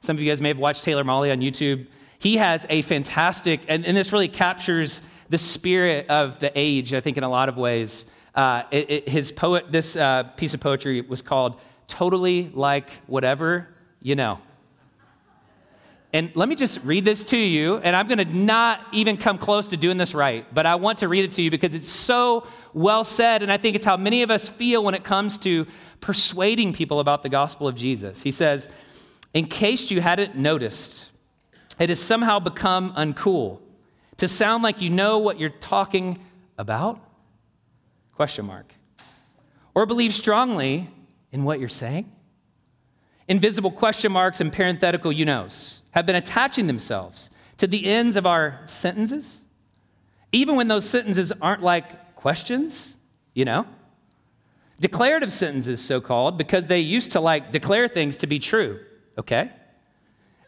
Some 0.02 0.16
of 0.16 0.22
you 0.22 0.30
guys 0.30 0.40
may 0.40 0.48
have 0.48 0.58
watched 0.58 0.84
Taylor 0.84 1.04
Mali 1.04 1.30
on 1.30 1.40
YouTube. 1.40 1.86
He 2.18 2.36
has 2.36 2.66
a 2.70 2.82
fantastic, 2.82 3.60
and, 3.68 3.84
and 3.84 3.96
this 3.96 4.12
really 4.12 4.28
captures 4.28 5.00
the 5.28 5.38
spirit 5.38 6.08
of 6.08 6.38
the 6.38 6.52
age, 6.54 6.94
I 6.94 7.00
think, 7.00 7.16
in 7.16 7.24
a 7.24 7.28
lot 7.28 7.48
of 7.48 7.56
ways. 7.56 8.04
Uh, 8.34 8.62
it, 8.70 8.90
it, 8.90 9.08
his 9.08 9.32
poet, 9.32 9.72
this 9.72 9.96
uh, 9.96 10.24
piece 10.36 10.54
of 10.54 10.60
poetry 10.60 11.00
was 11.00 11.22
called 11.22 11.60
Totally 11.88 12.50
Like 12.54 12.90
Whatever 13.06 13.68
You 14.00 14.14
Know. 14.14 14.38
And 16.12 16.30
let 16.34 16.48
me 16.48 16.54
just 16.54 16.82
read 16.84 17.04
this 17.04 17.24
to 17.24 17.36
you, 17.36 17.76
and 17.78 17.94
I'm 17.94 18.06
going 18.06 18.18
to 18.18 18.24
not 18.24 18.80
even 18.92 19.16
come 19.16 19.38
close 19.38 19.68
to 19.68 19.76
doing 19.76 19.98
this 19.98 20.14
right, 20.14 20.46
but 20.54 20.64
I 20.64 20.76
want 20.76 21.00
to 21.00 21.08
read 21.08 21.24
it 21.24 21.32
to 21.32 21.42
you 21.42 21.50
because 21.50 21.74
it's 21.74 21.90
so 21.90 22.46
well 22.72 23.04
said, 23.04 23.42
and 23.42 23.52
I 23.52 23.56
think 23.56 23.76
it's 23.76 23.84
how 23.84 23.96
many 23.96 24.22
of 24.22 24.30
us 24.30 24.48
feel 24.48 24.84
when 24.84 24.94
it 24.94 25.02
comes 25.02 25.38
to 25.38 25.66
persuading 26.00 26.72
people 26.72 27.00
about 27.00 27.22
the 27.22 27.28
gospel 27.28 27.66
of 27.66 27.74
Jesus. 27.74 28.22
He 28.22 28.30
says, 28.30 28.68
In 29.34 29.46
case 29.46 29.90
you 29.90 30.00
hadn't 30.00 30.36
noticed, 30.36 31.08
it 31.78 31.88
has 31.88 32.00
somehow 32.00 32.38
become 32.38 32.92
uncool 32.94 33.60
to 34.18 34.28
sound 34.28 34.62
like 34.62 34.80
you 34.80 34.90
know 34.90 35.18
what 35.18 35.38
you're 35.38 35.50
talking 35.50 36.18
about? 36.56 37.00
Question 38.14 38.46
mark. 38.46 38.72
Or 39.74 39.84
believe 39.84 40.14
strongly 40.14 40.88
in 41.32 41.44
what 41.44 41.60
you're 41.60 41.68
saying? 41.68 42.10
Invisible 43.28 43.70
question 43.70 44.12
marks 44.12 44.40
and 44.40 44.52
parenthetical 44.52 45.12
you 45.12 45.24
knows 45.24 45.82
have 45.96 46.04
been 46.04 46.14
attaching 46.14 46.66
themselves 46.66 47.30
to 47.56 47.66
the 47.66 47.86
ends 47.86 48.16
of 48.16 48.26
our 48.26 48.60
sentences, 48.66 49.40
even 50.30 50.54
when 50.54 50.68
those 50.68 50.86
sentences 50.86 51.32
aren't 51.40 51.62
like 51.62 52.14
questions, 52.14 52.96
you 53.32 53.46
know? 53.46 53.64
Declarative 54.78 55.32
sentences, 55.32 55.80
so 55.80 56.02
called, 56.02 56.36
because 56.36 56.66
they 56.66 56.80
used 56.80 57.12
to 57.12 57.20
like 57.20 57.50
declare 57.50 57.88
things 57.88 58.18
to 58.18 58.26
be 58.26 58.38
true, 58.38 58.78
okay? 59.16 59.50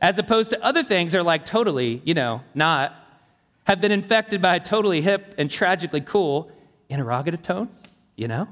As 0.03 0.19
opposed 0.19 0.51
to 0.51 0.63
other 0.63 0.83
things 0.83 1.15
are 1.15 1.23
like 1.23 1.47
totally, 1.47 2.03
you 2.05 2.13
know, 2.13 2.43
not, 2.55 2.95
have 3.65 3.81
been 3.81 3.91
infected 3.91 4.43
by 4.43 4.57
a 4.57 4.61
totally 4.61 5.01
hip 5.01 5.35
and 5.39 5.51
tragically 5.51 6.03
cool 6.03 6.53
interrogative 6.91 7.41
tone, 7.41 7.71
you 8.17 8.29
know? 8.29 8.49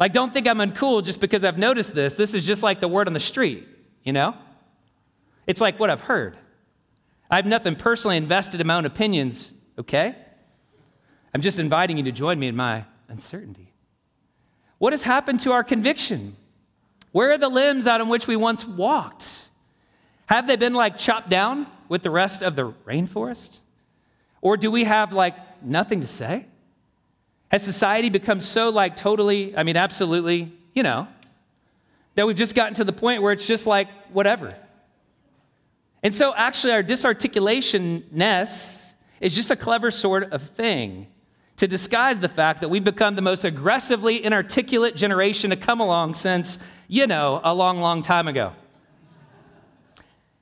Like, 0.00 0.14
don't 0.14 0.32
think 0.32 0.46
I'm 0.46 0.58
uncool 0.60 1.04
just 1.04 1.20
because 1.20 1.44
I've 1.44 1.58
noticed 1.58 1.94
this. 1.94 2.14
This 2.14 2.32
is 2.32 2.46
just 2.46 2.62
like 2.62 2.80
the 2.80 2.88
word 2.88 3.06
on 3.06 3.12
the 3.12 3.20
street, 3.20 3.68
you 4.02 4.14
know? 4.14 4.34
It's 5.48 5.62
like 5.62 5.80
what 5.80 5.90
I've 5.90 6.02
heard. 6.02 6.36
I 7.30 7.36
have 7.36 7.46
nothing 7.46 7.74
personally 7.74 8.18
invested 8.18 8.60
in 8.60 8.66
my 8.66 8.76
own 8.76 8.84
opinions, 8.84 9.52
okay? 9.78 10.14
I'm 11.34 11.40
just 11.40 11.58
inviting 11.58 11.96
you 11.96 12.04
to 12.04 12.12
join 12.12 12.38
me 12.38 12.48
in 12.48 12.54
my 12.54 12.84
uncertainty. 13.08 13.72
What 14.76 14.92
has 14.92 15.02
happened 15.02 15.40
to 15.40 15.52
our 15.52 15.64
conviction? 15.64 16.36
Where 17.12 17.32
are 17.32 17.38
the 17.38 17.48
limbs 17.48 17.86
out 17.86 18.02
on 18.02 18.10
which 18.10 18.26
we 18.26 18.36
once 18.36 18.66
walked? 18.66 19.48
Have 20.26 20.46
they 20.46 20.56
been 20.56 20.74
like 20.74 20.98
chopped 20.98 21.30
down 21.30 21.66
with 21.88 22.02
the 22.02 22.10
rest 22.10 22.42
of 22.42 22.54
the 22.54 22.72
rainforest? 22.86 23.60
Or 24.42 24.58
do 24.58 24.70
we 24.70 24.84
have 24.84 25.14
like 25.14 25.34
nothing 25.64 26.02
to 26.02 26.08
say? 26.08 26.44
Has 27.50 27.62
society 27.62 28.10
become 28.10 28.42
so 28.42 28.68
like 28.68 28.96
totally, 28.96 29.56
I 29.56 29.62
mean, 29.62 29.78
absolutely, 29.78 30.52
you 30.74 30.82
know, 30.82 31.08
that 32.16 32.26
we've 32.26 32.36
just 32.36 32.54
gotten 32.54 32.74
to 32.74 32.84
the 32.84 32.92
point 32.92 33.22
where 33.22 33.32
it's 33.32 33.46
just 33.46 33.66
like 33.66 33.88
whatever? 34.12 34.54
And 36.02 36.14
so, 36.14 36.34
actually, 36.34 36.72
our 36.72 36.82
disarticulationness 36.82 38.92
is 39.20 39.34
just 39.34 39.50
a 39.50 39.56
clever 39.56 39.90
sort 39.90 40.32
of 40.32 40.42
thing 40.42 41.08
to 41.56 41.66
disguise 41.66 42.20
the 42.20 42.28
fact 42.28 42.60
that 42.60 42.68
we've 42.68 42.84
become 42.84 43.16
the 43.16 43.22
most 43.22 43.44
aggressively 43.44 44.24
inarticulate 44.24 44.94
generation 44.94 45.50
to 45.50 45.56
come 45.56 45.80
along 45.80 46.14
since, 46.14 46.58
you 46.86 47.06
know, 47.06 47.40
a 47.42 47.52
long, 47.52 47.80
long 47.80 48.02
time 48.02 48.28
ago. 48.28 48.52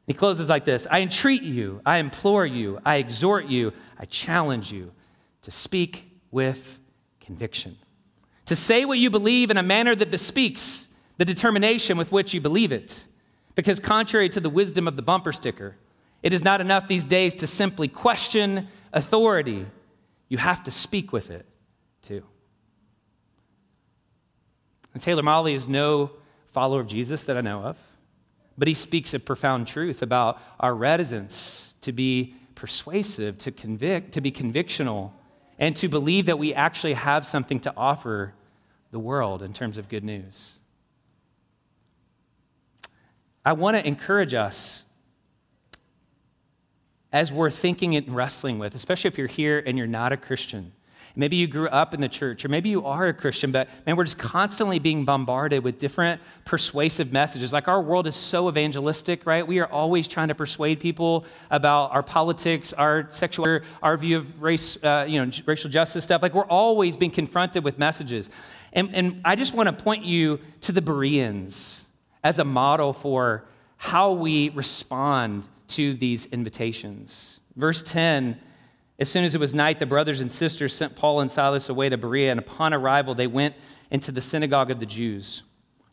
He 0.07 0.13
closes 0.13 0.49
like 0.49 0.65
this. 0.65 0.87
I 0.91 1.01
entreat 1.01 1.43
you, 1.43 1.81
I 1.87 1.99
implore 1.99 2.47
you, 2.47 2.79
I 2.85 2.97
exhort 2.97 3.47
you, 3.47 3.73
I 3.99 4.05
challenge 4.05 4.71
you 4.71 4.93
to 5.43 5.51
speak 5.51 6.05
with 6.31 6.81
conviction, 7.21 7.79
to 8.45 8.55
say 8.55 8.85
what 8.85 8.99
you 8.99 9.09
believe 9.09 9.51
in 9.51 9.57
a 9.57 9.63
manner 9.63 9.97
that 9.97 10.11
bespeaks 10.11 10.89
the 11.17 11.25
determination 11.25 11.97
with 11.97 12.13
which 12.13 12.35
you 12.35 12.43
believe 12.43 12.73
it 12.73 13.07
because, 13.57 13.81
contrary 13.81 14.29
to 14.29 14.39
the 14.39 14.51
wisdom 14.51 14.87
of 14.87 14.95
the 14.95 15.03
bumper 15.03 15.33
sticker, 15.33 15.75
it 16.23 16.33
is 16.33 16.45
not 16.45 16.61
enough 16.61 16.87
these 16.87 17.03
days 17.03 17.35
to 17.37 17.49
simply 17.49 17.89
question 17.89 18.69
authority. 18.93 19.67
You 20.29 20.39
have 20.39 20.63
to 20.65 20.71
speak 20.71 21.13
with 21.13 21.31
it 21.31 21.47
too. 22.03 22.23
And 24.93 25.03
Taylor 25.03 25.23
Mali 25.23 25.55
is 25.55 25.67
no 25.67 26.13
follower 26.53 26.81
of 26.81 26.87
Jesus 26.87 27.25
that 27.25 27.37
I 27.37 27.41
know 27.41 27.63
of, 27.63 27.77
but 28.57 28.69
he 28.69 28.75
speaks 28.75 29.13
a 29.15 29.21
profound 29.21 29.67
truth 29.67 30.03
about 30.03 30.41
our 30.61 30.75
reticence 30.75 31.75
to 31.83 31.93
be 31.93 32.35
persuasive, 32.55 33.39
to 33.39 33.51
convict, 33.51 34.13
to 34.13 34.21
be 34.21 34.33
convictional, 34.33 35.13
and 35.59 35.77
to 35.77 35.89
believe 35.89 36.27
that 36.27 36.39
we 36.39 36.53
actually 36.55 36.95
have 36.95 37.25
something 37.27 37.61
to 37.61 37.73
offer 37.77 38.35
the 38.91 38.99
world 38.99 39.43
in 39.43 39.53
terms 39.53 39.79
of 39.79 39.89
good 39.89 40.05
news. 40.05 40.55
I 43.47 43.53
want 43.53 43.77
to 43.77 43.87
encourage 43.87 44.35
us 44.35 44.83
as 47.13 47.31
we're 47.31 47.49
thinking 47.49 47.95
and 47.95 48.15
wrestling 48.15 48.59
with, 48.59 48.75
especially 48.75 49.07
if 49.07 49.17
you're 49.17 49.29
here 49.29 49.63
and 49.65 49.79
you're 49.79 49.87
not 49.87 50.13
a 50.13 50.17
Christian. 50.17 50.73
Maybe 51.15 51.37
you 51.37 51.47
grew 51.47 51.69
up 51.69 51.95
in 51.95 52.01
the 52.01 52.09
church, 52.09 52.45
or 52.45 52.49
maybe 52.49 52.71
you 52.71 52.85
are 52.85 53.07
a 53.07 53.15
Christian, 53.15 53.53
but 53.53 53.69
man, 53.87 53.95
we're 53.95 54.05
just 54.05 54.19
constantly 54.19 54.81
being 54.81 55.05
bombarded 55.05 55.63
with 55.63 55.79
different 55.79 56.21
persuasive 56.45 57.13
messages. 57.13 57.53
Like 57.53 57.69
our 57.69 57.81
world 57.81 58.09
is 58.09 58.17
so 58.17 58.49
evangelistic, 58.49 59.25
right? 59.25 59.47
We 59.47 59.61
are 59.61 59.71
always 59.71 60.09
trying 60.09 60.29
to 60.29 60.35
persuade 60.35 60.81
people 60.81 61.25
about 61.49 61.93
our 61.93 62.03
politics, 62.03 62.73
our 62.73 63.07
sexual, 63.11 63.61
our 63.81 63.97
view 63.97 64.19
of 64.19 64.43
race, 64.43 64.77
uh, 64.83 65.07
you 65.09 65.25
know, 65.25 65.31
racial 65.47 65.71
justice 65.71 66.03
stuff. 66.03 66.21
Like 66.21 66.35
we're 66.35 66.45
always 66.45 66.97
being 66.97 67.13
confronted 67.13 67.63
with 67.63 67.79
messages. 67.79 68.29
And, 68.73 68.93
and 68.93 69.21
I 69.25 69.37
just 69.37 69.55
want 69.55 69.69
to 69.69 69.85
point 69.85 70.05
you 70.05 70.41
to 70.63 70.73
the 70.73 70.83
Bereans 70.83 71.86
as 72.27 72.41
a 72.41 72.45
model 72.45 72.93
for 72.93 73.45
how 73.77 74.11
we 74.11 74.49
respond 74.49 75.47
to 75.69 75.95
these 75.95 76.27
invitations. 76.27 77.39
Verse 77.55 77.85
10 77.85 78.37
As 78.99 79.09
soon 79.09 79.25
as 79.25 79.37
it 79.37 79.41
was 79.41 79.55
night, 79.55 79.79
the 79.79 79.87
brothers 79.87 80.19
and 80.19 80.33
sisters 80.33 80.75
sent 80.75 80.97
Paul 80.97 81.21
and 81.21 81.31
Silas 81.31 81.69
away 81.69 81.89
to 81.89 81.97
Berea, 81.97 82.33
and 82.33 82.41
upon 82.41 82.75
arrival, 82.75 83.15
they 83.15 83.29
went 83.29 83.55
into 83.93 84.11
the 84.11 84.21
synagogue 84.21 84.73
of 84.73 84.81
the 84.81 84.87
Jews. 84.87 85.45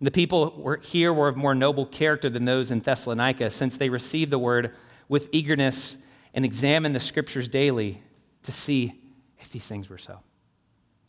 The 0.02 0.10
people 0.10 0.56
were, 0.58 0.78
here 0.78 1.14
were 1.14 1.28
of 1.28 1.38
more 1.38 1.54
noble 1.54 1.86
character 1.86 2.32
than 2.32 2.46
those 2.46 2.72
in 2.72 2.80
Thessalonica, 2.80 3.52
since 3.52 3.78
they 3.78 3.90
received 3.90 4.32
the 4.32 4.40
word 4.40 4.74
with 5.08 5.30
eagerness 5.32 5.98
and 6.34 6.44
examined 6.44 6.96
the 6.96 7.00
scriptures 7.00 7.48
daily 7.48 8.02
to 8.42 8.52
see 8.52 9.00
if 9.40 9.52
these 9.52 9.68
things 9.68 9.88
were 9.88 10.00
so. 10.00 10.18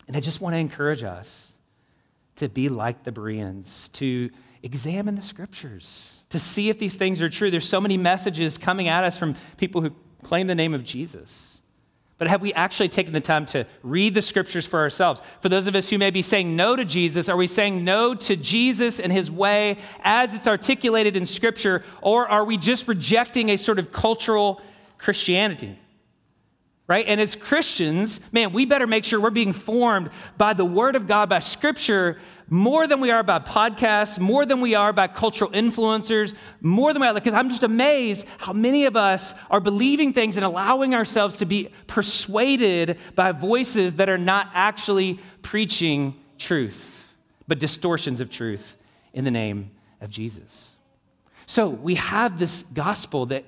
And 0.06 0.18
I 0.18 0.20
just 0.20 0.42
want 0.42 0.52
to 0.52 0.58
encourage 0.58 1.02
us 1.02 1.54
to 2.36 2.50
be 2.50 2.68
like 2.68 3.04
the 3.04 3.12
Bereans, 3.12 3.88
to 3.94 4.28
examine 4.64 5.14
the 5.14 5.22
scriptures, 5.22 6.20
to 6.30 6.40
see 6.40 6.70
if 6.70 6.78
these 6.78 6.94
things 6.94 7.22
are 7.22 7.28
true. 7.28 7.50
There's 7.50 7.68
so 7.68 7.80
many 7.80 7.96
messages 7.96 8.58
coming 8.58 8.88
at 8.88 9.04
us 9.04 9.16
from 9.16 9.36
people 9.58 9.82
who 9.82 9.92
claim 10.22 10.46
the 10.46 10.54
name 10.54 10.74
of 10.74 10.82
Jesus. 10.82 11.60
But 12.16 12.28
have 12.28 12.40
we 12.40 12.54
actually 12.54 12.88
taken 12.88 13.12
the 13.12 13.20
time 13.20 13.44
to 13.46 13.66
read 13.82 14.14
the 14.14 14.22
scriptures 14.22 14.64
for 14.64 14.80
ourselves? 14.80 15.20
For 15.42 15.50
those 15.50 15.66
of 15.66 15.74
us 15.74 15.90
who 15.90 15.98
may 15.98 16.10
be 16.10 16.22
saying 16.22 16.56
no 16.56 16.76
to 16.76 16.84
Jesus, 16.84 17.28
are 17.28 17.36
we 17.36 17.46
saying 17.46 17.84
no 17.84 18.14
to 18.14 18.36
Jesus 18.36 18.98
and 18.98 19.12
his 19.12 19.30
way 19.30 19.76
as 20.02 20.32
it's 20.32 20.46
articulated 20.46 21.14
in 21.14 21.26
scripture, 21.26 21.84
or 22.00 22.26
are 22.26 22.44
we 22.44 22.56
just 22.56 22.88
rejecting 22.88 23.50
a 23.50 23.58
sort 23.58 23.78
of 23.78 23.92
cultural 23.92 24.62
Christianity? 24.96 25.78
Right? 26.86 27.06
And 27.08 27.18
as 27.18 27.34
Christians, 27.34 28.20
man, 28.30 28.52
we 28.52 28.66
better 28.66 28.86
make 28.86 29.06
sure 29.06 29.18
we're 29.18 29.30
being 29.30 29.54
formed 29.54 30.10
by 30.36 30.52
the 30.52 30.66
word 30.66 30.96
of 30.96 31.06
God, 31.06 31.30
by 31.30 31.38
scripture, 31.38 32.18
more 32.48 32.86
than 32.86 33.00
we 33.00 33.10
are 33.10 33.22
by 33.22 33.38
podcasts, 33.38 34.18
more 34.18 34.44
than 34.44 34.60
we 34.60 34.74
are 34.74 34.92
by 34.92 35.06
cultural 35.06 35.50
influencers, 35.52 36.34
more 36.60 36.92
than 36.92 37.00
we 37.00 37.08
are, 37.08 37.14
because 37.14 37.32
I'm 37.32 37.48
just 37.48 37.62
amazed 37.62 38.26
how 38.36 38.52
many 38.52 38.84
of 38.84 38.96
us 38.96 39.32
are 39.50 39.60
believing 39.60 40.12
things 40.12 40.36
and 40.36 40.44
allowing 40.44 40.94
ourselves 40.94 41.36
to 41.36 41.46
be 41.46 41.70
persuaded 41.86 42.98
by 43.14 43.32
voices 43.32 43.94
that 43.94 44.10
are 44.10 44.18
not 44.18 44.50
actually 44.52 45.18
preaching 45.40 46.14
truth, 46.38 47.14
but 47.48 47.58
distortions 47.58 48.20
of 48.20 48.28
truth 48.28 48.76
in 49.14 49.24
the 49.24 49.30
name 49.30 49.70
of 50.02 50.10
Jesus. 50.10 50.72
So 51.46 51.68
we 51.68 51.94
have 51.94 52.38
this 52.38 52.62
gospel 52.62 53.26
that 53.26 53.44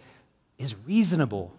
is 0.58 0.74
reasonable 0.86 1.52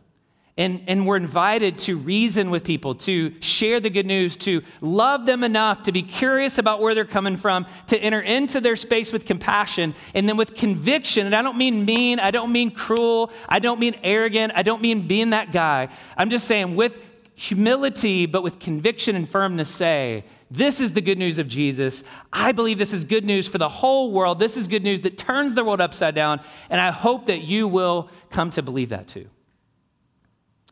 and, 0.58 0.82
and 0.88 1.06
we're 1.06 1.18
invited 1.18 1.78
to 1.78 1.98
reason 1.98 2.50
with 2.50 2.64
people, 2.64 2.96
to 2.96 3.34
share 3.42 3.80
the 3.80 3.92
good 3.92 4.08
news, 4.08 4.36
to 4.38 4.64
love 4.82 5.28
them 5.28 5.44
enough, 5.44 5.84
to 5.84 5.92
be 5.92 6.02
curious 6.02 6.58
about 6.58 6.82
where 6.82 6.96
they're 6.96 7.06
coming 7.06 7.38
from, 7.38 7.68
to 7.88 7.98
enter 7.98 8.20
into 8.20 8.60
their 8.60 8.76
space 8.76 9.14
with 9.14 9.26
compassion, 9.26 9.94
and 10.16 10.28
then 10.28 10.36
with 10.36 10.56
conviction. 10.56 11.28
And 11.28 11.36
I 11.36 11.44
don't 11.44 11.58
mean 11.58 11.86
mean, 11.86 12.20
I 12.20 12.32
don't 12.32 12.52
mean 12.52 12.72
cruel, 12.72 13.32
I 13.48 13.60
don't 13.60 13.80
mean 13.80 13.96
arrogant, 14.04 14.54
I 14.56 14.64
don't 14.64 14.82
mean 14.82 15.08
being 15.08 15.30
that 15.30 15.52
guy. 15.52 15.90
I'm 16.18 16.32
just 16.32 16.48
saying 16.48 16.76
with 16.76 17.00
humility, 17.36 18.26
but 18.26 18.42
with 18.42 18.58
conviction 18.60 19.16
and 19.16 19.30
firmness, 19.30 19.70
say, 19.70 20.24
this 20.50 20.80
is 20.80 20.94
the 20.94 21.02
good 21.02 21.20
news 21.20 21.38
of 21.38 21.48
Jesus. 21.48 22.04
I 22.34 22.52
believe 22.52 22.80
this 22.80 22.94
is 22.94 23.04
good 23.04 23.26
news 23.26 23.48
for 23.48 23.60
the 23.60 23.70
whole 23.70 24.12
world. 24.12 24.40
This 24.40 24.58
is 24.58 24.66
good 24.66 24.82
news 24.82 25.02
that 25.02 25.20
turns 25.20 25.54
the 25.54 25.64
world 25.64 25.82
upside 25.82 26.16
down. 26.16 26.40
And 26.70 26.82
I 26.82 26.90
hope 26.90 27.28
that 27.28 27.42
you 27.42 27.68
will 27.68 28.10
come 28.32 28.50
to 28.52 28.64
believe 28.64 28.90
that 28.90 29.08
too 29.08 29.30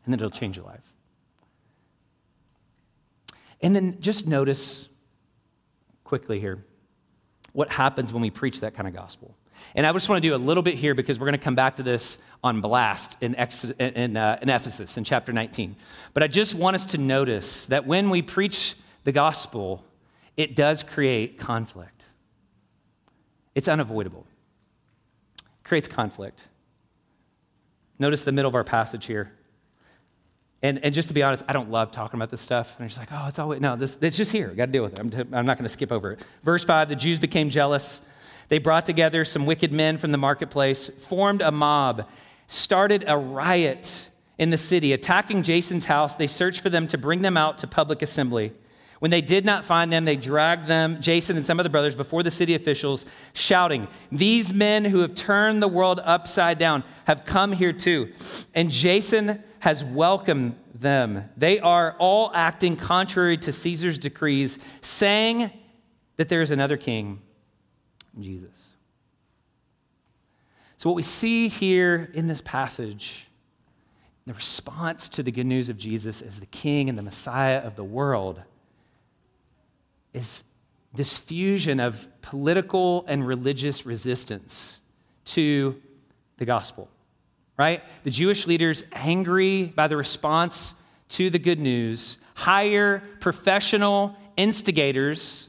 and 0.06 0.12
then 0.12 0.20
it'll 0.20 0.30
change 0.30 0.56
your 0.56 0.64
life. 0.64 0.80
And 3.60 3.74
then 3.74 4.00
just 4.00 4.26
notice 4.26 4.88
quickly 6.04 6.40
here 6.40 6.64
what 7.52 7.72
happens 7.72 8.12
when 8.12 8.22
we 8.22 8.30
preach 8.30 8.60
that 8.60 8.74
kind 8.74 8.86
of 8.86 8.94
gospel. 8.94 9.34
And 9.74 9.86
I 9.86 9.92
just 9.92 10.08
want 10.08 10.22
to 10.22 10.28
do 10.28 10.34
a 10.34 10.36
little 10.36 10.62
bit 10.62 10.74
here 10.74 10.94
because 10.94 11.18
we're 11.18 11.26
going 11.26 11.38
to 11.38 11.44
come 11.44 11.54
back 11.54 11.76
to 11.76 11.82
this 11.82 12.18
on 12.44 12.60
blast 12.60 13.16
in, 13.20 13.34
in, 13.34 14.16
uh, 14.16 14.38
in 14.42 14.48
Ephesus 14.48 14.96
in 14.96 15.04
chapter 15.04 15.32
19. 15.32 15.74
But 16.14 16.22
I 16.22 16.26
just 16.26 16.54
want 16.54 16.76
us 16.76 16.84
to 16.86 16.98
notice 16.98 17.66
that 17.66 17.86
when 17.86 18.10
we 18.10 18.22
preach 18.22 18.74
the 19.04 19.12
gospel, 19.12 19.84
it 20.36 20.54
does 20.54 20.82
create 20.82 21.38
conflict. 21.38 22.04
It's 23.54 23.68
unavoidable. 23.68 24.26
It 25.38 25.64
creates 25.64 25.88
conflict. 25.88 26.46
Notice 27.98 28.24
the 28.24 28.32
middle 28.32 28.50
of 28.50 28.54
our 28.54 28.64
passage 28.64 29.06
here. 29.06 29.32
And, 30.66 30.84
and 30.84 30.92
just 30.92 31.06
to 31.08 31.14
be 31.14 31.22
honest, 31.22 31.44
I 31.48 31.52
don't 31.52 31.70
love 31.70 31.92
talking 31.92 32.18
about 32.18 32.30
this 32.30 32.40
stuff. 32.40 32.74
And 32.74 32.82
I'm 32.82 32.88
just 32.88 32.98
like, 32.98 33.10
oh, 33.12 33.28
it's 33.28 33.38
always, 33.38 33.60
no, 33.60 33.76
this, 33.76 33.96
it's 34.00 34.16
just 34.16 34.32
here. 34.32 34.48
Got 34.48 34.66
to 34.66 34.72
deal 34.72 34.82
with 34.82 34.94
it. 34.94 34.98
I'm, 34.98 35.10
t- 35.10 35.18
I'm 35.18 35.46
not 35.46 35.58
going 35.58 35.62
to 35.62 35.68
skip 35.68 35.92
over 35.92 36.12
it. 36.12 36.20
Verse 36.42 36.64
5 36.64 36.88
the 36.88 36.96
Jews 36.96 37.20
became 37.20 37.50
jealous. 37.50 38.00
They 38.48 38.58
brought 38.58 38.84
together 38.84 39.24
some 39.24 39.46
wicked 39.46 39.72
men 39.72 39.96
from 39.96 40.10
the 40.10 40.18
marketplace, 40.18 40.88
formed 40.88 41.40
a 41.40 41.52
mob, 41.52 42.08
started 42.48 43.04
a 43.06 43.16
riot 43.16 44.10
in 44.38 44.50
the 44.50 44.58
city. 44.58 44.92
Attacking 44.92 45.44
Jason's 45.44 45.86
house, 45.86 46.14
they 46.14 46.26
searched 46.26 46.60
for 46.60 46.70
them 46.70 46.88
to 46.88 46.98
bring 46.98 47.22
them 47.22 47.36
out 47.36 47.58
to 47.58 47.68
public 47.68 48.02
assembly. 48.02 48.52
When 48.98 49.10
they 49.10 49.20
did 49.20 49.44
not 49.44 49.64
find 49.64 49.92
them, 49.92 50.04
they 50.04 50.16
dragged 50.16 50.66
them, 50.66 51.00
Jason 51.00 51.36
and 51.36 51.46
some 51.46 51.60
of 51.60 51.64
the 51.64 51.70
brothers, 51.70 51.94
before 51.94 52.22
the 52.22 52.30
city 52.30 52.54
officials, 52.54 53.04
shouting, 53.34 53.86
These 54.10 54.52
men 54.52 54.84
who 54.84 55.00
have 55.00 55.14
turned 55.14 55.62
the 55.62 55.68
world 55.68 56.00
upside 56.02 56.58
down 56.58 56.82
have 57.04 57.24
come 57.24 57.52
here 57.52 57.72
too. 57.72 58.12
And 58.54 58.70
Jason 58.70 59.42
has 59.60 59.82
welcomed 59.82 60.56
them. 60.74 61.28
They 61.36 61.58
are 61.60 61.96
all 61.98 62.30
acting 62.34 62.76
contrary 62.76 63.38
to 63.38 63.52
Caesar's 63.52 63.98
decrees, 63.98 64.58
saying 64.80 65.50
that 66.16 66.28
there 66.28 66.42
is 66.42 66.50
another 66.50 66.76
king, 66.76 67.20
Jesus. 68.18 68.68
So, 70.78 70.90
what 70.90 70.96
we 70.96 71.02
see 71.02 71.48
here 71.48 72.10
in 72.12 72.28
this 72.28 72.40
passage, 72.40 73.28
the 74.26 74.34
response 74.34 75.08
to 75.10 75.22
the 75.22 75.32
good 75.32 75.46
news 75.46 75.68
of 75.68 75.78
Jesus 75.78 76.20
as 76.20 76.38
the 76.38 76.46
king 76.46 76.88
and 76.88 76.98
the 76.98 77.02
Messiah 77.02 77.58
of 77.58 77.76
the 77.76 77.84
world, 77.84 78.42
is 80.12 80.42
this 80.92 81.16
fusion 81.16 81.80
of 81.80 82.08
political 82.22 83.04
and 83.06 83.26
religious 83.26 83.86
resistance 83.86 84.80
to 85.26 85.80
the 86.38 86.44
gospel 86.44 86.88
right? 87.56 87.82
The 88.04 88.10
Jewish 88.10 88.46
leaders, 88.46 88.84
angry 88.92 89.64
by 89.64 89.88
the 89.88 89.96
response 89.96 90.74
to 91.10 91.30
the 91.30 91.38
good 91.38 91.58
news, 91.58 92.18
hire 92.34 93.02
professional 93.20 94.16
instigators 94.36 95.48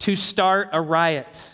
to 0.00 0.16
start 0.16 0.68
a 0.72 0.80
riot, 0.80 1.48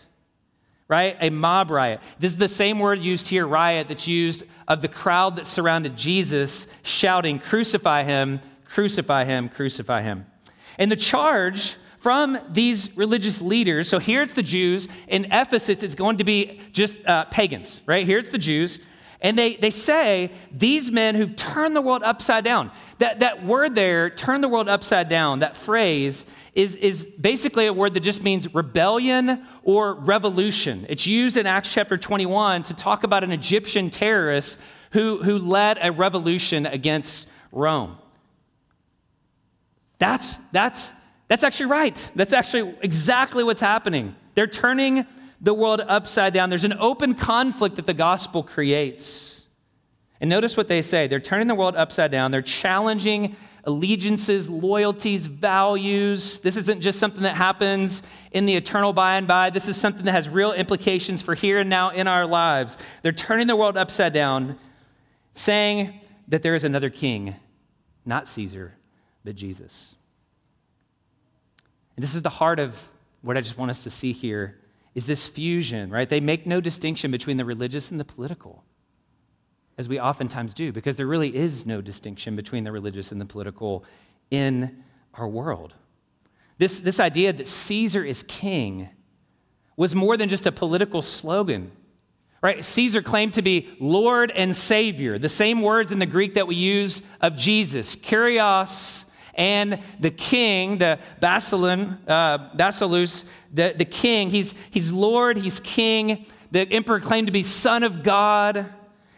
right? 0.89 1.17
A 1.21 1.31
mob 1.31 1.71
riot. 1.71 2.01
This 2.19 2.33
is 2.33 2.39
the 2.39 2.49
same 2.49 2.79
word 2.79 3.01
used 3.01 3.29
here, 3.29 3.47
riot, 3.47 3.89
that's 3.89 4.09
used 4.09 4.45
of 4.67 4.83
the 4.83 4.89
crowd 4.89 5.37
that 5.37 5.47
surrounded 5.47 5.97
Jesus 5.97 6.67
shouting, 6.83 7.39
Crucify 7.39 8.05
him, 8.05 8.41
crucify 8.65 9.25
him, 9.25 9.49
crucify 9.49 10.03
him. 10.03 10.27
And 10.79 10.91
the 10.91 10.97
charge 10.97 11.77
from 11.99 12.39
these 12.51 12.97
religious 12.97 13.41
leaders, 13.41 13.89
so 13.89 14.01
here 14.01 14.23
it's 14.23 14.35
the 14.35 14.43
Jews, 14.43 14.89
in 15.07 15.27
Ephesus 15.27 15.83
it's 15.83 15.95
going 15.95 16.17
to 16.17 16.25
be 16.25 16.61
just 16.73 17.05
uh, 17.07 17.27
pagans, 17.27 17.81
right? 17.87 18.05
Here 18.05 18.19
it's 18.19 18.31
the 18.31 18.39
Jews. 18.39 18.81
And 19.23 19.39
they, 19.39 19.55
they 19.55 19.71
say, 19.71 20.33
these 20.51 20.91
men 20.91 21.15
who've 21.15 21.35
turned 21.37 21.77
the 21.77 21.81
world 21.81 22.03
upside 22.03 22.43
down. 22.43 22.73
That, 22.99 23.21
that 23.21 23.47
word 23.47 23.77
there, 23.77 24.11
turn 24.11 24.41
the 24.41 24.49
world 24.49 24.69
upside 24.69 25.09
down, 25.09 25.39
that 25.39 25.57
phrase 25.57 26.27
is, 26.55 26.75
is 26.75 27.05
basically 27.05 27.67
a 27.67 27.73
word 27.73 27.95
that 27.95 28.01
just 28.01 28.25
means 28.25 28.53
rebellion 28.53 29.47
or 29.63 29.95
revolution. 29.95 30.85
It's 30.89 31.07
used 31.07 31.37
in 31.37 31.47
Acts 31.47 31.73
chapter 31.73 31.97
21 31.97 32.65
to 32.65 32.75
talk 32.75 33.05
about 33.05 33.23
an 33.23 33.31
Egyptian 33.31 33.91
terrorist 33.91 34.59
who, 34.91 35.23
who 35.23 35.39
led 35.39 35.79
a 35.81 35.93
revolution 35.93 36.67
against 36.67 37.29
Rome. 37.53 37.97
That's, 40.01 40.37
that's, 40.51 40.91
that's 41.29 41.45
actually 41.45 41.67
right. 41.67 42.11
That's 42.17 42.33
actually 42.33 42.75
exactly 42.83 43.45
what's 43.45 43.61
happening. 43.61 44.17
They're 44.35 44.49
turning 44.49 45.07
the 45.43 45.53
world 45.53 45.83
upside 45.87 46.33
down. 46.33 46.49
There's 46.49 46.65
an 46.65 46.79
open 46.79 47.15
conflict 47.15 47.77
that 47.77 47.87
the 47.87 47.95
gospel 47.95 48.43
creates. 48.43 49.45
And 50.21 50.31
notice 50.31 50.57
what 50.57 50.69
they 50.69 50.81
say 50.83 51.09
they're 51.09 51.21
turning 51.21 51.49
the 51.49 51.55
world 51.55 51.75
upside 51.77 52.13
down, 52.13 52.31
they're 52.31 52.41
challenging 52.41 53.37
allegiances, 53.65 54.49
loyalties, 54.49 55.27
values. 55.27 56.41
This 56.41 56.57
isn't 56.57 56.81
just 56.81 56.99
something 56.99 57.23
that 57.23 57.37
happens 57.37 58.03
in 58.33 58.47
the 58.47 58.57
eternal 58.57 58.93
by 58.93 59.17
and 59.17 59.27
by. 59.29 59.51
This 59.51 59.69
is 59.69 59.77
something 59.77 60.05
that 60.05 60.13
has 60.13 60.29
real 60.29 60.53
implications 60.53 61.23
for 61.23 61.35
here 61.35 61.61
and 61.61 61.71
now 61.71 61.91
in 61.91 62.09
our 62.09 62.27
lives. 62.27 62.77
They're 63.03 63.13
turning 63.13 63.47
the 63.47 63.55
world 63.55 63.77
upside 63.77 64.13
down, 64.13 64.59
saying 65.35 66.01
that 66.27 66.43
there 66.43 66.57
is 66.57 66.65
another 66.65 66.91
king, 66.91 67.37
not 68.05 68.29
Caesar, 68.29 68.75
but 69.25 69.37
Jesus. 69.37 69.95
And 71.97 72.03
this 72.03 72.17
is 72.17 72.23
the 72.23 72.31
heart 72.31 72.59
of 72.59 72.91
what 73.21 73.37
I 73.37 73.41
just 73.41 73.59
want 73.59 73.71
us 73.71 73.85
to 73.85 73.91
see 73.91 74.13
here 74.13 74.57
is 74.95 75.07
this 75.07 75.27
fusion, 75.29 75.91
right? 75.91 76.09
They 76.09 76.21
make 76.21 76.47
no 76.47 76.61
distinction 76.61 77.11
between 77.11 77.37
the 77.37 77.45
religious 77.45 77.91
and 77.91 77.99
the 77.99 78.05
political 78.05 78.65
as 79.79 79.89
we 79.89 79.99
oftentimes 79.99 80.55
do, 80.55 80.71
because 80.71 80.97
there 80.97 81.07
really 81.07 81.35
is 81.35 81.67
no 81.67 81.81
distinction 81.81 82.37
between 82.37 82.65
the 82.65 82.73
religious 82.73 83.11
and 83.11 83.21
the 83.21 83.25
political 83.25 83.85
in 84.31 84.85
our 85.15 85.29
world. 85.29 85.75
This, 86.59 86.81
this 86.81 87.01
idea 87.01 87.33
that 87.33 87.49
Caesar 87.49 88.05
is 88.05 88.23
king 88.23 88.91
was 89.77 89.95
more 89.95 90.17
than 90.17 90.29
just 90.29 90.47
a 90.47 90.53
political 90.53 91.01
slogan. 91.03 91.73
Right? 92.43 92.65
Caesar 92.65 93.03
claimed 93.03 93.35
to 93.35 93.43
be 93.43 93.69
Lord 93.81 94.31
and 94.33 94.55
Savior, 94.55 95.19
the 95.19 95.29
same 95.29 95.63
words 95.63 95.93
in 95.93 95.99
the 95.99 96.07
Greek 96.07 96.35
that 96.35 96.47
we 96.47 96.57
use 96.57 97.03
of 97.21 97.37
Jesus, 97.37 97.97
Kyrios, 97.97 99.07
and 99.35 99.79
the 99.99 100.11
king, 100.11 100.79
the 100.79 100.99
Basileus, 101.21 101.99
uh, 102.07 102.39
Basileus 102.57 103.25
the, 103.53 103.75
the 103.77 103.85
king. 103.85 104.31
He's, 104.31 104.55
he's 104.71 104.91
Lord, 104.91 105.39
he's 105.39 105.61
king. 105.61 106.27
The 106.51 106.61
emperor 106.71 107.01
claimed 107.01 107.29
to 107.29 107.33
be 107.33 107.43
Son 107.43 107.83
of 107.83 108.03
God. 108.03 108.67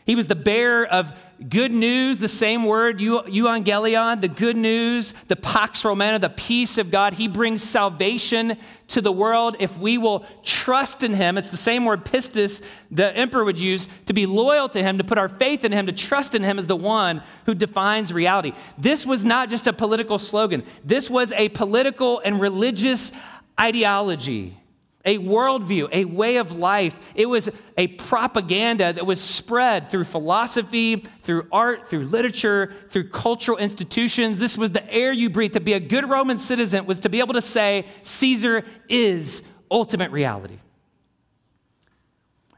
He 0.04 0.14
was 0.14 0.26
the 0.26 0.34
bearer 0.34 0.84
of 0.84 1.12
good 1.48 1.72
news, 1.72 2.18
the 2.18 2.28
same 2.28 2.64
word, 2.64 2.98
euangelion, 2.98 4.20
the 4.20 4.28
good 4.28 4.56
news, 4.56 5.14
the 5.28 5.36
pax 5.36 5.84
romana, 5.84 6.18
the 6.18 6.28
peace 6.28 6.76
of 6.76 6.90
God. 6.90 7.14
He 7.14 7.26
brings 7.26 7.62
salvation 7.62 8.58
to 8.88 9.00
the 9.00 9.10
world 9.10 9.56
if 9.58 9.76
we 9.78 9.96
will 9.96 10.26
trust 10.42 11.02
in 11.02 11.14
him. 11.14 11.38
It's 11.38 11.50
the 11.50 11.56
same 11.56 11.86
word 11.86 12.04
pistis 12.04 12.62
the 12.90 13.16
emperor 13.16 13.44
would 13.44 13.58
use 13.58 13.88
to 14.06 14.12
be 14.12 14.26
loyal 14.26 14.68
to 14.70 14.82
him, 14.82 14.98
to 14.98 15.04
put 15.04 15.18
our 15.18 15.28
faith 15.28 15.64
in 15.64 15.72
him, 15.72 15.86
to 15.86 15.92
trust 15.92 16.34
in 16.34 16.42
him 16.42 16.58
as 16.58 16.66
the 16.66 16.76
one 16.76 17.22
who 17.46 17.54
defines 17.54 18.12
reality. 18.12 18.52
This 18.76 19.06
was 19.06 19.24
not 19.24 19.48
just 19.48 19.66
a 19.66 19.72
political 19.72 20.18
slogan. 20.18 20.64
This 20.84 21.08
was 21.08 21.32
a 21.32 21.48
political 21.48 22.20
and 22.20 22.40
religious 22.40 23.10
ideology 23.58 24.58
a 25.04 25.18
worldview, 25.18 25.88
a 25.92 26.04
way 26.04 26.36
of 26.36 26.52
life. 26.52 26.96
It 27.14 27.26
was 27.26 27.50
a 27.76 27.88
propaganda 27.88 28.92
that 28.92 29.04
was 29.04 29.20
spread 29.20 29.90
through 29.90 30.04
philosophy, 30.04 31.04
through 31.22 31.46
art, 31.52 31.88
through 31.88 32.06
literature, 32.06 32.72
through 32.88 33.10
cultural 33.10 33.58
institutions. 33.58 34.38
This 34.38 34.56
was 34.56 34.72
the 34.72 34.90
air 34.90 35.12
you 35.12 35.28
breathe. 35.28 35.52
To 35.52 35.60
be 35.60 35.74
a 35.74 35.80
good 35.80 36.10
Roman 36.10 36.38
citizen 36.38 36.86
was 36.86 37.00
to 37.00 37.08
be 37.08 37.20
able 37.20 37.34
to 37.34 37.42
say, 37.42 37.86
Caesar 38.02 38.64
is 38.88 39.46
ultimate 39.70 40.10
reality. 40.10 40.58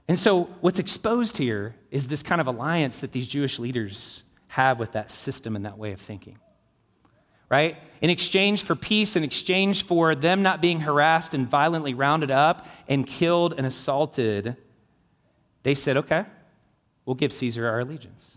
And 0.09 0.19
so, 0.19 0.45
what's 0.61 0.79
exposed 0.79 1.37
here 1.37 1.75
is 1.91 2.07
this 2.07 2.23
kind 2.23 2.41
of 2.41 2.47
alliance 2.47 2.99
that 2.99 3.11
these 3.11 3.27
Jewish 3.27 3.59
leaders 3.59 4.23
have 4.49 4.79
with 4.79 4.93
that 4.93 5.11
system 5.11 5.57
and 5.57 5.67
that 5.67 5.79
way 5.79 5.93
of 5.93 6.01
thinking 6.01 6.39
right? 7.49 7.77
In 8.01 8.11
exchange 8.11 8.63
for 8.63 8.75
peace, 8.75 9.17
in 9.17 9.25
exchange 9.25 9.85
for 9.85 10.15
them 10.15 10.43
not 10.43 10.61
being 10.61 10.81
harassed 10.81 11.35
and 11.35 11.49
violently 11.49 11.95
rounded 11.95 12.31
up 12.31 12.67
and 12.89 13.07
killed 13.07 13.55
and 13.57 13.67
assaulted, 13.67 14.57
they 15.63 15.75
said, 15.75 15.97
okay, 15.97 16.25
we'll 17.05 17.15
give 17.15 17.33
Caesar 17.33 17.67
our 17.67 17.81
allegiance. 17.81 18.37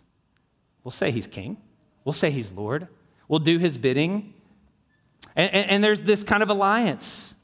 We'll 0.84 0.92
say 0.92 1.12
he's 1.12 1.28
king, 1.28 1.58
we'll 2.06 2.14
say 2.14 2.32
he's 2.32 2.52
Lord, 2.52 2.88
we'll 3.28 3.40
do 3.40 3.58
his 3.58 3.78
bidding. 3.78 4.34
And, 5.36 5.54
and, 5.54 5.70
and 5.72 5.84
there's 5.84 6.04
this 6.04 6.24
kind 6.24 6.42
of 6.42 6.50
alliance. 6.50 7.36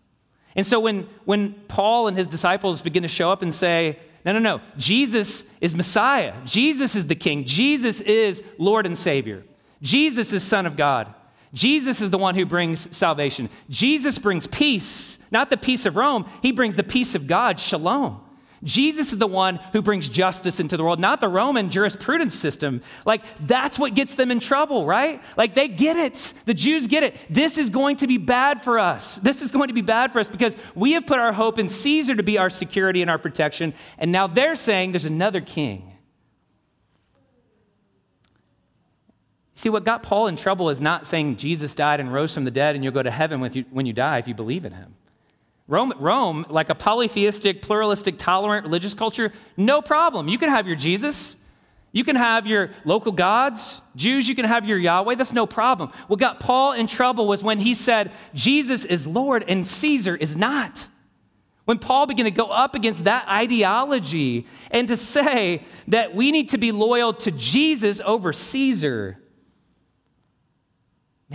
And 0.55 0.65
so 0.65 0.79
when, 0.79 1.07
when 1.25 1.53
Paul 1.67 2.07
and 2.07 2.17
his 2.17 2.27
disciples 2.27 2.81
begin 2.81 3.03
to 3.03 3.09
show 3.09 3.31
up 3.31 3.41
and 3.41 3.53
say, 3.53 3.99
no, 4.23 4.31
no, 4.31 4.39
no, 4.39 4.61
Jesus 4.77 5.43
is 5.61 5.75
Messiah, 5.75 6.33
Jesus 6.45 6.95
is 6.95 7.07
the 7.07 7.15
king, 7.15 7.45
Jesus 7.45 8.01
is 8.01 8.41
Lord 8.57 8.85
and 8.85 8.97
Savior, 8.97 9.43
Jesus 9.81 10.33
is 10.33 10.43
Son 10.43 10.65
of 10.65 10.77
God. 10.77 11.13
Jesus 11.55 12.01
is 12.01 12.11
the 12.11 12.17
one 12.17 12.35
who 12.35 12.45
brings 12.45 12.95
salvation. 12.95 13.49
Jesus 13.69 14.19
brings 14.19 14.45
peace, 14.45 15.17
not 15.31 15.49
the 15.49 15.57
peace 15.57 15.85
of 15.85 15.95
Rome. 15.95 16.29
He 16.41 16.51
brings 16.51 16.75
the 16.75 16.83
peace 16.83 17.15
of 17.15 17.25
God, 17.25 17.59
shalom. 17.59 18.21
Jesus 18.63 19.13
is 19.13 19.19
the 19.19 19.27
one 19.27 19.57
who 19.73 19.81
brings 19.81 20.09
justice 20.09 20.59
into 20.59 20.75
the 20.75 20.83
world, 20.83 20.99
not 20.99 21.21
the 21.21 21.27
Roman 21.29 21.69
jurisprudence 21.69 22.33
system. 22.33 22.81
Like, 23.05 23.21
that's 23.39 23.77
what 23.77 23.93
gets 23.93 24.15
them 24.15 24.31
in 24.31 24.39
trouble, 24.39 24.85
right? 24.85 25.21
Like, 25.37 25.53
they 25.53 25.67
get 25.67 25.97
it. 25.97 26.33
The 26.45 26.53
Jews 26.53 26.87
get 26.87 27.03
it. 27.03 27.15
This 27.29 27.57
is 27.57 27.69
going 27.69 27.97
to 27.97 28.07
be 28.07 28.17
bad 28.17 28.63
for 28.63 28.79
us. 28.79 29.17
This 29.17 29.41
is 29.41 29.51
going 29.51 29.67
to 29.67 29.73
be 29.73 29.81
bad 29.81 30.11
for 30.11 30.19
us 30.19 30.29
because 30.29 30.57
we 30.73 30.93
have 30.93 31.05
put 31.05 31.19
our 31.19 31.31
hope 31.31 31.59
in 31.59 31.69
Caesar 31.69 32.15
to 32.15 32.23
be 32.23 32.37
our 32.37 32.49
security 32.49 33.01
and 33.01 33.09
our 33.09 33.19
protection. 33.19 33.73
And 33.97 34.11
now 34.11 34.27
they're 34.27 34.55
saying 34.55 34.91
there's 34.91 35.05
another 35.05 35.41
king. 35.41 35.94
See, 39.55 39.69
what 39.69 39.85
got 39.85 40.03
Paul 40.03 40.27
in 40.27 40.35
trouble 40.35 40.69
is 40.69 40.81
not 40.81 41.07
saying 41.07 41.37
Jesus 41.37 41.73
died 41.73 42.01
and 42.01 42.13
rose 42.13 42.33
from 42.33 42.43
the 42.43 42.51
dead 42.51 42.75
and 42.75 42.83
you'll 42.83 42.93
go 42.93 43.01
to 43.01 43.11
heaven 43.11 43.49
you, 43.53 43.65
when 43.71 43.85
you 43.85 43.93
die 43.93 44.17
if 44.17 44.27
you 44.27 44.33
believe 44.33 44.65
in 44.65 44.73
him. 44.73 44.93
Rome, 45.67 45.93
Rome, 45.97 46.45
like 46.49 46.69
a 46.69 46.75
polytheistic, 46.75 47.61
pluralistic, 47.61 48.19
tolerant 48.19 48.65
religious 48.65 48.93
culture, 48.93 49.33
no 49.57 49.81
problem. 49.81 50.27
You 50.27 50.37
can 50.37 50.49
have 50.49 50.67
your 50.67 50.75
Jesus. 50.75 51.37
You 51.91 52.03
can 52.03 52.17
have 52.17 52.45
your 52.45 52.71
local 52.83 53.13
gods. 53.13 53.79
Jews, 53.95 54.27
you 54.27 54.35
can 54.35 54.43
have 54.43 54.65
your 54.65 54.77
Yahweh. 54.77 55.15
That's 55.15 55.33
no 55.33 55.47
problem. 55.47 55.91
What 56.07 56.19
got 56.19 56.41
Paul 56.41 56.73
in 56.73 56.85
trouble 56.85 57.25
was 57.25 57.41
when 57.41 57.57
he 57.57 57.73
said, 57.73 58.11
Jesus 58.33 58.83
is 58.83 59.07
Lord 59.07 59.45
and 59.47 59.65
Caesar 59.65 60.15
is 60.17 60.35
not. 60.35 60.89
When 61.63 61.79
Paul 61.79 62.05
began 62.05 62.25
to 62.25 62.31
go 62.31 62.47
up 62.47 62.75
against 62.75 63.05
that 63.05 63.27
ideology 63.27 64.45
and 64.69 64.87
to 64.89 64.97
say 64.97 65.63
that 65.87 66.13
we 66.13 66.31
need 66.31 66.49
to 66.49 66.57
be 66.57 66.73
loyal 66.73 67.13
to 67.13 67.31
Jesus 67.31 68.01
over 68.01 68.33
Caesar, 68.33 69.17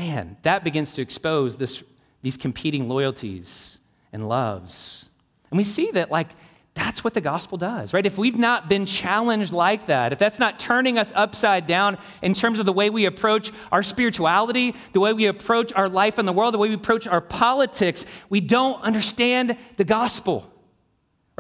man, 0.01 0.39
that 0.43 0.65
begins 0.65 0.95
to 0.95 1.03
expose 1.03 1.59
this, 1.59 1.83
these 2.23 2.39
competing 2.39 2.89
loyalties 2.89 3.77
and 4.15 4.27
loves. 4.27 5.11
And 5.51 5.59
we 5.59 5.65
see 5.65 5.91
that, 5.91 6.11
like, 6.11 6.29
that's 6.73 7.05
what 7.05 7.13
the 7.13 7.21
gospel 7.21 7.59
does, 7.59 7.93
right? 7.93 8.07
If 8.07 8.17
we've 8.17 8.39
not 8.39 8.67
been 8.67 8.87
challenged 8.87 9.53
like 9.53 9.89
that, 9.89 10.15
if 10.15 10.19
that's 10.19 10.39
not 10.39 10.59
turning 10.59 10.97
us 10.97 11.13
upside 11.15 11.67
down 11.67 11.99
in 12.23 12.33
terms 12.33 12.59
of 12.59 12.65
the 12.65 12.73
way 12.73 12.89
we 12.89 13.05
approach 13.05 13.53
our 13.71 13.83
spirituality, 13.83 14.75
the 14.95 15.01
way 15.01 15.13
we 15.13 15.27
approach 15.27 15.71
our 15.75 15.89
life 15.89 16.19
in 16.19 16.25
the 16.25 16.33
world, 16.33 16.55
the 16.55 16.59
way 16.59 16.69
we 16.69 16.75
approach 16.75 17.07
our 17.07 17.21
politics, 17.21 18.07
we 18.31 18.41
don't 18.41 18.81
understand 18.81 19.55
the 19.77 19.85
gospel 19.85 20.50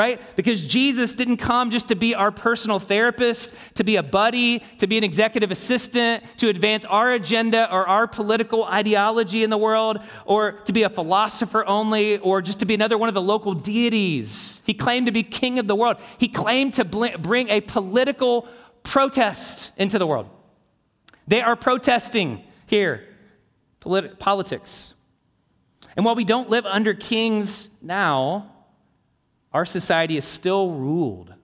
right? 0.01 0.35
Because 0.35 0.65
Jesus 0.65 1.13
didn't 1.13 1.37
come 1.37 1.71
just 1.71 1.89
to 1.89 1.95
be 1.95 2.15
our 2.15 2.31
personal 2.31 2.79
therapist, 2.79 3.55
to 3.75 3.85
be 3.85 3.97
a 3.97 4.03
buddy, 4.03 4.61
to 4.79 4.87
be 4.87 4.97
an 4.97 5.05
executive 5.05 5.51
assistant, 5.51 6.25
to 6.39 6.49
advance 6.49 6.87
our 6.87 7.13
agenda 7.13 7.71
or 7.71 7.87
our 7.87 8.07
political 8.07 8.65
ideology 8.65 9.45
in 9.45 9.51
the 9.51 9.59
world, 9.59 9.99
or 10.25 10.53
to 10.53 10.73
be 10.73 10.85
a 10.85 10.89
philosopher 10.89 11.67
only, 11.67 12.17
or 12.17 12.41
just 12.41 12.61
to 12.61 12.65
be 12.65 12.73
another 12.73 12.97
one 12.97 13.11
of 13.11 13.15
the 13.15 13.21
local 13.21 13.53
deities. 13.53 14.63
He 14.65 14.73
claimed 14.73 15.05
to 15.05 15.13
be 15.13 15.23
king 15.23 15.59
of 15.59 15.67
the 15.67 15.77
world. 15.77 15.99
He 16.17 16.29
claimed 16.29 16.73
to 16.75 16.85
bring 16.87 17.51
a 17.51 17.61
political 17.61 18.49
protest 18.83 19.71
into 19.77 19.99
the 19.99 20.07
world. 20.07 20.31
They 21.29 21.43
are 21.43 21.57
protesting 21.57 22.43
here 22.69 23.07
polit- 23.81 24.19
politics. 24.19 24.95
And 25.95 26.07
while 26.07 26.15
we 26.15 26.25
don't 26.25 26.49
live 26.49 26.65
under 26.65 26.95
kings 26.95 27.69
now, 27.83 28.50
our 29.53 29.65
society 29.65 30.17
is 30.17 30.25
still 30.25 30.71
ruled 30.73 31.35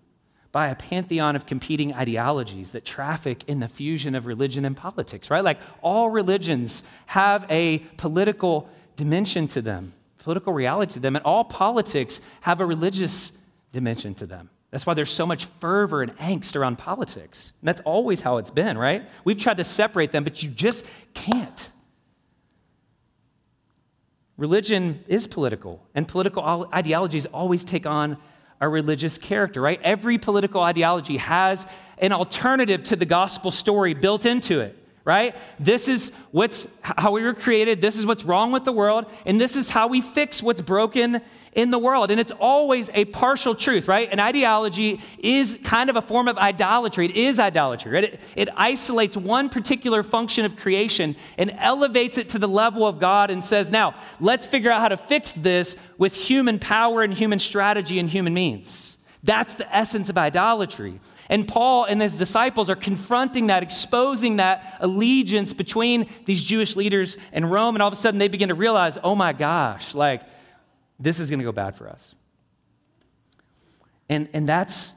by 0.53 0.69
a 0.69 0.75
pantheon 0.75 1.37
of 1.37 1.45
competing 1.45 1.93
ideologies 1.93 2.71
that 2.71 2.85
traffic 2.85 3.45
in 3.47 3.61
the 3.61 3.69
fusion 3.69 4.15
of 4.15 4.25
religion 4.25 4.65
and 4.65 4.77
politics, 4.77 5.31
right? 5.31 5.45
Like 5.45 5.59
all 5.83 6.09
religions 6.09 6.83
have 7.07 7.45
a 7.51 7.79
political 7.99 8.69
dimension 8.97 9.49
to 9.49 9.61
them, 9.61 9.93
political 10.19 10.53
reality 10.53 10.95
to 10.95 11.01
them, 11.01 11.15
and 11.15 11.25
all 11.25 11.45
politics 11.45 12.21
have 12.41 12.61
a 12.61 12.67
religious 12.67 13.33
dimension 13.73 14.15
to 14.15 14.27
them. 14.27 14.49
That's 14.71 14.87
why 14.87 14.95
there's 14.95 15.13
so 15.13 15.27
much 15.27 15.45
fervor 15.61 16.03
and 16.03 16.17
angst 16.19 16.57
around 16.57 16.77
politics. 16.77 17.53
And 17.61 17.69
that's 17.69 17.81
always 17.83 18.23
how 18.23 18.39
it's 18.39 18.51
been, 18.51 18.79
right? 18.79 19.09
We've 19.25 19.39
tried 19.39 19.59
to 19.59 19.65
separate 19.65 20.13
them, 20.13 20.25
but 20.25 20.43
you 20.43 20.49
just 20.49 20.87
can't. 21.15 21.69
Religion 24.37 25.03
is 25.09 25.27
political, 25.27 25.83
and 25.95 26.07
political 26.07 26.69
ideologies 26.75 27.27
always 27.27 27.65
take 27.65 27.87
on 27.87 28.19
a 28.61 28.69
religious 28.69 29.17
character, 29.19 29.61
right? 29.61 29.81
Every 29.83 30.19
political 30.19 30.61
ideology 30.61 31.17
has 31.17 31.67
an 31.99 32.13
alternative 32.13 32.85
to 32.85 32.97
the 32.97 33.07
gospel 33.07 33.51
story 33.51 33.95
built 33.95 34.27
into 34.27 34.61
it, 34.61 34.77
right? 35.07 35.37
This 35.61 35.87
is 35.87 36.11
what's 36.33 36.69
how 36.83 37.13
we 37.13 37.23
were 37.23 37.33
created. 37.33 37.81
This 37.81 37.97
is 37.97 38.05
what's 38.05 38.25
wrong 38.25 38.51
with 38.51 38.65
the 38.65 38.73
world, 38.73 39.07
and 39.25 39.41
this 39.41 39.57
is 39.57 39.71
how 39.71 39.87
we 39.87 40.03
fix 40.03 40.43
what's 40.43 40.61
broken 40.61 41.23
in 41.53 41.71
the 41.71 41.79
world. 41.79 42.11
And 42.11 42.21
it's 42.21 42.33
always 42.33 42.91
a 42.93 43.07
partial 43.07 43.55
truth, 43.55 43.89
right? 43.89 44.13
An 44.13 44.21
ideology 44.21 45.01
is 45.19 45.59
kind 45.65 45.89
of 45.89 45.97
a 45.97 46.03
form 46.03 46.29
of 46.29 46.37
idolatry. 46.37 47.07
It 47.07 47.17
is 47.17 47.39
idolatry, 47.39 47.93
right? 47.93 48.05
It, 48.05 48.21
it 48.35 48.49
isolates 48.57 49.17
one 49.17 49.49
particular 49.49 50.03
function 50.03 50.45
of 50.45 50.57
creation 50.57 51.17
and 51.39 51.55
elevates 51.57 52.19
it 52.19 52.29
to 52.31 52.39
the 52.39 52.49
level 52.49 52.85
of 52.85 52.99
God 52.99 53.31
and 53.31 53.43
says, 53.43 53.71
now, 53.71 53.95
let's 54.21 54.45
figure 54.45 54.71
out 54.71 54.81
how 54.83 54.89
to 54.89 54.99
fix 54.99 55.33
this 55.33 55.77
with 55.97 56.15
human 56.15 56.59
power 56.59 57.03
and 57.03 57.15
human 57.15 57.39
strategy 57.39 57.99
and 57.99 58.11
human 58.11 58.35
means. 58.35 58.99
That's 59.23 59.55
the 59.55 59.75
essence 59.75 60.11
of 60.11 60.19
idolatry. 60.19 61.01
And 61.29 61.49
Paul 61.49 61.85
and 61.85 62.01
his 62.01 62.19
disciples 62.19 62.71
are 62.71 62.77
confronting 62.77 63.49
that, 63.49 63.63
exposing 63.63 64.37
that 64.37 64.77
allegiance 64.81 65.53
between 65.53 66.09
these 66.25 66.43
Jewish 66.43 66.77
leaders 66.77 67.17
and 67.33 67.51
Rome. 67.51 67.75
And 67.75 67.83
all 67.83 67.89
of 67.89 67.93
a 67.93 67.97
sudden 67.97 68.19
they 68.19 68.29
begin 68.29 68.49
to 68.49 68.55
realize, 68.55 68.99
oh 69.03 69.15
my 69.15 69.33
gosh, 69.33 69.95
like 69.95 70.23
this 70.99 71.19
is 71.19 71.29
going 71.29 71.41
to 71.41 71.45
go 71.45 71.53
bad 71.53 71.77
for 71.77 71.89
us. 71.89 72.15
And, 74.09 74.29
and 74.33 74.49
that's 74.49 74.93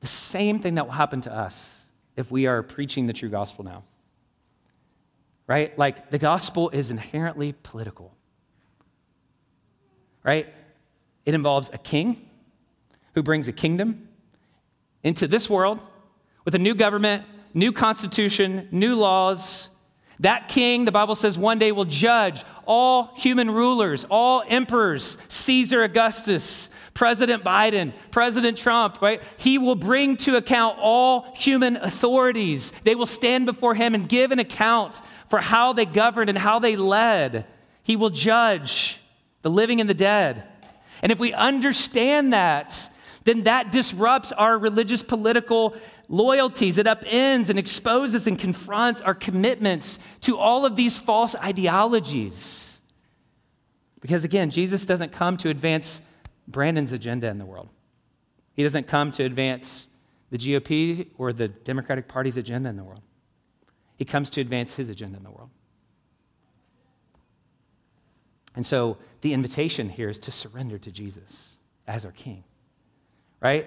the 0.00 0.06
same 0.06 0.60
thing 0.60 0.74
that 0.74 0.86
will 0.86 0.92
happen 0.92 1.20
to 1.22 1.34
us 1.34 1.84
if 2.16 2.30
we 2.30 2.46
are 2.46 2.62
preaching 2.62 3.06
the 3.06 3.12
true 3.12 3.28
gospel 3.28 3.64
now. 3.64 3.82
Right? 5.46 5.76
Like 5.76 6.10
the 6.10 6.18
gospel 6.18 6.70
is 6.70 6.90
inherently 6.90 7.54
political. 7.64 8.14
Right? 10.22 10.46
It 11.26 11.34
involves 11.34 11.70
a 11.72 11.78
king 11.78 12.28
who 13.14 13.22
brings 13.24 13.48
a 13.48 13.52
kingdom 13.52 14.06
into 15.02 15.26
this 15.26 15.48
world 15.48 15.80
with 16.44 16.54
a 16.54 16.58
new 16.58 16.74
government, 16.74 17.24
new 17.54 17.72
constitution, 17.72 18.68
new 18.70 18.94
laws. 18.94 19.68
That 20.20 20.48
king, 20.48 20.84
the 20.84 20.92
Bible 20.92 21.14
says, 21.14 21.38
one 21.38 21.58
day 21.58 21.72
will 21.72 21.86
judge 21.86 22.44
all 22.66 23.14
human 23.16 23.50
rulers, 23.50 24.04
all 24.10 24.44
emperors, 24.46 25.16
Caesar 25.28 25.82
Augustus, 25.82 26.68
President 26.92 27.42
Biden, 27.42 27.94
President 28.10 28.58
Trump, 28.58 29.00
right? 29.00 29.22
He 29.38 29.56
will 29.56 29.74
bring 29.74 30.18
to 30.18 30.36
account 30.36 30.76
all 30.78 31.32
human 31.34 31.76
authorities. 31.76 32.72
They 32.84 32.94
will 32.94 33.06
stand 33.06 33.46
before 33.46 33.74
him 33.74 33.94
and 33.94 34.08
give 34.08 34.30
an 34.30 34.38
account 34.38 35.00
for 35.30 35.38
how 35.38 35.72
they 35.72 35.86
governed 35.86 36.28
and 36.28 36.38
how 36.38 36.58
they 36.58 36.76
led. 36.76 37.46
He 37.82 37.96
will 37.96 38.10
judge 38.10 39.00
the 39.40 39.50
living 39.50 39.80
and 39.80 39.88
the 39.88 39.94
dead. 39.94 40.44
And 41.02 41.10
if 41.10 41.18
we 41.18 41.32
understand 41.32 42.34
that, 42.34 42.89
then 43.24 43.44
that 43.44 43.70
disrupts 43.70 44.32
our 44.32 44.58
religious 44.58 45.02
political 45.02 45.74
loyalties. 46.08 46.78
It 46.78 46.86
upends 46.86 47.48
and 47.48 47.58
exposes 47.58 48.26
and 48.26 48.38
confronts 48.38 49.00
our 49.00 49.14
commitments 49.14 49.98
to 50.22 50.36
all 50.36 50.64
of 50.64 50.76
these 50.76 50.98
false 50.98 51.34
ideologies. 51.34 52.78
Because 54.00 54.24
again, 54.24 54.50
Jesus 54.50 54.86
doesn't 54.86 55.12
come 55.12 55.36
to 55.38 55.50
advance 55.50 56.00
Brandon's 56.48 56.92
agenda 56.92 57.28
in 57.28 57.38
the 57.38 57.46
world, 57.46 57.68
he 58.54 58.62
doesn't 58.62 58.86
come 58.86 59.12
to 59.12 59.24
advance 59.24 59.86
the 60.30 60.38
GOP 60.38 61.08
or 61.18 61.32
the 61.32 61.48
Democratic 61.48 62.08
Party's 62.08 62.36
agenda 62.36 62.68
in 62.68 62.76
the 62.76 62.84
world. 62.84 63.02
He 63.96 64.04
comes 64.04 64.30
to 64.30 64.40
advance 64.40 64.74
his 64.74 64.88
agenda 64.88 65.18
in 65.18 65.24
the 65.24 65.30
world. 65.30 65.50
And 68.56 68.66
so 68.66 68.98
the 69.20 69.32
invitation 69.32 69.88
here 69.88 70.08
is 70.08 70.18
to 70.20 70.30
surrender 70.30 70.78
to 70.78 70.90
Jesus 70.90 71.56
as 71.86 72.04
our 72.04 72.12
King, 72.12 72.44
right? 73.40 73.66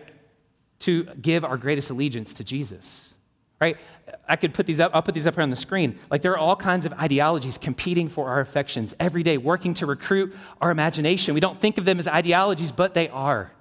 to 0.84 1.06
give 1.22 1.46
our 1.46 1.56
greatest 1.56 1.90
allegiance 1.90 2.34
to 2.36 2.44
Jesus. 2.44 3.14
Right? 3.62 3.78
I 4.28 4.36
could 4.36 4.54
put 4.54 4.66
these 4.66 4.82
up, 4.82 4.92
I'll 4.94 5.02
put 5.02 5.14
these 5.14 5.26
up 5.26 5.36
here 5.36 5.44
on 5.44 5.50
the 5.50 5.56
screen. 5.56 5.98
Like 6.12 6.22
there 6.22 6.34
are 6.34 6.38
all 6.38 6.58
kinds 6.58 6.86
of 6.86 6.92
ideologies 6.94 7.58
competing 7.58 8.10
for 8.10 8.28
our 8.28 8.42
affections 8.42 8.94
every 9.00 9.24
day, 9.24 9.38
working 9.38 9.74
to 9.76 9.86
recruit 9.86 10.36
our 10.60 10.72
imagination. 10.72 11.34
We 11.34 11.40
don't 11.40 11.62
think 11.62 11.78
of 11.78 11.86
them 11.86 12.00
as 12.00 12.08
ideologies, 12.08 12.74
but 12.74 12.94
they 12.94 13.08
are. 13.08 13.54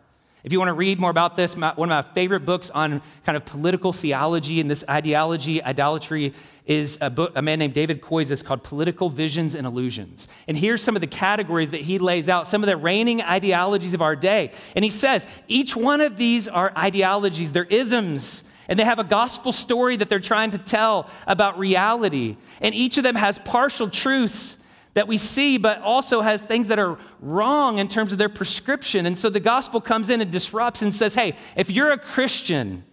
If 0.45 0.51
you 0.51 0.59
want 0.59 0.70
to 0.70 0.74
read 0.74 0.99
more 0.99 1.11
about 1.11 1.36
this, 1.36 1.57
my, 1.57 1.72
one 1.74 1.93
of 1.93 2.05
my 2.05 2.12
favorite 2.14 2.45
books 2.45 2.68
on 2.70 3.01
kind 3.24 3.36
of 3.36 3.45
political 3.45 3.93
theology 3.93 4.61
and 4.61 4.68
this 4.68 4.84
ideology, 4.88 5.62
idolatry, 5.62 6.34
is 6.66 6.99
a, 7.01 7.11
book, 7.11 7.32
a 7.36 7.43
man 7.43 7.59
named 7.59 7.74
David 7.74 8.01
Koyzis 8.01 8.45
called 8.45 8.62
Political 8.62 9.11
Visions 9.11 9.55
and 9.55 9.66
Illusions. 9.66 10.28
And 10.49 10.57
here's 10.57 10.82
some 10.82 10.97
of 10.97 11.01
the 11.01 11.07
categories 11.07 11.70
that 11.70 11.82
he 11.82 11.99
lays 11.99 12.28
out, 12.28 12.47
some 12.49 12.62
of 12.62 12.68
the 12.68 12.76
reigning 12.76 13.22
ideologies 13.22 13.95
of 13.95 14.03
our 14.03 14.16
day. 14.16 14.53
And 14.74 14.84
he 14.84 14.90
says 14.90 15.26
each 15.49 15.76
one 15.76 16.01
of 16.01 16.16
these 16.16 16.49
are 16.49 16.72
ideologies, 16.76 17.53
they're 17.53 17.64
isms, 17.64 18.45
and 18.68 18.78
they 18.78 18.84
have 18.84 18.99
a 18.99 19.05
gospel 19.05 19.53
story 19.53 19.97
that 19.97 20.09
they're 20.09 20.20
trying 20.20 20.53
to 20.53 20.59
tell 20.59 21.09
about 21.26 21.59
reality. 21.59 22.36
And 22.61 22.74
each 22.74 22.97
of 22.97 23.03
them 23.03 23.16
has 23.16 23.38
partial 23.40 23.90
truths 23.90 24.57
that 24.95 25.09
we 25.09 25.16
see, 25.16 25.57
but 25.57 25.80
also 25.80 26.20
has 26.20 26.43
things 26.43 26.68
that 26.68 26.78
are 26.78 26.99
wrong 27.20 27.78
in 27.78 27.88
terms 27.88 28.12
of 28.12 28.18
their 28.18 28.28
prescription. 28.28 29.07
And 29.07 29.16
so 29.16 29.30
the 29.30 29.40
gospel 29.40 29.80
comes 29.80 30.11
in 30.11 30.20
and 30.20 30.30
disrupts 30.30 30.82
and 30.82 30.95
says, 30.95 31.14
hey, 31.14 31.36
if 31.57 31.70
you're 31.70 31.93
a 31.93 31.99
Christian, 31.99 32.84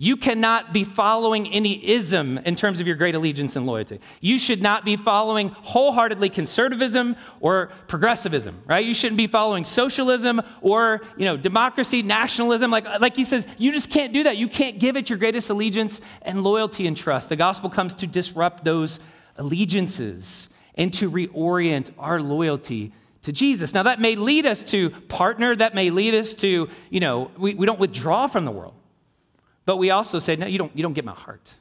you 0.00 0.16
cannot 0.16 0.72
be 0.72 0.84
following 0.84 1.52
any 1.52 1.84
ism 1.84 2.38
in 2.38 2.54
terms 2.54 2.78
of 2.78 2.86
your 2.86 2.94
great 2.94 3.16
allegiance 3.16 3.56
and 3.56 3.66
loyalty. 3.66 4.00
You 4.20 4.38
should 4.38 4.62
not 4.62 4.84
be 4.84 4.96
following 4.96 5.48
wholeheartedly 5.48 6.28
conservatism 6.28 7.16
or 7.40 7.72
progressivism, 7.88 8.62
right? 8.66 8.84
You 8.84 8.94
shouldn't 8.94 9.16
be 9.16 9.26
following 9.26 9.64
socialism 9.64 10.40
or, 10.60 11.00
you 11.16 11.24
know, 11.24 11.36
democracy, 11.36 12.02
nationalism. 12.02 12.70
Like, 12.70 12.86
like 13.00 13.16
he 13.16 13.24
says, 13.24 13.44
you 13.58 13.72
just 13.72 13.90
can't 13.90 14.12
do 14.12 14.22
that. 14.22 14.36
You 14.36 14.46
can't 14.46 14.78
give 14.78 14.96
it 14.96 15.10
your 15.10 15.18
greatest 15.18 15.50
allegiance 15.50 16.00
and 16.22 16.44
loyalty 16.44 16.86
and 16.86 16.96
trust. 16.96 17.28
The 17.28 17.34
gospel 17.34 17.68
comes 17.68 17.94
to 17.94 18.06
disrupt 18.06 18.64
those 18.64 19.00
allegiances 19.36 20.48
and 20.78 20.94
to 20.94 21.10
reorient 21.10 21.90
our 21.98 22.22
loyalty 22.22 22.92
to 23.22 23.32
Jesus. 23.32 23.74
Now, 23.74 23.82
that 23.82 24.00
may 24.00 24.16
lead 24.16 24.46
us 24.46 24.62
to 24.64 24.90
partner, 24.90 25.54
that 25.56 25.74
may 25.74 25.90
lead 25.90 26.14
us 26.14 26.32
to, 26.34 26.70
you 26.88 27.00
know, 27.00 27.30
we, 27.36 27.52
we 27.52 27.66
don't 27.66 27.80
withdraw 27.80 28.28
from 28.28 28.44
the 28.44 28.52
world. 28.52 28.74
But 29.66 29.76
we 29.76 29.90
also 29.90 30.18
say, 30.18 30.36
no, 30.36 30.46
you 30.46 30.56
don't, 30.56 30.74
you 30.74 30.82
don't 30.82 30.94
get 30.94 31.04
my 31.04 31.12
heart. 31.12 31.54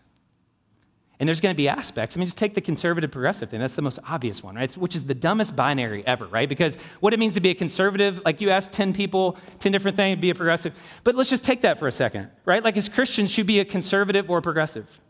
And 1.20 1.28
there's 1.28 1.42
going 1.42 1.54
to 1.54 1.58
be 1.58 1.68
aspects. 1.68 2.16
I 2.16 2.20
mean, 2.20 2.28
just 2.28 2.38
take 2.38 2.54
the 2.54 2.62
conservative 2.62 3.10
progressive 3.10 3.50
thing. 3.50 3.60
That's 3.60 3.74
the 3.74 3.82
most 3.82 3.98
obvious 4.08 4.44
one, 4.44 4.56
right? 4.56 4.72
Which 4.78 4.96
is 4.96 5.06
the 5.06 5.16
dumbest 5.16 5.56
binary 5.56 6.06
ever, 6.06 6.28
right? 6.28 6.48
Because 6.48 6.76
what 7.00 7.12
it 7.12 7.20
means 7.20 7.34
to 7.34 7.40
be 7.40 7.50
a 7.50 7.56
conservative, 7.56 8.22
like 8.24 8.40
you 8.40 8.52
ask 8.52 8.72
10 8.72 8.94
people, 8.94 9.36
10 9.60 9.72
different 9.72 9.98
things, 9.98 10.22
be 10.22 10.30
a 10.30 10.36
progressive. 10.36 10.76
But 11.04 11.16
let's 11.16 11.30
just 11.30 11.44
take 11.44 11.62
that 11.62 11.80
for 11.80 11.88
a 11.88 11.92
second, 11.92 12.30
right? 12.46 12.64
Like 12.64 12.78
as 12.78 12.88
Christians, 12.88 13.32
should 13.32 13.48
be 13.48 13.60
a 13.60 13.66
conservative 13.66 14.30
or 14.30 14.38
a 14.38 14.42
progressive? 14.44 15.02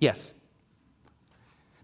Yes. 0.00 0.32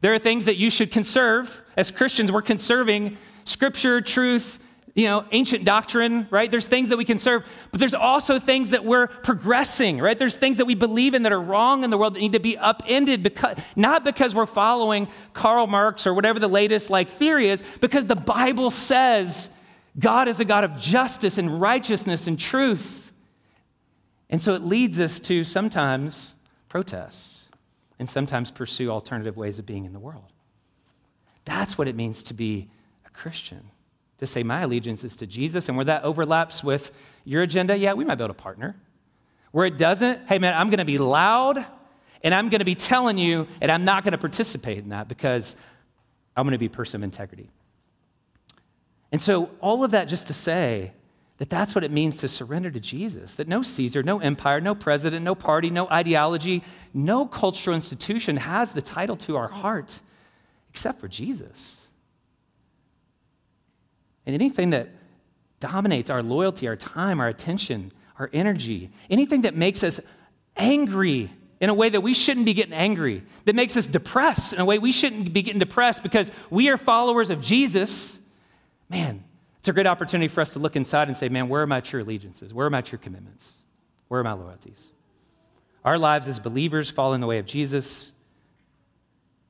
There 0.00 0.14
are 0.14 0.18
things 0.18 0.46
that 0.46 0.56
you 0.56 0.70
should 0.70 0.90
conserve. 0.90 1.62
As 1.76 1.90
Christians, 1.90 2.32
we're 2.32 2.42
conserving 2.42 3.18
scripture, 3.44 4.00
truth, 4.00 4.58
you 4.94 5.04
know, 5.06 5.24
ancient 5.30 5.64
doctrine, 5.64 6.26
right? 6.30 6.50
There's 6.50 6.66
things 6.66 6.88
that 6.88 6.96
we 6.96 7.04
can 7.04 7.18
serve, 7.18 7.44
but 7.70 7.78
there's 7.78 7.94
also 7.94 8.38
things 8.38 8.70
that 8.70 8.84
we're 8.84 9.06
progressing, 9.06 9.98
right? 9.98 10.18
There's 10.18 10.36
things 10.36 10.56
that 10.56 10.64
we 10.64 10.74
believe 10.74 11.14
in 11.14 11.22
that 11.22 11.32
are 11.32 11.40
wrong 11.40 11.84
in 11.84 11.90
the 11.90 11.98
world 11.98 12.14
that 12.14 12.20
need 12.20 12.32
to 12.32 12.40
be 12.40 12.58
upended 12.58 13.22
because 13.22 13.58
not 13.76 14.04
because 14.04 14.34
we're 14.34 14.46
following 14.46 15.08
Karl 15.32 15.66
Marx 15.66 16.06
or 16.06 16.14
whatever 16.14 16.38
the 16.38 16.48
latest 16.48 16.90
like 16.90 17.08
theory 17.08 17.50
is, 17.50 17.62
because 17.80 18.06
the 18.06 18.16
Bible 18.16 18.70
says 18.70 19.50
God 19.98 20.28
is 20.28 20.40
a 20.40 20.44
God 20.44 20.64
of 20.64 20.76
justice 20.76 21.38
and 21.38 21.60
righteousness 21.60 22.26
and 22.26 22.38
truth. 22.38 23.12
And 24.28 24.40
so 24.40 24.54
it 24.54 24.62
leads 24.62 25.00
us 25.00 25.20
to 25.20 25.44
sometimes 25.44 26.34
protest 26.68 27.39
and 28.00 28.10
sometimes 28.10 28.50
pursue 28.50 28.90
alternative 28.90 29.36
ways 29.36 29.60
of 29.60 29.66
being 29.66 29.84
in 29.84 29.92
the 29.92 30.00
world. 30.00 30.32
That's 31.44 31.78
what 31.78 31.86
it 31.86 31.94
means 31.94 32.24
to 32.24 32.34
be 32.34 32.68
a 33.06 33.10
Christian 33.10 33.70
to 34.18 34.26
say 34.26 34.42
my 34.42 34.62
allegiance 34.62 35.02
is 35.02 35.16
to 35.16 35.26
Jesus, 35.26 35.68
and 35.68 35.76
where 35.76 35.84
that 35.86 36.04
overlaps 36.04 36.62
with 36.62 36.92
your 37.24 37.42
agenda, 37.42 37.76
yeah, 37.76 37.94
we 37.94 38.04
might 38.04 38.16
be 38.16 38.24
able 38.24 38.34
to 38.34 38.42
partner. 38.42 38.76
Where 39.50 39.64
it 39.64 39.78
doesn't, 39.78 40.28
hey 40.28 40.38
man, 40.38 40.54
I'm 40.54 40.68
going 40.68 40.78
to 40.78 40.84
be 40.84 40.98
loud 40.98 41.64
and 42.22 42.34
I'm 42.34 42.50
going 42.50 42.58
to 42.58 42.66
be 42.66 42.74
telling 42.74 43.16
you, 43.16 43.46
and 43.62 43.72
I'm 43.72 43.86
not 43.86 44.04
going 44.04 44.12
to 44.12 44.18
participate 44.18 44.78
in 44.78 44.90
that 44.90 45.08
because 45.08 45.56
I'm 46.36 46.44
going 46.44 46.52
to 46.52 46.58
be 46.58 46.66
a 46.66 46.70
person 46.70 47.00
of 47.00 47.04
integrity. 47.04 47.48
And 49.10 49.22
so, 49.22 49.50
all 49.60 49.82
of 49.84 49.92
that 49.92 50.04
just 50.04 50.26
to 50.26 50.34
say 50.34 50.92
that 51.40 51.48
that's 51.48 51.74
what 51.74 51.84
it 51.84 51.90
means 51.90 52.18
to 52.18 52.28
surrender 52.28 52.70
to 52.70 52.78
Jesus. 52.78 53.32
That 53.32 53.48
no 53.48 53.62
Caesar, 53.62 54.02
no 54.02 54.20
empire, 54.20 54.60
no 54.60 54.74
president, 54.74 55.24
no 55.24 55.34
party, 55.34 55.70
no 55.70 55.88
ideology, 55.88 56.62
no 56.92 57.24
cultural 57.24 57.74
institution 57.74 58.36
has 58.36 58.72
the 58.72 58.82
title 58.82 59.16
to 59.16 59.38
our 59.38 59.48
heart 59.48 60.00
except 60.68 61.00
for 61.00 61.08
Jesus. 61.08 61.80
And 64.26 64.34
anything 64.34 64.68
that 64.70 64.90
dominates 65.60 66.10
our 66.10 66.22
loyalty, 66.22 66.68
our 66.68 66.76
time, 66.76 67.20
our 67.20 67.28
attention, 67.28 67.90
our 68.18 68.28
energy, 68.34 68.90
anything 69.08 69.40
that 69.40 69.56
makes 69.56 69.82
us 69.82 69.98
angry 70.58 71.30
in 71.58 71.70
a 71.70 71.74
way 71.74 71.88
that 71.88 72.02
we 72.02 72.12
shouldn't 72.12 72.44
be 72.44 72.52
getting 72.52 72.74
angry, 72.74 73.22
that 73.46 73.54
makes 73.54 73.78
us 73.78 73.86
depressed 73.86 74.52
in 74.52 74.60
a 74.60 74.64
way 74.66 74.78
we 74.78 74.92
shouldn't 74.92 75.32
be 75.32 75.40
getting 75.40 75.58
depressed 75.58 76.02
because 76.02 76.30
we 76.50 76.68
are 76.68 76.76
followers 76.76 77.30
of 77.30 77.40
Jesus, 77.40 78.18
man, 78.90 79.24
it's 79.60 79.68
a 79.68 79.74
great 79.74 79.86
opportunity 79.86 80.26
for 80.26 80.40
us 80.40 80.48
to 80.50 80.58
look 80.58 80.74
inside 80.74 81.08
and 81.08 81.16
say, 81.16 81.28
man, 81.28 81.50
where 81.50 81.60
are 81.60 81.66
my 81.66 81.80
true 81.80 82.02
allegiances? 82.02 82.54
Where 82.54 82.66
are 82.66 82.70
my 82.70 82.80
true 82.80 82.98
commitments? 82.98 83.52
Where 84.08 84.18
are 84.18 84.24
my 84.24 84.32
loyalties? 84.32 84.88
Our 85.84 85.98
lives 85.98 86.28
as 86.28 86.38
believers 86.38 86.90
fall 86.90 87.12
in 87.12 87.20
the 87.20 87.26
way 87.26 87.38
of 87.38 87.44
Jesus. 87.44 88.12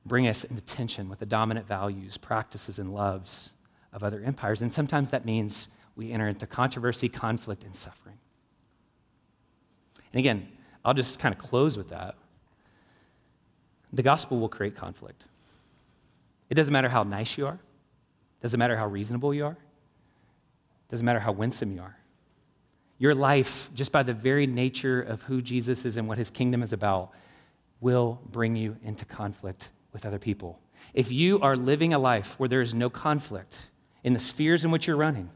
bring 0.05 0.27
us 0.27 0.43
into 0.43 0.61
tension 0.61 1.09
with 1.09 1.19
the 1.19 1.25
dominant 1.25 1.67
values, 1.67 2.17
practices, 2.17 2.79
and 2.79 2.93
loves 2.93 3.51
of 3.93 4.03
other 4.03 4.21
empires. 4.21 4.61
And 4.61 4.71
sometimes 4.71 5.09
that 5.09 5.25
means 5.25 5.67
we 5.95 6.11
enter 6.11 6.27
into 6.27 6.47
controversy, 6.47 7.09
conflict, 7.09 7.63
and 7.63 7.75
suffering. 7.75 8.17
And 10.11 10.19
again, 10.19 10.47
I'll 10.83 10.93
just 10.93 11.19
kind 11.19 11.33
of 11.33 11.39
close 11.39 11.77
with 11.77 11.89
that. 11.89 12.15
The 13.93 14.03
gospel 14.03 14.39
will 14.39 14.49
create 14.49 14.75
conflict. 14.75 15.25
It 16.49 16.55
doesn't 16.55 16.73
matter 16.73 16.89
how 16.89 17.03
nice 17.03 17.37
you 17.37 17.47
are, 17.47 17.53
it 17.53 18.41
doesn't 18.41 18.59
matter 18.59 18.75
how 18.75 18.87
reasonable 18.87 19.33
you 19.33 19.45
are, 19.45 19.57
doesn't 20.91 21.05
matter 21.05 21.19
how 21.19 21.31
winsome 21.31 21.71
you 21.71 21.81
are. 21.81 21.97
Your 22.99 23.15
life, 23.15 23.69
just 23.73 23.91
by 23.91 24.03
the 24.03 24.13
very 24.13 24.45
nature 24.45 25.01
of 25.01 25.23
who 25.23 25.41
Jesus 25.41 25.85
is 25.85 25.97
and 25.97 26.07
what 26.07 26.19
his 26.19 26.29
kingdom 26.29 26.61
is 26.61 26.73
about, 26.73 27.11
will 27.79 28.19
bring 28.29 28.55
you 28.55 28.77
into 28.83 29.05
conflict 29.05 29.69
with 29.93 30.05
other 30.05 30.19
people. 30.19 30.59
If 30.93 31.11
you 31.11 31.39
are 31.41 31.55
living 31.55 31.93
a 31.93 31.99
life 31.99 32.39
where 32.39 32.49
there 32.49 32.61
is 32.61 32.73
no 32.73 32.89
conflict 32.89 33.69
in 34.03 34.13
the 34.13 34.19
spheres 34.19 34.63
in 34.63 34.71
which 34.71 34.85
you're 34.85 34.97
running, 34.97 35.31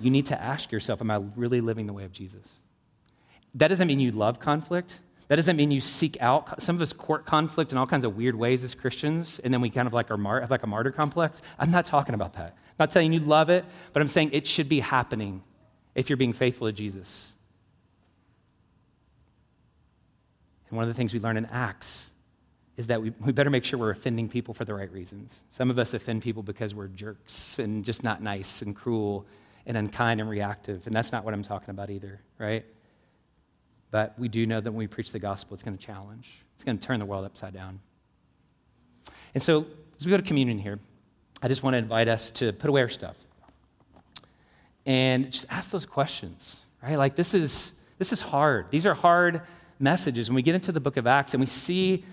you 0.00 0.10
need 0.10 0.26
to 0.26 0.42
ask 0.42 0.72
yourself, 0.72 1.00
Am 1.00 1.10
I 1.10 1.20
really 1.36 1.60
living 1.60 1.86
the 1.86 1.92
way 1.92 2.04
of 2.04 2.12
Jesus? 2.12 2.58
That 3.54 3.68
doesn't 3.68 3.86
mean 3.86 4.00
you 4.00 4.10
love 4.10 4.40
conflict. 4.40 4.98
That 5.28 5.36
doesn't 5.36 5.56
mean 5.56 5.70
you 5.70 5.80
seek 5.80 6.20
out. 6.20 6.62
Some 6.62 6.76
of 6.76 6.82
us 6.82 6.92
court 6.92 7.24
conflict 7.24 7.72
in 7.72 7.78
all 7.78 7.86
kinds 7.86 8.04
of 8.04 8.16
weird 8.16 8.34
ways 8.34 8.62
as 8.62 8.74
Christians, 8.74 9.38
and 9.38 9.52
then 9.52 9.60
we 9.60 9.70
kind 9.70 9.86
of 9.86 9.94
like 9.94 10.10
are 10.10 10.40
have 10.40 10.50
like 10.50 10.62
a 10.62 10.66
martyr 10.66 10.92
complex. 10.92 11.40
I'm 11.58 11.70
not 11.70 11.86
talking 11.86 12.14
about 12.14 12.34
that. 12.34 12.52
I'm 12.52 12.76
not 12.78 12.92
saying 12.92 13.12
you 13.12 13.20
love 13.20 13.48
it, 13.48 13.64
but 13.92 14.02
I'm 14.02 14.08
saying 14.08 14.30
it 14.32 14.46
should 14.46 14.68
be 14.68 14.80
happening 14.80 15.42
if 15.94 16.10
you're 16.10 16.16
being 16.16 16.32
faithful 16.32 16.66
to 16.66 16.72
Jesus. 16.72 17.32
And 20.68 20.76
one 20.76 20.82
of 20.82 20.88
the 20.88 20.94
things 20.94 21.14
we 21.14 21.20
learn 21.20 21.36
in 21.36 21.46
Acts 21.46 22.10
is 22.76 22.88
that 22.88 23.00
we, 23.00 23.12
we 23.20 23.32
better 23.32 23.50
make 23.50 23.64
sure 23.64 23.78
we're 23.78 23.90
offending 23.90 24.28
people 24.28 24.52
for 24.52 24.64
the 24.64 24.74
right 24.74 24.90
reasons. 24.92 25.42
Some 25.50 25.70
of 25.70 25.78
us 25.78 25.94
offend 25.94 26.22
people 26.22 26.42
because 26.42 26.74
we're 26.74 26.88
jerks 26.88 27.58
and 27.58 27.84
just 27.84 28.02
not 28.02 28.22
nice 28.22 28.60
and 28.62 28.74
cruel 28.74 29.26
and 29.66 29.76
unkind 29.76 30.20
and 30.20 30.28
reactive. 30.28 30.86
And 30.86 30.94
that's 30.94 31.12
not 31.12 31.24
what 31.24 31.32
I'm 31.32 31.42
talking 31.42 31.70
about 31.70 31.90
either, 31.90 32.20
right? 32.38 32.64
But 33.94 34.18
we 34.18 34.26
do 34.26 34.44
know 34.44 34.60
that 34.60 34.72
when 34.72 34.78
we 34.80 34.88
preach 34.88 35.12
the 35.12 35.20
gospel, 35.20 35.54
it's 35.54 35.62
going 35.62 35.78
to 35.78 35.86
challenge, 35.86 36.28
it's 36.56 36.64
going 36.64 36.76
to 36.76 36.84
turn 36.84 36.98
the 36.98 37.06
world 37.06 37.24
upside 37.24 37.54
down. 37.54 37.78
And 39.34 39.40
so, 39.40 39.66
as 39.96 40.04
we 40.04 40.10
go 40.10 40.16
to 40.16 40.22
communion 40.24 40.58
here, 40.58 40.80
I 41.40 41.46
just 41.46 41.62
want 41.62 41.74
to 41.74 41.78
invite 41.78 42.08
us 42.08 42.32
to 42.32 42.52
put 42.52 42.68
away 42.70 42.82
our 42.82 42.88
stuff 42.88 43.14
and 44.84 45.30
just 45.30 45.46
ask 45.48 45.70
those 45.70 45.86
questions, 45.86 46.56
right? 46.82 46.96
Like, 46.96 47.14
this 47.14 47.34
is, 47.34 47.74
this 47.98 48.12
is 48.12 48.20
hard. 48.20 48.66
These 48.72 48.84
are 48.84 48.94
hard 48.94 49.42
messages, 49.78 50.28
when 50.28 50.34
we 50.34 50.42
get 50.42 50.56
into 50.56 50.72
the 50.72 50.80
book 50.80 50.96
of 50.96 51.06
Acts 51.06 51.32
and 51.32 51.40
we 51.40 51.46
see 51.46 52.04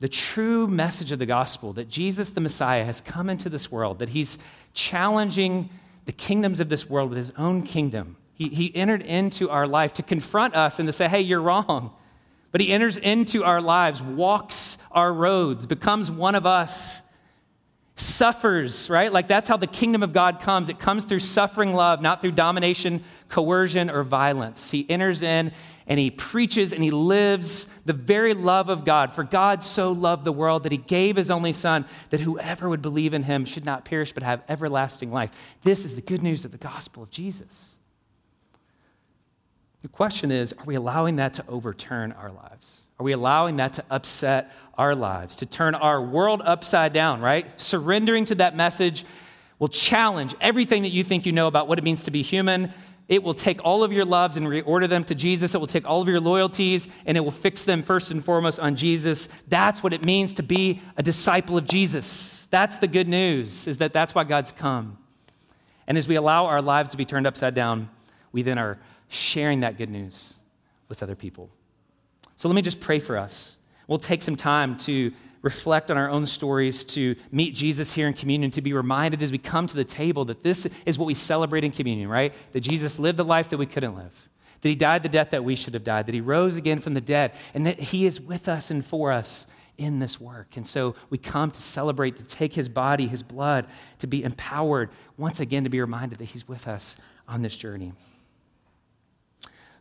the 0.00 0.08
true 0.08 0.66
message 0.66 1.12
of 1.12 1.18
the 1.18 1.26
gospel 1.26 1.74
that 1.74 1.90
Jesus, 1.90 2.30
the 2.30 2.40
Messiah, 2.40 2.86
has 2.86 3.02
come 3.02 3.28
into 3.28 3.50
this 3.50 3.70
world, 3.70 3.98
that 3.98 4.08
he's 4.08 4.38
challenging 4.72 5.68
the 6.06 6.12
kingdoms 6.12 6.58
of 6.58 6.70
this 6.70 6.88
world 6.88 7.10
with 7.10 7.18
his 7.18 7.32
own 7.32 7.64
kingdom. 7.64 8.16
He, 8.42 8.48
he 8.48 8.74
entered 8.74 9.02
into 9.02 9.50
our 9.50 9.66
life 9.66 9.92
to 9.94 10.02
confront 10.02 10.54
us 10.54 10.78
and 10.78 10.86
to 10.88 10.92
say, 10.92 11.08
hey, 11.08 11.20
you're 11.20 11.42
wrong. 11.42 11.92
But 12.50 12.60
he 12.60 12.72
enters 12.72 12.96
into 12.96 13.44
our 13.44 13.60
lives, 13.60 14.02
walks 14.02 14.78
our 14.90 15.12
roads, 15.12 15.64
becomes 15.66 16.10
one 16.10 16.34
of 16.34 16.44
us, 16.44 17.02
suffers, 17.96 18.90
right? 18.90 19.12
Like 19.12 19.28
that's 19.28 19.48
how 19.48 19.56
the 19.56 19.66
kingdom 19.66 20.02
of 20.02 20.12
God 20.12 20.40
comes. 20.40 20.68
It 20.68 20.78
comes 20.78 21.04
through 21.04 21.20
suffering 21.20 21.74
love, 21.74 22.02
not 22.02 22.20
through 22.20 22.32
domination, 22.32 23.04
coercion, 23.28 23.88
or 23.88 24.02
violence. 24.02 24.70
He 24.70 24.88
enters 24.90 25.22
in 25.22 25.52
and 25.86 25.98
he 25.98 26.10
preaches 26.10 26.72
and 26.72 26.82
he 26.82 26.90
lives 26.90 27.66
the 27.84 27.92
very 27.92 28.34
love 28.34 28.68
of 28.68 28.84
God. 28.84 29.12
For 29.12 29.24
God 29.24 29.64
so 29.64 29.92
loved 29.92 30.24
the 30.24 30.32
world 30.32 30.64
that 30.64 30.72
he 30.72 30.78
gave 30.78 31.16
his 31.16 31.30
only 31.30 31.52
Son, 31.52 31.86
that 32.10 32.20
whoever 32.20 32.68
would 32.68 32.82
believe 32.82 33.14
in 33.14 33.22
him 33.22 33.44
should 33.44 33.64
not 33.64 33.84
perish 33.84 34.12
but 34.12 34.22
have 34.22 34.42
everlasting 34.48 35.10
life. 35.10 35.30
This 35.62 35.84
is 35.84 35.94
the 35.94 36.02
good 36.02 36.22
news 36.22 36.44
of 36.44 36.52
the 36.52 36.58
gospel 36.58 37.02
of 37.02 37.10
Jesus. 37.10 37.71
The 39.82 39.88
question 39.88 40.30
is 40.30 40.52
are 40.52 40.64
we 40.64 40.74
allowing 40.74 41.16
that 41.16 41.34
to 41.34 41.44
overturn 41.48 42.12
our 42.12 42.30
lives? 42.30 42.72
Are 42.98 43.04
we 43.04 43.12
allowing 43.12 43.56
that 43.56 43.74
to 43.74 43.84
upset 43.90 44.52
our 44.78 44.94
lives, 44.94 45.36
to 45.36 45.46
turn 45.46 45.74
our 45.74 46.00
world 46.00 46.40
upside 46.44 46.92
down, 46.92 47.20
right? 47.20 47.60
Surrendering 47.60 48.24
to 48.26 48.36
that 48.36 48.56
message 48.56 49.04
will 49.58 49.68
challenge 49.68 50.34
everything 50.40 50.82
that 50.82 50.90
you 50.90 51.04
think 51.04 51.26
you 51.26 51.32
know 51.32 51.46
about 51.46 51.68
what 51.68 51.78
it 51.78 51.84
means 51.84 52.04
to 52.04 52.10
be 52.10 52.22
human 52.22 52.72
it 53.12 53.22
will 53.22 53.34
take 53.34 53.62
all 53.62 53.84
of 53.84 53.92
your 53.92 54.06
loves 54.06 54.38
and 54.38 54.46
reorder 54.46 54.88
them 54.88 55.04
to 55.04 55.14
Jesus. 55.14 55.54
It 55.54 55.58
will 55.58 55.66
take 55.66 55.86
all 55.86 56.00
of 56.00 56.08
your 56.08 56.18
loyalties 56.18 56.88
and 57.04 57.14
it 57.14 57.20
will 57.20 57.30
fix 57.30 57.62
them 57.62 57.82
first 57.82 58.10
and 58.10 58.24
foremost 58.24 58.58
on 58.58 58.74
Jesus. 58.74 59.28
That's 59.48 59.82
what 59.82 59.92
it 59.92 60.02
means 60.02 60.32
to 60.34 60.42
be 60.42 60.80
a 60.96 61.02
disciple 61.02 61.58
of 61.58 61.66
Jesus. 61.66 62.46
That's 62.50 62.78
the 62.78 62.88
good 62.88 63.08
news, 63.08 63.66
is 63.66 63.76
that 63.78 63.92
that's 63.92 64.14
why 64.14 64.24
God's 64.24 64.52
come. 64.52 64.96
And 65.86 65.98
as 65.98 66.08
we 66.08 66.14
allow 66.14 66.46
our 66.46 66.62
lives 66.62 66.90
to 66.92 66.96
be 66.96 67.04
turned 67.04 67.26
upside 67.26 67.54
down, 67.54 67.90
we 68.32 68.42
then 68.42 68.56
are 68.56 68.78
sharing 69.12 69.60
that 69.60 69.76
good 69.76 69.90
news 69.90 70.34
with 70.88 71.02
other 71.02 71.14
people. 71.14 71.50
So 72.36 72.48
let 72.48 72.54
me 72.54 72.62
just 72.62 72.80
pray 72.80 72.98
for 72.98 73.18
us. 73.18 73.56
We'll 73.86 73.98
take 73.98 74.22
some 74.22 74.36
time 74.36 74.76
to 74.78 75.12
reflect 75.42 75.90
on 75.90 75.98
our 75.98 76.08
own 76.08 76.24
stories, 76.24 76.84
to 76.84 77.16
meet 77.30 77.54
Jesus 77.54 77.92
here 77.92 78.06
in 78.06 78.14
communion, 78.14 78.50
to 78.52 78.62
be 78.62 78.72
reminded 78.72 79.22
as 79.22 79.32
we 79.32 79.38
come 79.38 79.66
to 79.66 79.76
the 79.76 79.84
table 79.84 80.24
that 80.26 80.42
this 80.42 80.66
is 80.86 80.98
what 80.98 81.06
we 81.06 81.14
celebrate 81.14 81.64
in 81.64 81.72
communion, 81.72 82.08
right? 82.08 82.32
That 82.52 82.60
Jesus 82.60 82.98
lived 82.98 83.18
the 83.18 83.24
life 83.24 83.48
that 83.50 83.58
we 83.58 83.66
couldn't 83.66 83.96
live, 83.96 84.12
that 84.60 84.68
he 84.68 84.76
died 84.76 85.02
the 85.02 85.08
death 85.08 85.30
that 85.30 85.44
we 85.44 85.56
should 85.56 85.74
have 85.74 85.84
died, 85.84 86.06
that 86.06 86.14
he 86.14 86.20
rose 86.20 86.56
again 86.56 86.80
from 86.80 86.94
the 86.94 87.00
dead, 87.00 87.32
and 87.54 87.66
that 87.66 87.78
he 87.78 88.06
is 88.06 88.20
with 88.20 88.48
us 88.48 88.70
and 88.70 88.84
for 88.84 89.10
us 89.12 89.46
in 89.76 89.98
this 89.98 90.20
work. 90.20 90.56
And 90.56 90.66
so 90.66 90.94
we 91.10 91.18
come 91.18 91.50
to 91.50 91.60
celebrate, 91.60 92.16
to 92.16 92.24
take 92.24 92.54
his 92.54 92.68
body, 92.68 93.08
his 93.08 93.22
blood, 93.22 93.66
to 93.98 94.06
be 94.06 94.22
empowered, 94.22 94.90
once 95.16 95.40
again, 95.40 95.64
to 95.64 95.70
be 95.70 95.80
reminded 95.80 96.18
that 96.18 96.26
he's 96.26 96.46
with 96.46 96.68
us 96.68 96.98
on 97.26 97.42
this 97.42 97.56
journey. 97.56 97.92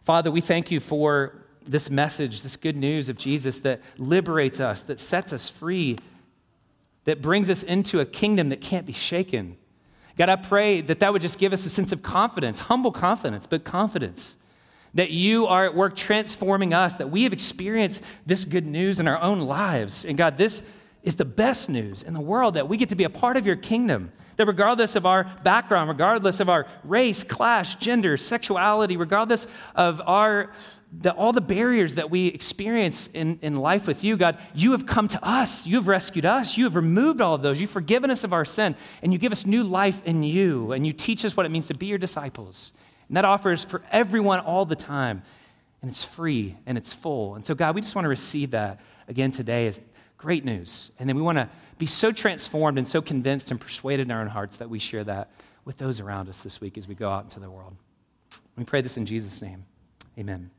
Father, 0.03 0.31
we 0.31 0.41
thank 0.41 0.71
you 0.71 0.79
for 0.79 1.45
this 1.65 1.89
message, 1.89 2.41
this 2.41 2.55
good 2.55 2.75
news 2.75 3.07
of 3.07 3.17
Jesus 3.17 3.59
that 3.59 3.81
liberates 3.97 4.59
us, 4.59 4.81
that 4.81 4.99
sets 4.99 5.31
us 5.31 5.49
free, 5.49 5.97
that 7.05 7.21
brings 7.21 7.49
us 7.49 7.61
into 7.63 7.99
a 7.99 8.05
kingdom 8.05 8.49
that 8.49 8.61
can't 8.61 8.85
be 8.85 8.93
shaken. 8.93 9.57
God, 10.17 10.29
I 10.29 10.35
pray 10.35 10.81
that 10.81 10.99
that 10.99 11.13
would 11.13 11.21
just 11.21 11.39
give 11.39 11.53
us 11.53 11.65
a 11.65 11.69
sense 11.69 11.91
of 11.91 12.01
confidence, 12.01 12.59
humble 12.59 12.91
confidence, 12.91 13.45
but 13.45 13.63
confidence 13.63 14.35
that 14.93 15.11
you 15.11 15.47
are 15.47 15.65
at 15.65 15.75
work 15.75 15.95
transforming 15.95 16.73
us, 16.73 16.95
that 16.95 17.09
we 17.09 17.23
have 17.23 17.31
experienced 17.31 18.01
this 18.25 18.43
good 18.43 18.65
news 18.65 18.99
in 18.99 19.07
our 19.07 19.21
own 19.21 19.39
lives. 19.39 20.03
And 20.03 20.17
God, 20.17 20.37
this 20.37 20.63
is 21.03 21.15
the 21.15 21.25
best 21.25 21.69
news 21.69 22.03
in 22.03 22.13
the 22.13 22.19
world 22.19 22.55
that 22.55 22.67
we 22.67 22.77
get 22.77 22.89
to 22.89 22.95
be 22.95 23.03
a 23.03 23.09
part 23.09 23.37
of 23.37 23.45
your 23.45 23.55
kingdom. 23.55 24.11
That 24.37 24.47
regardless 24.47 24.95
of 24.95 25.05
our 25.05 25.25
background, 25.43 25.89
regardless 25.89 26.39
of 26.39 26.49
our 26.49 26.65
race, 26.83 27.23
class, 27.23 27.75
gender, 27.75 28.17
sexuality, 28.17 28.97
regardless 28.97 29.47
of 29.75 30.01
our 30.05 30.51
the, 30.91 31.13
all 31.13 31.31
the 31.31 31.41
barriers 31.41 31.95
that 31.95 32.09
we 32.09 32.27
experience 32.27 33.07
in, 33.13 33.39
in 33.41 33.55
life 33.55 33.87
with 33.87 34.03
you, 34.03 34.17
God, 34.17 34.37
you 34.53 34.73
have 34.73 34.85
come 34.85 35.07
to 35.09 35.25
us. 35.25 35.65
You 35.65 35.77
have 35.77 35.87
rescued 35.87 36.25
us. 36.25 36.57
You 36.57 36.65
have 36.65 36.75
removed 36.75 37.21
all 37.21 37.33
of 37.33 37.41
those. 37.41 37.61
You've 37.61 37.69
forgiven 37.69 38.11
us 38.11 38.23
of 38.23 38.33
our 38.33 38.43
sin, 38.43 38.75
and 39.01 39.13
you 39.13 39.19
give 39.19 39.31
us 39.31 39.45
new 39.45 39.63
life 39.63 40.03
in 40.05 40.23
you, 40.23 40.73
and 40.73 40.85
you 40.85 40.91
teach 40.91 41.23
us 41.23 41.37
what 41.37 41.45
it 41.45 41.49
means 41.49 41.67
to 41.67 41.73
be 41.73 41.85
your 41.85 41.97
disciples. 41.97 42.73
And 43.07 43.15
that 43.15 43.25
offers 43.25 43.63
for 43.63 43.81
everyone 43.91 44.39
all 44.39 44.65
the 44.65 44.75
time, 44.75 45.23
and 45.81 45.89
it's 45.89 46.03
free 46.03 46.57
and 46.65 46.77
it's 46.77 46.93
full. 46.93 47.35
And 47.35 47.45
so, 47.45 47.55
God, 47.55 47.73
we 47.73 47.81
just 47.81 47.95
want 47.95 48.05
to 48.05 48.09
receive 48.09 48.51
that 48.51 48.81
again 49.07 49.31
today 49.31 49.67
as 49.67 49.79
great 50.17 50.45
news. 50.45 50.91
And 50.99 51.07
then 51.07 51.15
we 51.15 51.21
want 51.21 51.37
to 51.37 51.49
be 51.81 51.87
so 51.87 52.11
transformed 52.11 52.77
and 52.77 52.87
so 52.87 53.01
convinced 53.01 53.49
and 53.49 53.59
persuaded 53.59 54.03
in 54.03 54.11
our 54.11 54.21
own 54.21 54.27
hearts 54.27 54.57
that 54.57 54.69
we 54.69 54.77
share 54.77 55.03
that 55.03 55.31
with 55.65 55.77
those 55.77 55.99
around 55.99 56.29
us 56.29 56.37
this 56.43 56.61
week 56.61 56.77
as 56.77 56.87
we 56.87 56.93
go 56.93 57.09
out 57.09 57.23
into 57.23 57.39
the 57.39 57.49
world. 57.49 57.75
We 58.55 58.63
pray 58.65 58.81
this 58.81 58.97
in 58.97 59.07
Jesus' 59.07 59.41
name. 59.41 59.65
Amen. 60.15 60.51